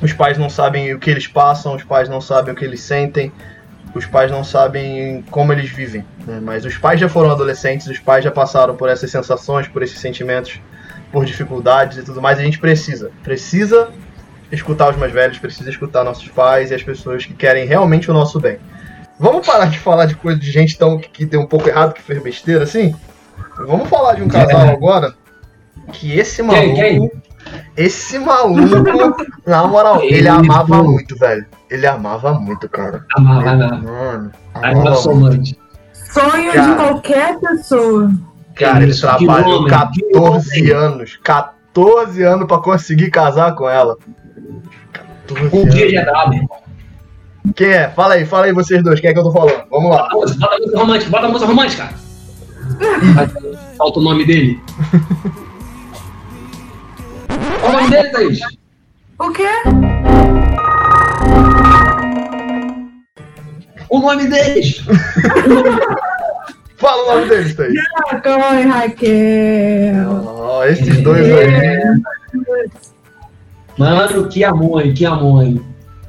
os 0.00 0.14
pais 0.14 0.38
não 0.38 0.48
sabem 0.48 0.94
o 0.94 0.98
que 0.98 1.10
eles 1.10 1.26
passam, 1.26 1.74
os 1.76 1.84
pais 1.84 2.08
não 2.08 2.22
sabem 2.22 2.54
o 2.54 2.56
que 2.56 2.64
eles 2.64 2.80
sentem. 2.80 3.30
os 3.94 4.06
pais 4.06 4.30
não 4.30 4.42
sabem 4.42 5.22
como 5.30 5.52
eles 5.52 5.68
vivem. 5.68 6.02
Né? 6.26 6.40
Mas 6.42 6.64
os 6.64 6.78
pais 6.78 6.98
já 6.98 7.10
foram 7.10 7.30
adolescentes, 7.30 7.88
os 7.88 7.98
pais 7.98 8.24
já 8.24 8.30
passaram 8.30 8.74
por 8.74 8.88
essas 8.88 9.10
sensações, 9.10 9.68
por 9.68 9.82
esses 9.82 9.98
sentimentos, 9.98 10.58
por 11.12 11.24
dificuldades 11.24 11.98
e 11.98 12.02
tudo 12.02 12.20
mais. 12.20 12.38
A 12.38 12.42
gente 12.42 12.58
precisa, 12.58 13.10
precisa 13.22 13.88
escutar 14.50 14.90
os 14.90 14.96
mais 14.96 15.12
velhos, 15.12 15.38
precisa 15.38 15.68
escutar 15.70 16.04
nossos 16.04 16.28
pais 16.28 16.70
e 16.70 16.74
as 16.74 16.82
pessoas 16.82 17.24
que 17.24 17.34
querem 17.34 17.66
realmente 17.66 18.10
o 18.10 18.14
nosso 18.14 18.40
bem. 18.40 18.58
Vamos 19.18 19.46
parar 19.46 19.66
de 19.66 19.78
falar 19.78 20.06
de 20.06 20.14
coisa 20.14 20.38
de 20.38 20.50
gente 20.50 20.78
tão, 20.78 20.98
que, 20.98 21.08
que 21.08 21.26
deu 21.26 21.40
um 21.40 21.46
pouco 21.46 21.68
errado, 21.68 21.92
que 21.92 22.02
fez 22.02 22.22
besteira 22.22 22.62
assim? 22.62 22.94
Vamos 23.66 23.88
falar 23.88 24.14
de 24.14 24.22
um 24.22 24.28
casal 24.28 24.60
é. 24.60 24.70
agora 24.72 25.14
que 25.92 26.18
esse 26.18 26.42
maluco. 26.42 26.74
Quem, 26.74 26.74
quem? 26.74 27.10
Esse 27.76 28.18
maluco, 28.18 28.60
na 29.46 29.66
moral, 29.66 30.02
ele, 30.02 30.18
ele 30.18 30.28
amava 30.28 30.82
muito, 30.82 31.16
velho. 31.16 31.46
Ele 31.70 31.86
amava 31.86 32.34
muito, 32.34 32.68
cara. 32.68 33.04
Amava, 33.16 33.50
ele, 33.50 33.82
Mano. 33.82 34.32
Amava 34.54 34.94
Sonho 34.94 36.52
cara, 36.52 36.62
de 36.62 36.74
qualquer 36.76 37.38
pessoa. 37.38 38.10
Cara, 38.58 38.82
ele 38.82 38.94
trabalhou 38.94 39.66
14 39.66 40.72
anos. 40.72 41.18
14 41.22 42.22
anos 42.22 42.46
pra 42.46 42.58
conseguir 42.58 43.10
casar 43.10 43.54
com 43.54 43.68
ela. 43.68 43.96
Um 45.52 45.68
dia 45.68 45.88
de 45.88 45.96
edade, 45.96 46.36
irmão. 46.36 46.58
Quem 47.54 47.68
é? 47.68 47.88
Fala 47.88 48.14
aí, 48.14 48.26
fala 48.26 48.46
aí 48.46 48.52
vocês 48.52 48.82
dois, 48.82 48.98
quem 49.00 49.10
é 49.10 49.12
que 49.12 49.18
eu 49.18 49.24
tô 49.24 49.32
falando? 49.32 49.62
Vamos 49.70 49.90
lá. 49.90 50.08
Bota 50.10 50.26
a 50.54 50.58
música 50.58 50.78
romântica, 50.78 51.10
bota 51.10 51.26
a 51.26 51.28
música 51.28 51.46
romântica. 51.46 51.94
Falta 53.76 53.98
o 53.98 54.02
nome 54.02 54.26
dele. 54.26 54.60
Qual 57.60 57.72
o 57.72 57.76
nome 57.76 57.90
dele, 57.90 58.08
Thaís? 58.10 58.40
O 59.18 59.30
quê? 59.32 59.48
O 63.88 64.00
nome 64.00 64.26
deles! 64.26 64.84
Fala 66.78 67.02
o 67.02 67.14
nome 67.14 67.28
deles, 67.28 67.54
Thaís. 67.54 67.74
Jacó 68.10 68.54
e 68.54 68.62
Raquel. 68.62 70.22
Oh, 70.24 70.64
esses 70.64 71.02
dois 71.02 71.26
aí. 71.26 71.80
Mano, 73.76 74.28
que 74.28 74.44
amor, 74.44 74.82
que 74.92 75.04
amor. 75.04 75.44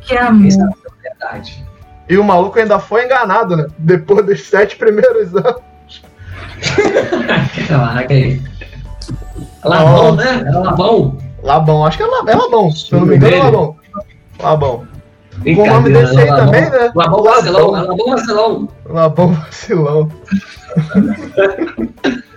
Que 0.02 0.16
amor. 0.16 0.48
Essa 0.48 0.62
é 0.62 1.10
verdade. 1.10 1.66
E 2.08 2.18
o 2.18 2.24
maluco 2.24 2.58
ainda 2.60 2.80
foi 2.80 3.06
enganado, 3.06 3.58
né? 3.58 3.66
Depois 3.80 4.26
dos 4.26 4.42
sete 4.44 4.76
primeiros 4.76 5.36
anos. 5.36 5.62
Caraca 7.68 8.14
aí. 8.14 8.42
Labão, 9.64 10.10
oh. 10.10 10.16
né? 10.16 10.44
Era 10.48 10.60
Labão. 10.60 11.18
Labão, 11.42 11.86
acho 11.86 11.98
que 11.98 12.04
é, 12.04 12.08
é 12.08 12.36
Labão. 12.36 12.72
Se 12.72 12.94
eu 12.94 13.00
não 13.00 13.08
me 13.08 13.16
engano, 13.16 13.36
é 13.36 13.44
Labão. 13.44 13.76
Labão. 14.40 14.88
Com 15.44 15.64
o 15.64 15.66
nome 15.66 15.94
desse 15.94 16.20
aí 16.20 16.28
também, 16.28 16.70
né? 16.70 16.92
Labão 16.94 17.24
Vacilão. 17.24 17.72
Labão 17.72 17.98
Vacilão. 18.08 18.70
Labão 18.86 19.34
Vacilão. 19.34 20.12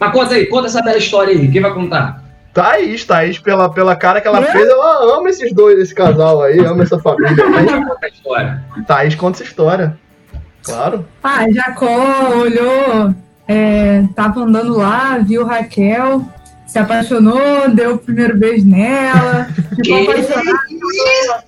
Mas 0.00 0.12
conta 0.12 0.34
aí, 0.34 0.46
conta 0.46 0.66
essa 0.66 0.82
bela 0.82 0.96
história 0.98 1.32
aí. 1.32 1.50
Quem 1.50 1.60
vai 1.60 1.74
contar? 1.74 2.22
Thaís, 2.54 3.04
Thaís, 3.04 3.38
pela, 3.38 3.68
pela 3.68 3.96
cara 3.96 4.20
que 4.20 4.28
ela 4.28 4.38
é? 4.38 4.52
fez, 4.52 4.68
ela 4.68 5.18
ama 5.18 5.28
esses 5.28 5.52
dois, 5.52 5.78
esse 5.78 5.94
casal 5.94 6.42
aí, 6.42 6.60
ama 6.60 6.84
essa 6.84 6.98
família. 7.00 7.34
conta 7.84 8.06
a 8.06 8.08
história. 8.08 8.64
Thaís 8.86 9.14
conta 9.16 9.38
essa 9.38 9.44
história. 9.44 9.98
Claro. 10.62 11.04
Ah, 11.22 11.50
Jacó 11.50 12.30
olhou, 12.36 13.14
é, 13.46 14.04
tava 14.14 14.40
andando 14.40 14.76
lá, 14.76 15.18
viu 15.18 15.44
Raquel, 15.44 16.22
se 16.66 16.78
apaixonou, 16.78 17.68
deu 17.74 17.94
o 17.94 17.98
primeiro 17.98 18.38
beijo 18.38 18.66
nela, 18.66 19.48
ficou 19.76 20.02
apaixonado. 20.02 21.44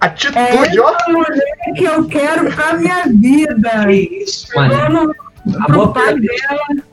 Atitude, 0.00 0.38
é 0.38 0.80
ó. 0.80 0.96
É 0.96 1.12
mulher 1.12 1.74
que 1.76 1.84
eu 1.84 2.04
quero 2.06 2.50
pra 2.50 2.72
minha 2.74 3.04
vida. 3.06 3.84
Que 3.84 4.24
isso, 4.24 4.48
mano. 4.54 5.14
Pro 5.66 5.92
pai 5.92 6.18
dela 6.18 6.84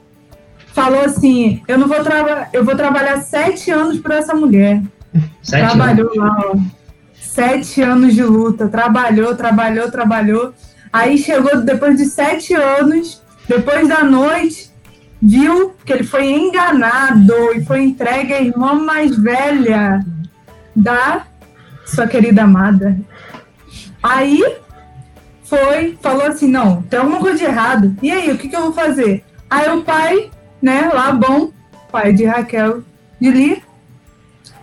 falou 0.74 1.02
assim: 1.02 1.62
eu 1.68 1.78
não 1.78 1.88
vou 1.88 2.04
trabalhar, 2.04 2.50
eu 2.54 2.64
vou 2.64 2.76
trabalhar 2.76 3.22
sete 3.22 3.72
anos 3.72 4.00
para 4.00 4.18
essa 4.18 4.34
mulher. 4.36 4.82
Sete 5.42 5.66
Trabalhou 5.66 6.08
anos. 6.08 6.18
lá, 6.18 6.42
ó. 6.46 6.56
Sete 7.20 7.82
anos 7.82 8.14
de 8.14 8.24
luta, 8.24 8.68
trabalhou, 8.68 9.36
trabalhou, 9.36 9.92
trabalhou. 9.92 10.54
Aí 10.92 11.18
chegou 11.18 11.62
depois 11.62 11.98
de 11.98 12.06
sete 12.06 12.54
anos, 12.54 13.22
depois 13.48 13.88
da 13.88 14.04
noite, 14.04 14.72
viu 15.22 15.74
que 15.86 15.94
ele 15.94 16.04
foi 16.04 16.30
enganado 16.30 17.34
e 17.56 17.66
foi 17.66 17.84
entregue 17.84 18.34
à 18.34 18.42
irmã 18.42 18.74
mais 18.76 19.16
velha 19.18 20.06
da 20.76 21.24
sua 21.86 22.08
querida 22.08 22.44
amada. 22.44 22.98
Aí 24.02 24.44
foi, 25.50 25.98
falou 26.02 26.28
assim: 26.28 26.48
não, 26.48 26.84
tem 26.84 27.00
alguma 27.00 27.20
coisa 27.20 27.38
de 27.38 27.44
errado. 27.44 27.96
E 28.02 28.12
aí, 28.12 28.32
o 28.32 28.38
que, 28.38 28.48
que 28.48 28.56
eu 28.56 28.62
vou 28.62 28.74
fazer? 28.74 29.26
Aí 29.50 29.70
o 29.70 29.82
pai 29.82 30.30
né, 30.62 30.90
lá 30.94 31.12
bom, 31.12 31.52
pai 31.92 32.14
de 32.14 32.26
Raquel 32.26 32.84
de 33.20 33.32
Lia, 33.32 33.58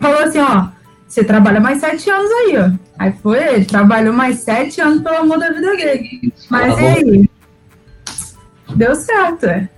falou 0.01 0.23
assim, 0.23 0.39
ó, 0.39 0.69
você 1.07 1.25
trabalha 1.25 1.61
mais 1.61 1.81
sete 1.81 2.09
anos 2.11 2.31
aí, 2.31 2.57
ó. 2.59 2.71
Aí 2.99 3.13
foi 3.23 3.43
ele, 3.43 3.65
trabalhou 3.65 4.13
mais 4.13 4.41
sete 4.41 4.81
anos 4.81 5.03
pelo 5.03 5.17
amor 5.17 5.39
da 5.39 5.51
vida 5.51 5.77
dele. 5.77 6.33
Mas 6.49 6.79
e 6.79 6.85
aí? 6.85 7.31
Deu 8.77 8.95
certo, 8.95 9.47
é. 9.47 9.69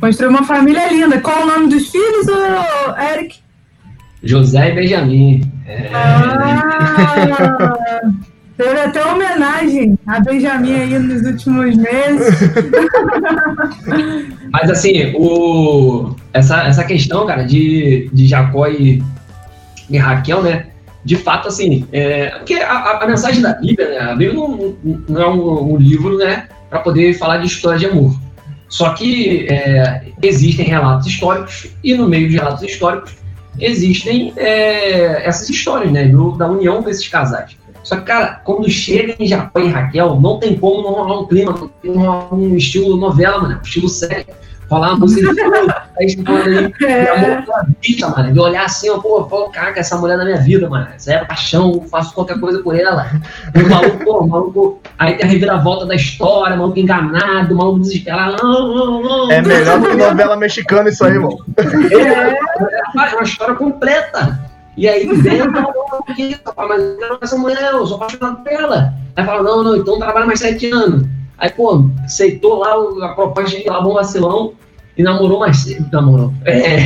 Construiu 0.00 0.30
uma 0.30 0.44
família 0.44 0.92
linda. 0.92 1.20
Qual 1.20 1.42
o 1.42 1.46
nome 1.46 1.68
dos 1.68 1.90
filhos, 1.90 2.26
ô, 2.28 3.00
Eric? 3.00 3.40
José 4.22 4.70
e 4.70 4.74
Benjamin. 4.74 5.52
É... 5.66 5.90
Ah, 5.94 8.02
teve 8.56 8.80
até 8.80 9.04
homenagem 9.04 9.98
a 10.06 10.20
Benjamin 10.20 10.74
aí 10.74 10.98
nos 10.98 11.22
últimos 11.22 11.76
meses. 11.76 12.36
Mas 14.50 14.70
assim, 14.70 15.12
o, 15.16 16.14
essa, 16.32 16.62
essa 16.64 16.84
questão, 16.84 17.26
cara, 17.26 17.44
de, 17.44 18.08
de 18.12 18.26
Jacó 18.26 18.66
e, 18.66 19.02
e 19.88 19.98
Raquel, 19.98 20.42
né? 20.42 20.66
De 21.04 21.16
fato, 21.16 21.48
assim, 21.48 21.86
é, 21.92 22.30
porque 22.30 22.54
a, 22.54 23.00
a, 23.02 23.06
mensagem 23.06 23.42
da 23.42 23.54
Bíblia, 23.54 23.88
né? 23.88 23.98
A 23.98 24.14
Bíblia 24.14 24.34
não, 24.34 24.76
não 25.08 25.22
é 25.22 25.28
um, 25.28 25.72
um 25.74 25.76
livro, 25.76 26.16
né? 26.18 26.48
Para 26.70 26.80
poder 26.80 27.14
falar 27.14 27.38
de 27.38 27.46
história 27.46 27.78
de 27.78 27.86
amor. 27.86 28.14
Só 28.68 28.90
que 28.90 29.46
é, 29.50 30.04
existem 30.22 30.64
relatos 30.66 31.06
históricos 31.06 31.66
e 31.82 31.94
no 31.94 32.08
meio 32.08 32.28
de 32.28 32.36
relatos 32.36 32.62
históricos 32.62 33.14
existem 33.58 34.32
é, 34.36 35.26
essas 35.26 35.50
histórias, 35.50 35.92
né? 35.92 36.06
Do, 36.06 36.32
da 36.32 36.48
união 36.48 36.80
desses 36.82 37.08
casais. 37.08 37.56
Só 37.82 37.96
que, 37.96 38.02
cara, 38.02 38.40
quando 38.44 38.70
chega 38.70 39.14
em 39.18 39.26
Jacó 39.26 39.58
e 39.60 39.68
Raquel, 39.68 40.20
não 40.20 40.38
tem 40.38 40.56
como 40.56 40.82
não 40.82 40.92
rolar 40.92 41.20
um 41.20 41.26
clima, 41.26 41.70
um 42.32 42.56
estilo 42.56 42.96
novela, 42.96 43.42
mano, 43.42 43.58
um 43.58 43.62
estilo 43.62 43.88
sério 43.88 44.26
rolar 44.72 44.88
uma 44.90 45.00
música 45.00 45.34
de 45.34 45.40
aí 45.40 46.24
falando 46.24 46.46
ali, 46.46 46.74
é. 46.84 47.10
amor 47.10 47.44
pela 47.44 47.66
vida, 47.80 48.08
mano. 48.08 48.32
De 48.32 48.40
olhar 48.40 48.64
assim, 48.64 48.88
ó, 48.88 48.98
pô, 48.98 49.24
pô, 49.24 49.50
caraca, 49.50 49.80
essa 49.80 49.96
mulher 49.98 50.16
na 50.16 50.24
minha 50.24 50.38
vida, 50.38 50.68
mano. 50.68 50.88
Essa 50.94 51.12
é 51.12 51.24
paixão, 51.24 51.84
faço 51.90 52.14
qualquer 52.14 52.40
coisa 52.40 52.62
por 52.62 52.74
ela. 52.74 53.10
E 53.54 53.62
o 53.62 53.68
maluco, 53.68 54.04
pô, 54.04 54.18
o 54.20 54.28
maluco. 54.28 54.80
Aí 54.98 55.16
tem 55.16 55.26
a 55.26 55.28
reviravolta 55.28 55.86
da 55.86 55.94
história, 55.94 56.56
maluco 56.56 56.78
enganado, 56.78 57.54
maluco 57.54 57.80
desesperado. 57.80 58.36
Não, 58.42 58.74
não, 58.74 59.02
não. 59.02 59.30
É 59.30 59.42
melhor 59.42 59.80
do 59.80 59.90
que 59.90 59.96
novela 59.96 60.36
mexicana 60.36 60.88
isso 60.88 61.04
aí, 61.04 61.18
mano. 61.18 61.44
É, 61.56 61.96
é, 61.96 63.10
é 63.10 63.14
uma 63.14 63.22
história 63.22 63.54
completa. 63.54 64.51
E 64.76 64.88
aí 64.88 65.06
mas 65.06 66.98
não 66.98 67.18
essa 67.20 67.36
mulher, 67.36 67.72
eu 67.72 67.86
sou 67.86 67.96
apaixonado 67.96 68.42
por 68.42 68.50
ela. 68.50 68.94
Aí 69.14 69.24
fala, 69.24 69.42
não, 69.42 69.62
não, 69.62 69.76
então 69.76 69.98
trabalha 69.98 70.26
mais 70.26 70.40
sete 70.40 70.70
anos. 70.70 71.06
Aí, 71.36 71.50
pô, 71.50 71.90
aceitou 72.04 72.58
lá 72.58 73.06
a 73.06 73.14
proposta 73.14 73.58
de 73.58 73.68
Labão 73.68 73.94
Vacilão 73.94 74.52
e 74.96 75.02
namorou 75.02 75.40
mais. 75.40 75.64
Namorou. 75.90 76.32
É. 76.44 76.76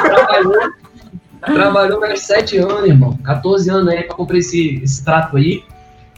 trabalhou, 0.00 0.72
trabalhou 1.40 2.00
mais 2.00 2.20
sete 2.20 2.56
anos, 2.56 2.84
irmão. 2.84 3.18
14 3.24 3.68
anos 3.70 3.88
aí 3.88 4.04
pra 4.04 4.14
cumprir 4.14 4.38
esse, 4.38 4.80
esse 4.82 5.04
trato 5.04 5.36
aí. 5.36 5.62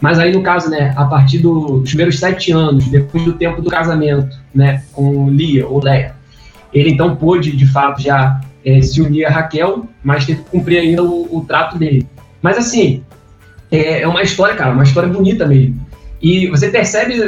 Mas 0.00 0.18
aí, 0.18 0.32
no 0.32 0.42
caso, 0.42 0.68
né, 0.68 0.92
a 0.96 1.04
partir 1.04 1.38
do, 1.38 1.78
dos 1.78 1.90
primeiros 1.90 2.18
sete 2.18 2.52
anos, 2.52 2.86
depois 2.88 3.24
do 3.24 3.34
tempo 3.34 3.62
do 3.62 3.70
casamento, 3.70 4.36
né, 4.54 4.82
com 4.92 5.30
Lia 5.30 5.66
ou 5.66 5.82
Leia, 5.82 6.14
ele 6.74 6.90
então 6.90 7.16
pôde, 7.16 7.52
de 7.52 7.66
fato, 7.66 8.02
já 8.02 8.40
é, 8.64 8.80
se 8.80 9.00
unir 9.00 9.24
a 9.24 9.30
Raquel, 9.30 9.86
mas 10.02 10.26
teve 10.26 10.42
que 10.42 10.50
cumprir 10.50 10.78
ainda 10.78 11.02
o, 11.02 11.36
o 11.36 11.44
trato 11.44 11.78
dele. 11.78 12.06
Mas 12.40 12.58
assim, 12.58 13.02
é, 13.70 14.02
é, 14.02 14.08
uma 14.08 14.22
história, 14.22 14.54
cara, 14.54 14.72
uma 14.74 14.82
história 14.82 15.08
bonita 15.08 15.46
mesmo. 15.46 15.80
E 16.20 16.46
você 16.46 16.68
percebe 16.68 17.20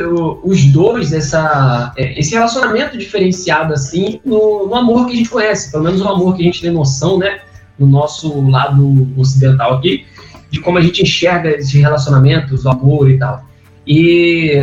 os 0.44 0.64
dois, 0.66 1.12
essa, 1.12 1.92
é, 1.96 2.18
esse 2.18 2.34
relacionamento 2.34 2.96
diferenciado, 2.96 3.72
assim, 3.72 4.20
no, 4.24 4.68
no, 4.68 4.74
amor 4.74 5.06
que 5.06 5.14
a 5.14 5.16
gente 5.16 5.30
conhece, 5.30 5.72
pelo 5.72 5.82
menos 5.82 6.00
o 6.00 6.08
amor 6.08 6.36
que 6.36 6.42
a 6.42 6.44
gente 6.44 6.60
tem 6.60 6.70
noção, 6.70 7.18
né, 7.18 7.40
no 7.76 7.86
nosso 7.86 8.48
lado 8.48 9.08
ocidental 9.16 9.74
aqui, 9.74 10.04
de 10.48 10.60
como 10.60 10.78
a 10.78 10.80
gente 10.80 11.02
enxerga 11.02 11.50
esses 11.50 11.72
relacionamentos, 11.72 12.64
o 12.64 12.68
amor 12.68 13.10
e 13.10 13.18
tal. 13.18 13.44
E, 13.84 14.60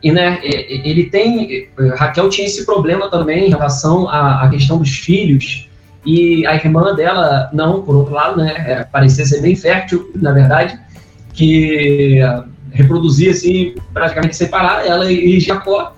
e 0.00 0.12
né, 0.12 0.38
ele 0.44 1.06
tem, 1.06 1.68
Raquel 1.96 2.28
tinha 2.28 2.46
esse 2.46 2.64
problema 2.64 3.10
também 3.10 3.46
em 3.46 3.50
relação 3.50 4.08
à, 4.08 4.44
à 4.44 4.48
questão 4.48 4.78
dos 4.78 4.90
filhos, 4.90 5.68
e 6.04 6.46
a 6.46 6.54
irmã 6.56 6.94
dela, 6.94 7.48
não, 7.52 7.82
por 7.82 7.94
outro 7.94 8.14
lado, 8.14 8.36
né, 8.36 8.54
é, 8.66 8.84
parecia 8.84 9.24
ser 9.24 9.40
bem 9.40 9.54
fértil, 9.54 10.10
na 10.16 10.32
verdade, 10.32 10.78
que 11.32 12.20
reproduzir 12.72 13.30
assim, 13.30 13.74
praticamente 13.92 14.36
separar 14.36 14.86
ela 14.86 15.10
e 15.10 15.38
Jacó. 15.38 15.94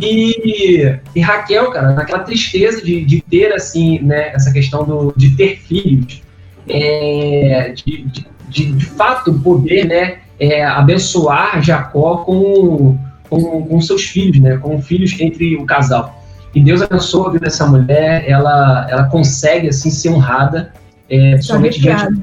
E, 0.00 0.98
e 1.14 1.20
Raquel, 1.20 1.70
cara, 1.70 1.92
naquela 1.92 2.18
tristeza 2.20 2.84
de, 2.84 3.04
de 3.04 3.20
ter 3.22 3.52
assim, 3.52 4.00
né, 4.00 4.30
essa 4.34 4.52
questão 4.52 4.84
do, 4.84 5.14
de 5.16 5.36
ter 5.36 5.58
filhos, 5.60 6.22
é, 6.68 7.72
de, 7.74 8.02
de, 8.02 8.26
de, 8.48 8.72
de, 8.72 8.84
fato 8.84 9.32
poder, 9.34 9.86
né, 9.86 10.18
é, 10.40 10.64
abençoar 10.64 11.62
Jacó 11.62 12.18
com, 12.18 12.98
com, 13.30 13.62
com 13.64 13.80
seus 13.80 14.02
filhos, 14.02 14.40
né, 14.40 14.56
com 14.56 14.82
filhos 14.82 15.18
entre 15.20 15.56
o 15.56 15.64
casal. 15.64 16.15
E 16.54 16.60
Deus 16.62 16.80
abençoa 16.80 17.28
a 17.28 17.32
vida 17.32 17.44
dessa 17.44 17.66
mulher, 17.66 18.24
ela, 18.26 18.86
ela 18.88 19.04
consegue 19.04 19.68
assim 19.68 19.90
ser 19.90 20.08
honrada, 20.10 20.72
é, 21.08 21.32
principalmente 21.32 21.80
diante 21.80 22.22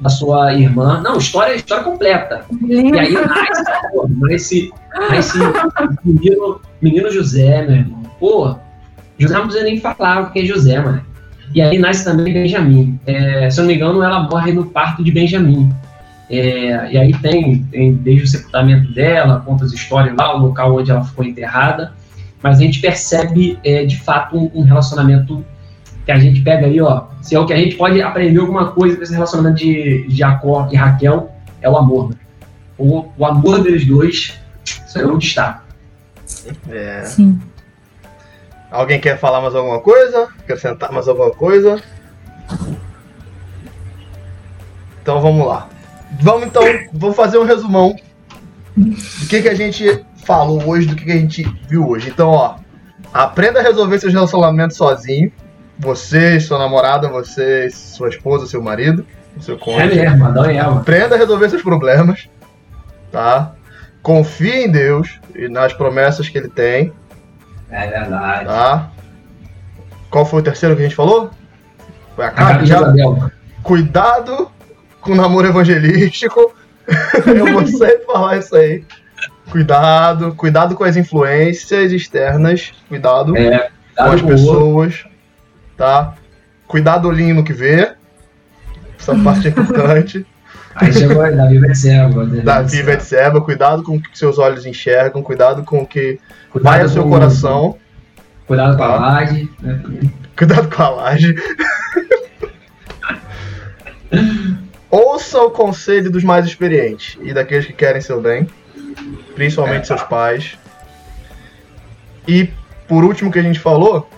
da 0.00 0.10
sua 0.10 0.54
irmã. 0.54 1.00
Não, 1.00 1.18
história, 1.18 1.54
história 1.54 1.84
completa. 1.84 2.44
E 2.66 2.98
aí 2.98 3.14
nasce, 4.08 4.72
nasce 5.10 5.38
menino, 6.04 6.60
menino 6.82 7.10
José, 7.10 7.62
meu 7.62 7.76
irmão. 7.76 8.02
Pô, 8.18 8.56
José 9.18 9.34
não 9.34 9.44
precisa 9.44 9.64
nem 9.64 9.80
falar 9.80 10.32
que 10.32 10.40
é 10.40 10.44
José, 10.44 10.80
mano. 10.80 11.02
E 11.54 11.62
aí 11.62 11.78
nasce 11.78 12.04
também 12.04 12.32
Benjamim. 12.32 12.98
É, 13.06 13.48
se 13.48 13.60
eu 13.60 13.62
não 13.62 13.68
me 13.68 13.76
engano, 13.76 14.02
ela 14.02 14.20
morre 14.20 14.52
no 14.52 14.66
parto 14.66 15.04
de 15.04 15.12
Benjamim. 15.12 15.72
É, 16.28 16.92
e 16.92 16.98
aí 16.98 17.12
tem, 17.18 17.62
tem, 17.64 17.94
desde 17.94 18.24
o 18.24 18.26
sepultamento 18.26 18.92
dela, 18.92 19.42
conta 19.44 19.64
as 19.64 19.72
histórias 19.72 20.16
lá, 20.16 20.34
o 20.34 20.38
local 20.38 20.76
onde 20.76 20.90
ela 20.90 21.04
ficou 21.04 21.24
enterrada. 21.24 21.92
Mas 22.44 22.58
a 22.58 22.60
gente 22.60 22.78
percebe, 22.78 23.58
é, 23.64 23.86
de 23.86 23.98
fato, 23.98 24.36
um, 24.36 24.50
um 24.54 24.62
relacionamento 24.64 25.42
que 26.04 26.12
a 26.12 26.18
gente 26.18 26.42
pega 26.42 26.66
ali, 26.66 26.78
ó, 26.78 27.06
se 27.22 27.34
é 27.34 27.40
o 27.40 27.46
que 27.46 27.54
a 27.54 27.56
gente 27.56 27.74
pode 27.74 28.02
aprender 28.02 28.38
alguma 28.38 28.70
coisa 28.72 28.98
desse 28.98 29.14
relacionamento 29.14 29.56
de, 29.56 30.04
Jacó 30.10 30.68
e 30.70 30.76
Raquel, 30.76 31.32
é 31.62 31.70
o 31.70 31.74
amor. 31.74 32.10
Né? 32.10 32.16
O, 32.76 33.06
o 33.16 33.24
amor 33.24 33.62
deles 33.62 33.86
dois, 33.86 34.38
isso 34.62 34.98
é 34.98 35.06
o 35.06 35.16
destaque. 35.16 35.62
É. 36.68 37.04
Sim. 37.04 37.40
Alguém 38.70 39.00
quer 39.00 39.18
falar 39.18 39.40
mais 39.40 39.54
alguma 39.54 39.80
coisa? 39.80 40.28
Acrescentar 40.38 40.92
mais 40.92 41.08
alguma 41.08 41.30
coisa? 41.30 41.82
Então 45.00 45.18
vamos 45.22 45.46
lá. 45.46 45.66
Vamos 46.20 46.46
então, 46.46 46.62
vou 46.92 47.14
fazer 47.14 47.38
um 47.38 47.44
resumão 47.44 47.96
do 48.76 49.26
que, 49.30 49.40
que 49.40 49.48
a 49.48 49.54
gente 49.54 50.04
falou 50.24 50.62
hoje, 50.66 50.86
do 50.86 50.96
que, 50.96 51.10
a 51.10 51.16
gente 51.16 51.44
viu 51.68 51.88
hoje. 51.88 52.10
Então, 52.10 52.30
ó, 52.30 52.56
aprenda 53.12 53.60
a 53.60 53.62
resolver 53.62 53.98
seus 53.98 54.12
relacionamentos 54.12 54.76
sozinho 54.76 55.32
você, 55.78 56.38
sua 56.40 56.58
namorada, 56.58 57.08
você, 57.08 57.68
sua 57.70 58.08
esposa, 58.08 58.46
seu 58.46 58.62
marido, 58.62 59.04
seu 59.40 59.58
cônjuge. 59.58 59.98
É 59.98 60.10
mesmo. 60.10 60.26
Aprenda 60.78 61.14
a 61.14 61.18
resolver 61.18 61.48
seus 61.48 61.62
problemas, 61.62 62.28
tá? 63.10 63.52
Confie 64.02 64.64
em 64.64 64.70
Deus 64.70 65.18
e 65.34 65.48
nas 65.48 65.72
promessas 65.72 66.28
que 66.28 66.38
Ele 66.38 66.48
tem. 66.48 66.92
É 67.70 67.86
verdade. 67.88 68.46
Tá? 68.46 68.90
Qual 70.10 70.24
foi 70.24 70.40
o 70.40 70.44
terceiro 70.44 70.76
que 70.76 70.82
a 70.82 70.84
gente 70.84 70.96
falou? 70.96 71.30
Foi 72.14 72.24
a 72.24 72.30
carta 72.30 72.64
já. 72.64 72.80
Cuidado 73.62 74.50
com 75.00 75.12
o 75.12 75.16
namoro 75.16 75.48
evangelístico. 75.48 76.54
Eu 77.26 77.52
vou 77.52 77.66
sempre 77.66 78.04
falar 78.04 78.36
isso 78.36 78.54
aí. 78.54 78.84
Cuidado, 79.54 80.34
cuidado 80.34 80.74
com 80.74 80.82
as 80.82 80.96
influências 80.96 81.92
externas. 81.92 82.72
Cuidado, 82.88 83.36
é, 83.36 83.70
cuidado 83.70 83.70
com 83.94 84.02
as 84.02 84.22
pessoas 84.22 85.04
tá? 85.76 86.14
Cuidado 86.66 87.02
do 87.02 87.08
olhinho 87.08 87.36
no 87.36 87.44
que 87.44 87.52
vê. 87.52 87.92
Essa 88.98 89.14
parte 89.22 89.46
é 89.46 89.50
importante. 89.50 90.26
Aí 90.74 90.92
chegou 90.92 91.22
Davi 91.36 91.60
Betseba. 91.60 92.26
Davi 92.26 92.82
Betseba, 92.82 93.40
cuidado 93.40 93.84
com 93.84 93.94
o 93.94 94.02
que 94.02 94.18
seus 94.18 94.38
olhos 94.38 94.66
enxergam, 94.66 95.22
cuidado 95.22 95.62
com 95.62 95.82
o 95.82 95.86
que 95.86 96.18
cuidado 96.50 96.72
vai 96.72 96.82
ao 96.82 96.88
seu 96.88 97.08
coração. 97.08 97.78
Cuidado 98.48 98.76
com 98.76 98.82
a 98.82 98.88
tá? 98.88 98.96
laje. 98.96 99.48
Né? 99.62 99.80
Cuidado 100.36 100.68
com 100.68 100.82
a 100.82 100.90
laje. 100.90 101.32
Ouça 104.90 105.40
o 105.40 105.50
conselho 105.50 106.10
dos 106.10 106.24
mais 106.24 106.44
experientes 106.44 107.16
e 107.22 107.32
daqueles 107.32 107.66
que 107.66 107.72
querem 107.72 108.00
seu 108.00 108.20
bem, 108.20 108.48
principalmente 109.34 109.82
é, 109.82 109.84
seus 109.84 110.02
pais. 110.02 110.58
E 112.26 112.50
por 112.88 113.04
último 113.04 113.30
que 113.30 113.38
a 113.38 113.42
gente 113.42 113.58
falou, 113.58 114.08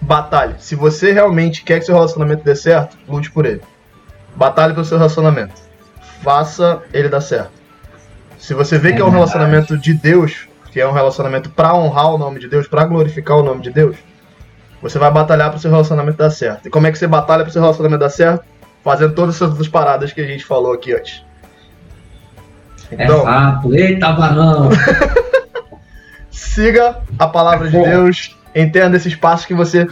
batalhe. 0.00 0.54
Se 0.58 0.74
você 0.74 1.12
realmente 1.12 1.62
quer 1.62 1.78
que 1.78 1.86
seu 1.86 1.94
relacionamento 1.94 2.44
dê 2.44 2.54
certo, 2.54 2.96
lute 3.08 3.30
por 3.30 3.46
ele. 3.46 3.60
Batalhe 4.34 4.74
pelo 4.74 4.84
seu 4.84 4.98
relacionamento. 4.98 5.54
Faça 6.22 6.82
ele 6.92 7.08
dar 7.08 7.20
certo. 7.20 7.52
Se 8.38 8.54
você 8.54 8.78
vê 8.78 8.90
é 8.90 8.92
que 8.92 9.00
é 9.00 9.04
um 9.04 9.10
relacionamento 9.10 9.78
de 9.78 9.94
Deus, 9.94 10.48
que 10.70 10.80
é 10.80 10.86
um 10.86 10.92
relacionamento 10.92 11.50
para 11.50 11.74
honrar 11.74 12.12
o 12.12 12.18
nome 12.18 12.40
de 12.40 12.48
Deus, 12.48 12.66
para 12.66 12.84
glorificar 12.84 13.36
o 13.36 13.42
nome 13.42 13.62
de 13.62 13.70
Deus, 13.70 13.96
você 14.80 14.98
vai 14.98 15.10
batalhar 15.10 15.50
para 15.50 15.58
o 15.58 15.60
seu 15.60 15.70
relacionamento 15.70 16.18
dar 16.18 16.30
certo. 16.30 16.66
E 16.66 16.70
como 16.70 16.86
é 16.86 16.92
que 16.92 16.98
você 16.98 17.06
batalha 17.06 17.44
para 17.44 17.50
o 17.50 17.52
seu 17.52 17.62
relacionamento 17.62 18.00
dar 18.00 18.10
certo? 18.10 18.44
Fazendo 18.82 19.14
todas 19.14 19.40
essas 19.40 19.68
paradas 19.68 20.12
que 20.12 20.20
a 20.20 20.26
gente 20.26 20.44
falou 20.44 20.72
aqui 20.72 20.92
antes. 20.92 21.24
É 22.96 23.04
então, 23.04 23.28
é. 23.28 23.80
Eita, 23.80 24.12
banão! 24.12 24.70
siga 26.30 26.98
a 27.18 27.26
palavra 27.26 27.68
é 27.68 27.70
de 27.70 27.82
Deus 27.82 28.36
entenda 28.54 28.96
esses 28.96 29.14
passos 29.14 29.46
que 29.46 29.54
você 29.54 29.88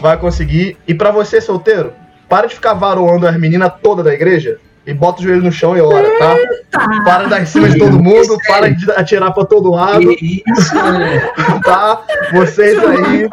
vai 0.00 0.16
conseguir. 0.16 0.76
E 0.86 0.94
para 0.94 1.10
você, 1.10 1.40
solteiro, 1.40 1.92
para 2.28 2.46
de 2.46 2.54
ficar 2.54 2.74
varoando 2.74 3.26
as 3.26 3.36
meninas 3.36 3.72
todas 3.82 4.04
da 4.04 4.14
igreja 4.14 4.58
e 4.86 4.92
bota 4.92 5.20
o 5.20 5.24
joelho 5.24 5.42
no 5.42 5.52
chão 5.52 5.76
e 5.76 5.80
ora, 5.80 6.06
tá? 6.18 6.36
Eita. 6.36 7.02
Para 7.04 7.24
de 7.24 7.30
dar 7.30 7.42
em 7.42 7.46
cima 7.46 7.68
de 7.68 7.78
todo 7.78 8.02
mundo, 8.02 8.38
para 8.46 8.70
de 8.70 8.90
atirar 8.92 9.32
pra 9.32 9.44
todo 9.44 9.70
lado. 9.70 10.10
Isso, 10.12 10.74
tá? 11.64 12.02
Vocês 12.32 12.78
aí, 12.78 13.28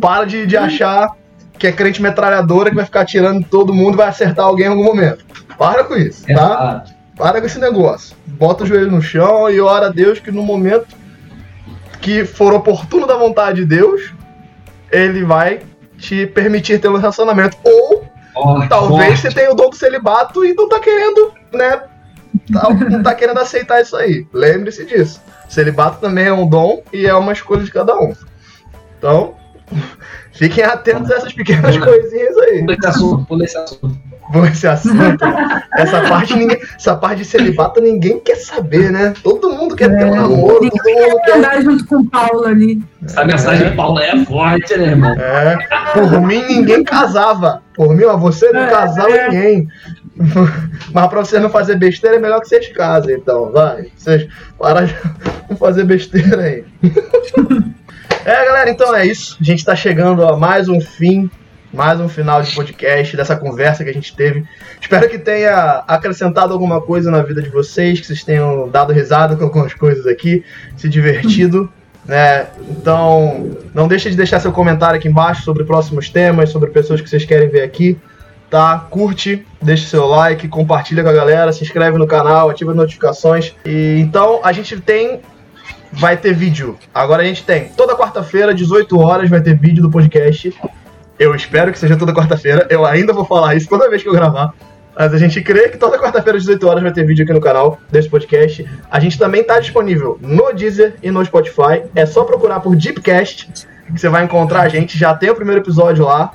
para 0.00 0.24
de, 0.24 0.46
de 0.46 0.56
achar 0.56 1.14
que 1.58 1.66
é 1.66 1.72
crente 1.72 2.02
metralhadora 2.02 2.70
que 2.70 2.76
vai 2.76 2.84
ficar 2.84 3.00
atirando 3.00 3.44
todo 3.44 3.72
mundo 3.72 3.94
e 3.94 3.96
vai 3.96 4.08
acertar 4.08 4.44
alguém 4.44 4.66
em 4.66 4.70
algum 4.70 4.84
momento. 4.84 5.24
Para 5.58 5.84
com 5.84 5.94
isso, 5.94 6.26
tá? 6.26 6.84
Para 7.16 7.40
com 7.40 7.46
esse 7.46 7.58
negócio. 7.58 8.14
Bota 8.26 8.64
o 8.64 8.66
joelho 8.66 8.90
no 8.90 9.00
chão 9.00 9.50
e 9.50 9.60
ora 9.60 9.86
a 9.86 9.90
Deus 9.90 10.20
que 10.20 10.30
no 10.30 10.42
momento 10.42 10.94
que 12.00 12.24
for 12.24 12.52
oportuno 12.52 13.06
da 13.06 13.16
vontade 13.16 13.62
de 13.62 13.66
Deus, 13.66 14.12
ele 14.92 15.24
vai 15.24 15.62
te 15.98 16.26
permitir 16.26 16.80
ter 16.80 16.88
um 16.88 16.96
relacionamento. 16.96 17.56
Ou 17.64 18.04
oh, 18.34 18.68
talvez 18.68 19.18
você 19.20 19.30
tenha 19.30 19.50
o 19.50 19.54
dom 19.54 19.70
do 19.70 19.76
celibato 19.76 20.44
e 20.44 20.54
não 20.54 20.68
tá 20.68 20.78
querendo, 20.78 21.32
né? 21.52 21.82
Tá, 22.52 22.68
não 22.90 23.02
tá 23.02 23.14
querendo 23.14 23.40
aceitar 23.40 23.80
isso 23.80 23.96
aí. 23.96 24.26
Lembre-se 24.32 24.84
disso. 24.84 25.20
Celibato 25.48 26.00
também 26.00 26.26
é 26.26 26.32
um 26.32 26.46
dom 26.46 26.82
e 26.92 27.06
é 27.06 27.14
uma 27.14 27.32
escolha 27.32 27.64
de 27.64 27.70
cada 27.70 27.98
um. 27.98 28.12
Então, 28.98 29.34
fiquem 30.32 30.64
atentos 30.64 31.10
a 31.10 31.16
essas 31.16 31.32
pequenas 31.32 31.76
coisinhas 31.78 32.36
aí. 32.38 32.60
Pula 32.60 32.74
esse 32.74 32.86
assunto, 32.86 33.24
pula 33.24 33.44
esse 33.44 33.56
assunto. 33.56 34.05
Bom 34.30 34.44
esse 34.44 34.66
assunto. 34.66 35.24
essa, 35.74 36.00
parte, 36.02 36.34
ninguém, 36.36 36.58
essa 36.76 36.96
parte 36.96 37.18
de 37.18 37.24
celibato 37.24 37.80
ninguém 37.80 38.18
quer 38.18 38.36
saber, 38.36 38.90
né? 38.90 39.14
Todo 39.22 39.50
mundo 39.50 39.76
quer 39.76 39.90
é, 39.90 39.96
ter 39.96 40.04
um 40.04 40.14
é. 40.14 40.16
namoro. 40.16 40.54
Todo 40.54 40.62
mundo 40.64 41.20
quer 41.24 41.36
andar 41.36 41.62
junto 41.62 41.86
com 41.86 41.96
o 41.96 42.04
Paulo 42.10 42.44
ali. 42.44 42.82
Essa 43.04 43.24
mensagem 43.24 43.70
de 43.70 43.76
Paulo 43.76 44.00
é 44.00 44.24
forte, 44.24 44.76
né, 44.76 44.86
irmão? 44.88 45.12
É. 45.12 45.56
Por 45.92 46.20
mim, 46.20 46.44
ninguém 46.48 46.82
casava. 46.82 47.62
Por 47.74 47.94
mim, 47.94 48.04
ó, 48.04 48.16
você 48.16 48.50
não 48.50 48.62
é, 48.62 48.70
casava 48.70 49.10
é. 49.10 49.28
ninguém. 49.28 49.68
Mas 50.92 51.08
pra 51.08 51.20
você 51.20 51.38
não 51.38 51.50
fazer 51.50 51.76
besteira, 51.76 52.16
é 52.16 52.18
melhor 52.18 52.40
que 52.40 52.48
vocês 52.48 52.68
casem, 52.68 53.14
então. 53.14 53.52
Vai. 53.52 53.86
Vocês 53.96 54.28
para 54.58 54.86
de 54.86 54.94
não 55.48 55.56
fazer 55.56 55.84
besteira 55.84 56.42
aí. 56.42 56.64
é, 58.24 58.44
galera, 58.46 58.70
então 58.70 58.94
é 58.94 59.06
isso. 59.06 59.36
A 59.40 59.44
gente 59.44 59.64
tá 59.64 59.76
chegando 59.76 60.26
a 60.26 60.36
mais 60.36 60.68
um 60.68 60.80
fim 60.80 61.30
mais 61.76 62.00
um 62.00 62.08
final 62.08 62.40
de 62.40 62.54
podcast, 62.54 63.14
dessa 63.14 63.36
conversa 63.36 63.84
que 63.84 63.90
a 63.90 63.92
gente 63.92 64.16
teve. 64.16 64.44
Espero 64.80 65.08
que 65.10 65.18
tenha 65.18 65.84
acrescentado 65.86 66.54
alguma 66.54 66.80
coisa 66.80 67.10
na 67.10 67.22
vida 67.22 67.42
de 67.42 67.50
vocês, 67.50 68.00
que 68.00 68.06
vocês 68.06 68.24
tenham 68.24 68.66
dado 68.70 68.94
risada 68.94 69.36
com 69.36 69.44
algumas 69.44 69.74
coisas 69.74 70.06
aqui, 70.06 70.42
se 70.76 70.88
divertido. 70.88 71.70
Né? 72.06 72.46
Então, 72.70 73.50
não 73.74 73.88
deixe 73.88 74.08
de 74.08 74.16
deixar 74.16 74.38
seu 74.38 74.52
comentário 74.52 74.96
aqui 74.96 75.08
embaixo 75.08 75.42
sobre 75.42 75.64
próximos 75.64 76.08
temas, 76.08 76.50
sobre 76.50 76.70
pessoas 76.70 77.00
que 77.00 77.10
vocês 77.10 77.24
querem 77.24 77.48
ver 77.48 77.62
aqui. 77.62 77.98
Tá? 78.48 78.86
Curte, 78.88 79.44
deixe 79.60 79.86
seu 79.86 80.06
like, 80.06 80.46
compartilha 80.46 81.02
com 81.02 81.08
a 81.08 81.12
galera, 81.12 81.52
se 81.52 81.64
inscreve 81.64 81.98
no 81.98 82.06
canal, 82.06 82.48
ativa 82.48 82.70
as 82.70 82.76
notificações. 82.76 83.56
E 83.64 83.98
então 83.98 84.38
a 84.44 84.52
gente 84.52 84.80
tem 84.80 85.20
vai 85.92 86.16
ter 86.16 86.32
vídeo. 86.32 86.78
Agora 86.94 87.22
a 87.22 87.24
gente 87.24 87.42
tem 87.42 87.70
toda 87.70 87.96
quarta-feira, 87.96 88.54
18 88.54 88.96
horas, 89.00 89.28
vai 89.28 89.40
ter 89.40 89.58
vídeo 89.58 89.82
do 89.82 89.90
podcast. 89.90 90.54
Eu 91.18 91.34
espero 91.34 91.72
que 91.72 91.78
seja 91.78 91.96
toda 91.96 92.12
quarta-feira. 92.12 92.66
Eu 92.68 92.84
ainda 92.84 93.12
vou 93.12 93.24
falar 93.24 93.54
isso 93.54 93.68
toda 93.68 93.88
vez 93.88 94.02
que 94.02 94.08
eu 94.08 94.12
gravar. 94.12 94.52
Mas 94.98 95.12
a 95.12 95.18
gente 95.18 95.42
crê 95.42 95.68
que 95.68 95.76
toda 95.76 95.98
quarta-feira 95.98 96.38
às 96.38 96.44
18 96.44 96.66
horas 96.66 96.82
vai 96.82 96.92
ter 96.92 97.04
vídeo 97.04 97.22
aqui 97.22 97.32
no 97.32 97.40
canal 97.40 97.78
desse 97.90 98.08
podcast. 98.08 98.66
A 98.90 98.98
gente 98.98 99.18
também 99.18 99.42
está 99.42 99.60
disponível 99.60 100.18
no 100.20 100.52
Deezer 100.52 100.94
e 101.02 101.10
no 101.10 101.24
Spotify. 101.24 101.82
É 101.94 102.06
só 102.06 102.24
procurar 102.24 102.60
por 102.60 102.74
Deepcast 102.74 103.66
que 103.86 104.00
você 104.00 104.08
vai 104.08 104.24
encontrar 104.24 104.62
a 104.62 104.68
gente. 104.68 104.98
Já 104.98 105.14
tem 105.14 105.30
o 105.30 105.34
primeiro 105.34 105.60
episódio 105.60 106.04
lá, 106.04 106.32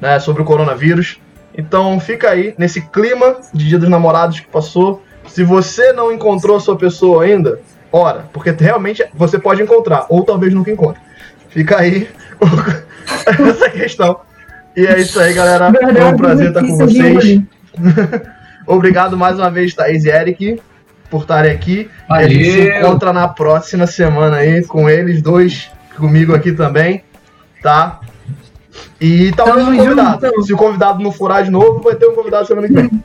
né, 0.00 0.18
sobre 0.20 0.42
o 0.42 0.44
coronavírus. 0.44 1.18
Então 1.56 1.98
fica 2.00 2.30
aí 2.30 2.54
nesse 2.56 2.80
clima 2.80 3.36
de 3.52 3.68
Dia 3.68 3.78
dos 3.78 3.88
Namorados 3.88 4.40
que 4.40 4.46
passou. 4.46 5.02
Se 5.26 5.42
você 5.42 5.92
não 5.92 6.12
encontrou 6.12 6.56
a 6.56 6.60
sua 6.60 6.76
pessoa 6.76 7.24
ainda, 7.24 7.60
ora, 7.90 8.26
porque 8.32 8.50
realmente 8.50 9.04
você 9.14 9.38
pode 9.38 9.62
encontrar, 9.62 10.06
ou 10.08 10.24
talvez 10.24 10.52
nunca 10.52 10.70
encontre. 10.70 11.00
Fica 11.48 11.78
aí 11.78 12.08
essa 13.48 13.70
questão. 13.70 14.20
E 14.76 14.86
é 14.86 14.98
isso 15.00 15.20
aí, 15.20 15.32
galera. 15.32 15.72
Foi 15.72 16.04
um 16.04 16.16
prazer 16.16 16.48
estar 16.48 16.60
com 16.60 16.76
vocês. 16.76 17.40
Obrigado 18.66 19.16
mais 19.16 19.38
uma 19.38 19.50
vez, 19.50 19.74
Thaís 19.74 20.04
e 20.04 20.10
Eric, 20.10 20.60
por 21.10 21.22
estarem 21.22 21.52
aqui. 21.52 21.90
Valeu. 22.08 22.22
E 22.22 22.24
a 22.24 22.28
gente 22.28 22.50
se 22.50 22.78
encontra 22.78 23.12
na 23.12 23.28
próxima 23.28 23.86
semana 23.86 24.36
aí 24.38 24.64
com 24.64 24.88
eles 24.88 25.20
dois, 25.20 25.70
comigo 25.96 26.34
aqui 26.34 26.52
também, 26.52 27.04
tá? 27.62 28.00
E 29.00 29.32
talvez 29.32 29.66
um 29.66 29.76
convidado. 29.76 30.26
junto. 30.26 30.42
Se 30.44 30.52
o 30.52 30.56
convidado 30.56 31.02
não 31.02 31.12
furar 31.12 31.42
de 31.42 31.50
novo, 31.50 31.80
vai 31.80 31.96
ter 31.96 32.06
um 32.06 32.14
convidado 32.14 32.46
semana 32.46 32.68
que 32.68 32.74
vem. 32.74 32.90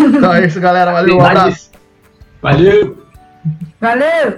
então 0.00 0.32
é 0.32 0.46
isso, 0.46 0.60
galera. 0.60 0.92
Valeu, 0.92 1.16
um 1.16 1.24
abraço. 1.24 1.70
Valeu! 2.40 2.96
Valeu! 3.80 4.36